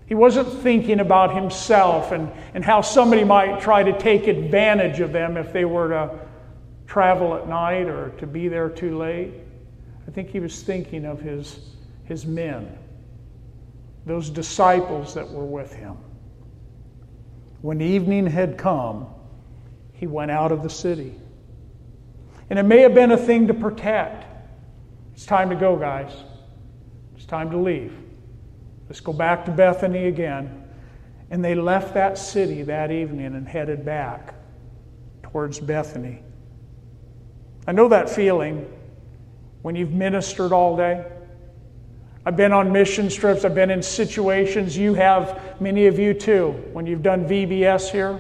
He 0.08 0.14
wasn't 0.14 0.52
thinking 0.62 1.00
about 1.00 1.34
himself 1.34 2.12
and, 2.12 2.30
and 2.54 2.66
how 2.66 2.82
somebody 2.82 3.24
might 3.24 3.62
try 3.62 3.84
to 3.84 3.98
take 3.98 4.28
advantage 4.28 5.00
of 5.00 5.14
them 5.14 5.38
if 5.38 5.54
they 5.54 5.64
were 5.64 5.88
to 5.88 6.20
travel 6.86 7.34
at 7.36 7.48
night 7.48 7.88
or 7.88 8.10
to 8.18 8.28
be 8.28 8.50
there 8.50 8.70
too 8.70 8.98
late. 8.98 9.32
I 10.06 10.12
think 10.12 10.30
he 10.30 10.40
was 10.42 10.62
thinking 10.62 11.06
of 11.06 11.20
his, 11.22 11.60
his 12.08 12.26
men, 12.26 12.78
those 14.06 14.30
disciples 14.30 15.14
that 15.14 15.30
were 15.30 15.46
with 15.46 15.74
him. 15.74 15.98
When 17.62 17.82
evening 17.82 18.28
had 18.28 18.58
come, 18.58 19.08
he 19.94 20.08
went 20.08 20.32
out 20.32 20.52
of 20.52 20.64
the 20.64 20.70
city. 20.70 21.14
And 22.50 22.58
it 22.58 22.64
may 22.64 22.80
have 22.82 22.94
been 22.94 23.12
a 23.12 23.18
thing 23.18 23.48
to 23.48 23.54
protect. 23.54 24.26
It's 25.14 25.26
time 25.26 25.50
to 25.50 25.56
go, 25.56 25.76
guys. 25.76 26.14
It's 27.16 27.26
time 27.26 27.52
to 27.52 27.58
leave. 27.58 27.94
Let's 28.88 29.02
go 29.02 29.12
back 29.12 29.46
to 29.46 29.52
Bethany 29.52 30.06
again. 30.06 30.64
And 31.30 31.44
they 31.44 31.56
left 31.56 31.96
that 31.96 32.18
city 32.18 32.64
that 32.64 32.90
evening 32.90 33.36
and 33.36 33.46
headed 33.46 33.84
back 33.84 34.34
towards 35.24 35.60
Bethany. 35.60 36.24
I 37.68 37.74
know 37.74 37.90
that 37.90 38.10
feeling 38.10 38.66
when 39.62 39.76
you've 39.76 39.92
ministered 39.92 40.54
all 40.54 40.78
day. 40.78 41.06
I've 42.28 42.36
been 42.36 42.52
on 42.52 42.74
mission 42.74 43.08
trips, 43.08 43.46
I've 43.46 43.56
been 43.56 43.72
in 43.72 43.82
situations, 43.82 44.76
you 44.76 44.94
have, 44.96 45.62
many 45.62 45.86
of 45.86 45.98
you 45.98 46.14
too, 46.14 46.50
when 46.74 46.86
you've 46.86 47.02
done 47.02 47.26
VBS 47.26 47.90
here. 47.90 48.20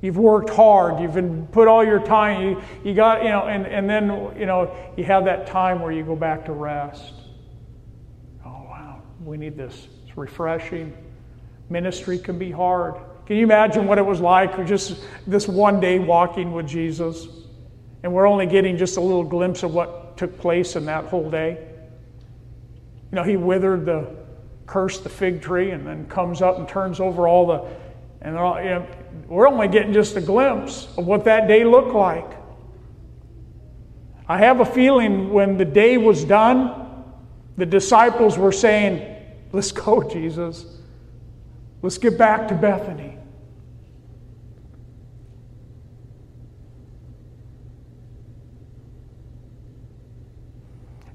You've 0.00 0.16
worked 0.16 0.48
hard, 0.48 1.02
you've 1.02 1.12
been, 1.12 1.46
put 1.48 1.68
all 1.68 1.84
your 1.84 2.00
time, 2.00 2.40
you, 2.40 2.62
you 2.82 2.94
got, 2.94 3.22
you 3.22 3.28
know, 3.28 3.48
and, 3.48 3.66
and 3.66 3.86
then, 3.86 4.08
you 4.38 4.46
know, 4.46 4.74
you 4.96 5.04
have 5.04 5.26
that 5.26 5.46
time 5.46 5.82
where 5.82 5.92
you 5.92 6.04
go 6.04 6.16
back 6.16 6.46
to 6.46 6.52
rest. 6.52 7.12
Oh, 8.46 8.64
wow, 8.66 9.02
we 9.22 9.36
need 9.36 9.58
this. 9.58 9.88
It's 10.06 10.16
refreshing. 10.16 10.96
Ministry 11.68 12.18
can 12.18 12.38
be 12.38 12.50
hard. 12.50 12.94
Can 13.26 13.36
you 13.36 13.42
imagine 13.42 13.86
what 13.86 13.98
it 13.98 14.06
was 14.06 14.20
like 14.20 14.66
just 14.66 15.04
this 15.26 15.46
one 15.46 15.80
day 15.80 15.98
walking 15.98 16.50
with 16.50 16.66
Jesus? 16.66 17.26
And 18.02 18.14
we're 18.14 18.26
only 18.26 18.46
getting 18.46 18.78
just 18.78 18.96
a 18.96 19.02
little 19.02 19.22
glimpse 19.22 19.64
of 19.64 19.74
what 19.74 20.16
took 20.16 20.38
place 20.38 20.76
in 20.76 20.86
that 20.86 21.04
whole 21.04 21.28
day. 21.30 21.75
You 23.10 23.16
know, 23.16 23.22
he 23.22 23.36
withered 23.36 23.86
the, 23.86 24.14
cursed 24.66 25.04
the 25.04 25.08
fig 25.08 25.42
tree 25.42 25.70
and 25.70 25.86
then 25.86 26.06
comes 26.06 26.42
up 26.42 26.58
and 26.58 26.68
turns 26.68 27.00
over 27.00 27.28
all 27.28 27.46
the, 27.46 27.68
and 28.20 28.36
all, 28.36 28.60
you 28.60 28.70
know, 28.70 28.86
we're 29.28 29.48
only 29.48 29.68
getting 29.68 29.92
just 29.92 30.16
a 30.16 30.20
glimpse 30.20 30.88
of 30.96 31.06
what 31.06 31.24
that 31.24 31.48
day 31.48 31.64
looked 31.64 31.94
like. 31.94 32.36
I 34.28 34.38
have 34.38 34.60
a 34.60 34.64
feeling 34.64 35.32
when 35.32 35.56
the 35.56 35.64
day 35.64 35.98
was 35.98 36.24
done, 36.24 37.04
the 37.56 37.66
disciples 37.66 38.36
were 38.36 38.52
saying, 38.52 39.14
Let's 39.52 39.72
go, 39.72 40.02
Jesus. 40.12 40.66
Let's 41.82 41.98
get 41.98 42.18
back 42.18 42.48
to 42.48 42.54
Bethany. 42.54 43.16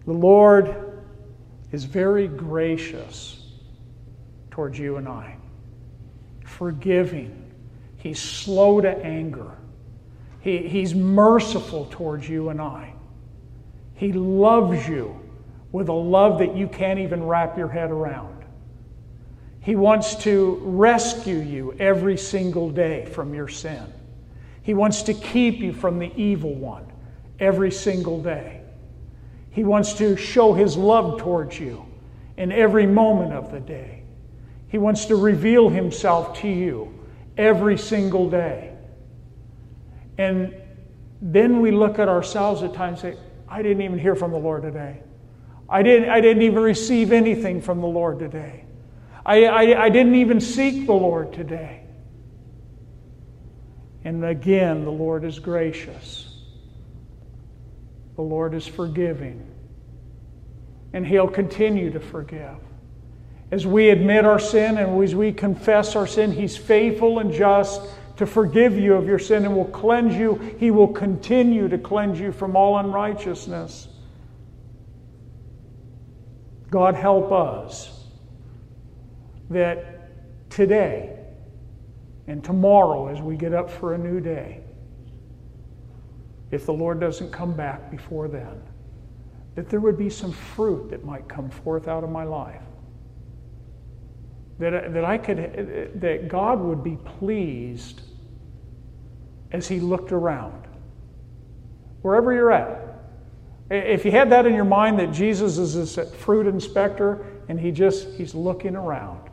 The 0.05 0.13
Lord 0.13 0.90
is 1.71 1.85
very 1.85 2.27
gracious 2.27 3.45
towards 4.49 4.77
you 4.77 4.97
and 4.97 5.07
I, 5.07 5.37
forgiving. 6.45 7.51
He's 7.97 8.21
slow 8.21 8.81
to 8.81 8.89
anger. 8.89 9.57
He, 10.41 10.67
he's 10.67 10.93
merciful 10.93 11.87
towards 11.91 12.27
you 12.27 12.49
and 12.49 12.59
I. 12.59 12.93
He 13.93 14.11
loves 14.11 14.87
you 14.87 15.19
with 15.71 15.87
a 15.87 15.93
love 15.93 16.39
that 16.39 16.55
you 16.55 16.67
can't 16.67 16.99
even 16.99 17.23
wrap 17.23 17.57
your 17.57 17.69
head 17.69 17.91
around. 17.91 18.43
He 19.61 19.75
wants 19.75 20.15
to 20.23 20.59
rescue 20.63 21.37
you 21.37 21.73
every 21.79 22.17
single 22.17 22.71
day 22.71 23.05
from 23.05 23.33
your 23.33 23.47
sin. 23.47 23.85
He 24.63 24.73
wants 24.73 25.03
to 25.03 25.13
keep 25.13 25.59
you 25.59 25.71
from 25.71 25.99
the 25.99 26.11
evil 26.15 26.55
one 26.55 26.91
every 27.39 27.71
single 27.71 28.21
day. 28.21 28.60
He 29.51 29.63
wants 29.63 29.93
to 29.95 30.15
show 30.15 30.53
His 30.53 30.75
love 30.75 31.19
towards 31.19 31.59
you 31.59 31.85
in 32.37 32.51
every 32.51 32.87
moment 32.87 33.33
of 33.33 33.51
the 33.51 33.59
day. 33.59 34.03
He 34.69 34.77
wants 34.77 35.05
to 35.05 35.15
reveal 35.15 35.69
Himself 35.69 36.39
to 36.39 36.47
you 36.47 36.97
every 37.37 37.77
single 37.77 38.29
day. 38.29 38.73
And 40.17 40.53
then 41.21 41.61
we 41.61 41.71
look 41.71 41.99
at 41.99 42.07
ourselves 42.07 42.63
at 42.63 42.73
times 42.73 43.03
and 43.03 43.15
say, 43.15 43.21
I 43.47 43.61
didn't 43.61 43.83
even 43.83 43.99
hear 43.99 44.15
from 44.15 44.31
the 44.31 44.37
Lord 44.37 44.63
today. 44.63 45.01
I 45.69 45.83
didn't, 45.83 46.09
I 46.09 46.21
didn't 46.21 46.43
even 46.43 46.63
receive 46.63 47.11
anything 47.11 47.61
from 47.61 47.81
the 47.81 47.87
Lord 47.87 48.19
today. 48.19 48.65
I, 49.25 49.45
I, 49.45 49.83
I 49.85 49.89
didn't 49.89 50.15
even 50.15 50.41
seek 50.41 50.85
the 50.85 50.93
Lord 50.93 51.33
today. 51.33 51.83
And 54.03 54.25
again, 54.25 54.83
the 54.83 54.91
Lord 54.91 55.23
is 55.23 55.39
gracious. 55.39 56.30
The 58.15 58.21
Lord 58.21 58.53
is 58.53 58.67
forgiving. 58.67 59.47
And 60.93 61.05
He'll 61.05 61.27
continue 61.27 61.91
to 61.91 61.99
forgive. 61.99 62.57
As 63.51 63.67
we 63.67 63.89
admit 63.89 64.25
our 64.25 64.39
sin 64.39 64.77
and 64.77 65.01
as 65.03 65.15
we 65.15 65.33
confess 65.33 65.95
our 65.95 66.07
sin, 66.07 66.31
He's 66.31 66.55
faithful 66.55 67.19
and 67.19 67.33
just 67.33 67.81
to 68.17 68.25
forgive 68.25 68.77
you 68.77 68.93
of 68.93 69.07
your 69.07 69.19
sin 69.19 69.45
and 69.45 69.55
will 69.55 69.65
cleanse 69.65 70.15
you. 70.15 70.35
He 70.59 70.71
will 70.71 70.87
continue 70.87 71.67
to 71.67 71.77
cleanse 71.77 72.19
you 72.19 72.31
from 72.31 72.55
all 72.55 72.77
unrighteousness. 72.77 73.87
God 76.69 76.95
help 76.95 77.31
us 77.31 78.05
that 79.49 80.49
today 80.49 81.17
and 82.27 82.43
tomorrow, 82.43 83.07
as 83.07 83.21
we 83.21 83.35
get 83.35 83.53
up 83.53 83.69
for 83.69 83.93
a 83.93 83.97
new 83.97 84.21
day, 84.21 84.60
if 86.51 86.65
the 86.65 86.73
Lord 86.73 86.99
doesn't 86.99 87.31
come 87.31 87.53
back 87.53 87.89
before 87.89 88.27
then, 88.27 88.61
that 89.55 89.69
there 89.69 89.79
would 89.79 89.97
be 89.97 90.09
some 90.09 90.31
fruit 90.31 90.89
that 90.89 91.03
might 91.03 91.27
come 91.27 91.49
forth 91.49 91.87
out 91.87 92.03
of 92.03 92.09
my 92.09 92.23
life. 92.23 92.61
That, 94.59 94.93
that 94.93 95.03
I 95.03 95.17
could, 95.17 95.91
that 95.95 96.27
God 96.27 96.59
would 96.59 96.83
be 96.83 96.97
pleased 96.97 98.01
as 99.51 99.67
He 99.67 99.79
looked 99.79 100.11
around. 100.11 100.67
Wherever 102.01 102.33
you're 102.33 102.51
at. 102.51 102.87
If 103.69 104.03
you 104.03 104.11
had 104.11 104.29
that 104.31 104.45
in 104.45 104.53
your 104.53 104.65
mind 104.65 104.99
that 104.99 105.13
Jesus 105.13 105.57
is 105.57 105.73
this 105.75 106.13
fruit 106.15 106.45
inspector 106.45 107.25
and 107.47 107.59
he 107.59 107.71
just, 107.71 108.09
he's 108.09 108.35
looking 108.35 108.75
around. 108.75 109.29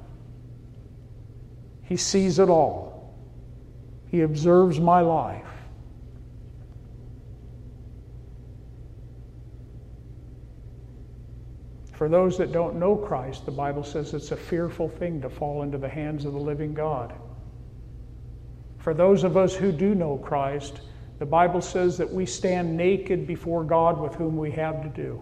He 1.82 1.96
sees 1.96 2.38
it 2.38 2.48
all. 2.48 3.16
He 4.10 4.20
observes 4.20 4.78
my 4.78 5.00
life. 5.00 5.46
For 11.98 12.08
those 12.08 12.38
that 12.38 12.52
don't 12.52 12.76
know 12.76 12.94
Christ, 12.94 13.44
the 13.44 13.50
Bible 13.50 13.82
says 13.82 14.14
it's 14.14 14.30
a 14.30 14.36
fearful 14.36 14.88
thing 14.88 15.20
to 15.20 15.28
fall 15.28 15.64
into 15.64 15.78
the 15.78 15.88
hands 15.88 16.24
of 16.24 16.32
the 16.32 16.38
living 16.38 16.72
God. 16.72 17.12
For 18.78 18.94
those 18.94 19.24
of 19.24 19.36
us 19.36 19.52
who 19.56 19.72
do 19.72 19.96
know 19.96 20.16
Christ, 20.16 20.80
the 21.18 21.26
Bible 21.26 21.60
says 21.60 21.98
that 21.98 22.08
we 22.08 22.24
stand 22.24 22.76
naked 22.76 23.26
before 23.26 23.64
God 23.64 24.00
with 24.00 24.14
whom 24.14 24.36
we 24.36 24.52
have 24.52 24.80
to 24.84 24.88
do. 24.90 25.20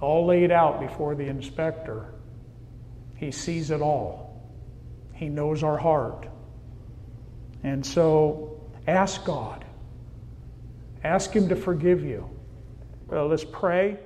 All 0.00 0.26
laid 0.26 0.50
out 0.50 0.80
before 0.80 1.14
the 1.14 1.28
inspector. 1.28 2.12
He 3.18 3.30
sees 3.30 3.70
it 3.70 3.80
all. 3.80 4.50
He 5.14 5.28
knows 5.28 5.62
our 5.62 5.78
heart. 5.78 6.26
And 7.62 7.86
so 7.86 8.60
ask 8.88 9.24
God. 9.24 9.64
Ask 11.04 11.30
Him 11.30 11.48
to 11.50 11.54
forgive 11.54 12.02
you. 12.02 12.28
Well, 13.06 13.28
let's 13.28 13.44
pray. 13.44 14.00